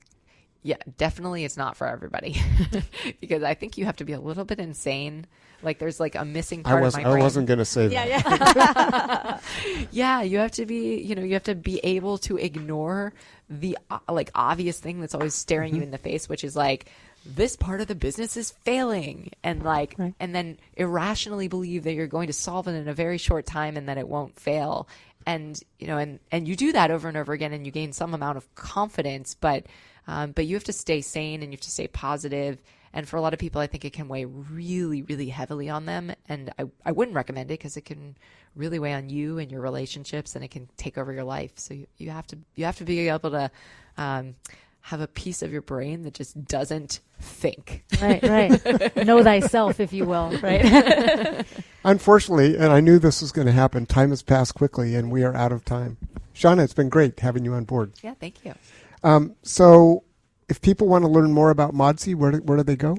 Yeah, 0.62 0.76
definitely 0.97 1.45
it's 1.45 1.55
not 1.57 1.78
for 1.78 1.88
everybody 1.88 2.36
because 3.22 3.43
I 3.43 3.53
think 3.53 3.78
you 3.78 3.86
have 3.86 3.95
to 3.97 4.03
be 4.03 4.14
a 4.14 4.20
little 4.20 4.43
bit 4.45 4.60
insane. 4.60 5.26
Like 5.64 5.80
there's 5.80 5.99
like 5.99 6.16
a 6.16 6.26
missing 6.26 6.62
I 6.66 6.70
part 6.72 6.84
was 6.84 6.95
of 6.95 7.03
my 7.03 7.10
I 7.10 7.12
brain. 7.14 7.24
wasn't 7.24 7.47
going 7.47 7.60
to 7.60 7.66
say 7.66 7.88
that. 7.88 8.07
yeah. 8.07 9.39
yeah, 9.91 10.22
you 10.22 10.38
have 10.39 10.51
to 10.51 10.66
be, 10.66 11.01
you 11.01 11.16
know, 11.16 11.24
you 11.24 11.34
have 11.34 11.43
to 11.43 11.55
be 11.55 11.80
able 11.80 12.18
to 12.20 12.38
ignore 12.38 13.14
the 13.49 13.78
uh, 13.89 13.99
like 14.10 14.32
obvious 14.36 14.80
thing 14.80 14.99
that's 15.01 15.16
always 15.16 15.34
staring 15.34 15.70
Mm-hmm. 15.72 15.78
you 15.78 15.84
in 15.84 15.91
the 15.91 15.97
face, 15.97 16.28
which 16.30 16.43
is 16.43 16.55
like 16.55 16.86
this 17.26 17.55
part 17.55 17.82
of 17.82 17.88
the 17.88 17.95
business 17.95 18.38
is 18.38 18.51
failing 18.51 19.32
and 19.43 19.64
like 19.64 19.95
Right. 19.97 20.14
and 20.20 20.34
then 20.34 20.57
irrationally 20.78 21.47
believe 21.47 21.84
that 21.84 21.93
you're 21.93 22.07
going 22.07 22.28
to 22.28 22.34
solve 22.34 22.68
it 22.68 22.72
in 22.72 22.88
a 22.88 22.93
very 22.93 23.18
short 23.18 23.45
time 23.45 23.76
and 23.78 23.89
that 23.89 23.97
it 23.97 24.07
won't 24.07 24.39
fail. 24.39 24.88
And 25.26 25.60
you 25.80 25.88
know, 25.88 25.97
and 25.97 26.20
and 26.32 26.47
you 26.47 26.55
do 26.55 26.72
that 26.74 26.91
over 26.91 27.07
and 27.07 27.18
over 27.18 27.34
again 27.34 27.51
and 27.53 27.66
you 27.66 27.72
gain 27.72 27.91
some 27.93 28.14
amount 28.14 28.38
of 28.38 28.53
confidence, 28.55 29.36
but 29.39 29.66
um, 30.10 30.32
but 30.32 30.47
you 30.47 30.55
have 30.55 30.64
to 30.64 30.74
stay 30.74 31.01
sane 31.01 31.43
and 31.43 31.51
you 31.51 31.57
have 31.57 31.62
to 31.62 31.70
stay 31.70 31.88
positive. 31.88 32.57
And 32.93 33.07
for 33.07 33.18
a 33.18 33.22
lot 33.22 33.34
of 33.34 33.39
people, 33.39 33.62
I 33.62 33.68
think 33.68 33.86
it 33.86 33.93
can 33.93 34.07
weigh 34.07 34.26
really, 34.26 35.03
really 35.03 35.30
heavily 35.30 35.70
on 35.70 35.86
them. 35.86 36.12
And 36.28 36.51
I, 36.57 36.66
I 36.84 36.91
wouldn't 36.91 37.16
recommend 37.16 37.51
it 37.51 37.60
because 37.60 37.78
it 37.78 37.86
can 37.86 38.18
really 38.55 38.80
weigh 38.80 38.95
on 38.95 39.12
you 39.12 39.38
and 39.38 39.51
your 39.51 39.62
relationships 39.62 40.36
and 40.36 40.43
it 40.43 40.49
can 40.49 40.68
take 40.78 40.97
over 40.97 41.14
your 41.14 41.24
life. 41.24 41.51
So 41.57 41.76
you, 41.76 41.86
you 41.97 42.10
have 42.10 42.26
to, 42.28 42.39
you 42.55 42.66
have 42.66 42.78
to 42.78 42.86
be 42.86 43.07
able 43.07 43.30
to, 43.30 43.51
um, 43.97 44.34
have 44.82 45.01
a 45.01 45.07
piece 45.07 45.43
of 45.43 45.51
your 45.51 45.62
brain 45.62 46.01
that 46.01 46.16
just 46.16 46.43
doesn't 46.45 47.01
think. 47.20 47.84
right, 48.01 48.24
right. 48.24 48.95
know 49.05 49.24
thyself, 49.24 49.80
if 49.80 49.93
you 49.93 50.05
will. 50.05 50.32
Right. 50.41 51.45
Unfortunately, 51.84 52.55
and 52.55 52.72
I 52.72 52.80
knew 52.80 52.97
this 52.97 53.22
was 53.22 53.32
going 53.32 53.45
to 53.45 53.53
happen, 53.53 53.86
time 53.86 54.10
has 54.10 54.24
passed 54.24 54.55
quickly 54.55 54.95
and 54.95 55.12
we 55.12 55.24
are 55.24 55.36
out 55.36 55.51
of 55.51 55.64
time. 55.66 55.97
Shanna, 56.34 56.64
it's 56.64 56.74
been 56.74 56.89
great 56.89 57.20
having 57.20 57.45
you 57.45 57.53
on 57.53 57.66
board. 57.66 57.91
Yeah. 58.01 58.16
Thank 58.20 58.43
you. 58.43 58.55
Um, 59.03 59.35
so, 59.43 60.03
if 60.49 60.61
people 60.61 60.87
want 60.87 61.03
to 61.03 61.09
learn 61.09 61.31
more 61.31 61.49
about 61.49 61.73
Modsy, 61.73 62.15
where 62.15 62.31
do, 62.31 62.37
where 62.39 62.57
do 62.57 62.63
they 62.63 62.75
go? 62.75 62.97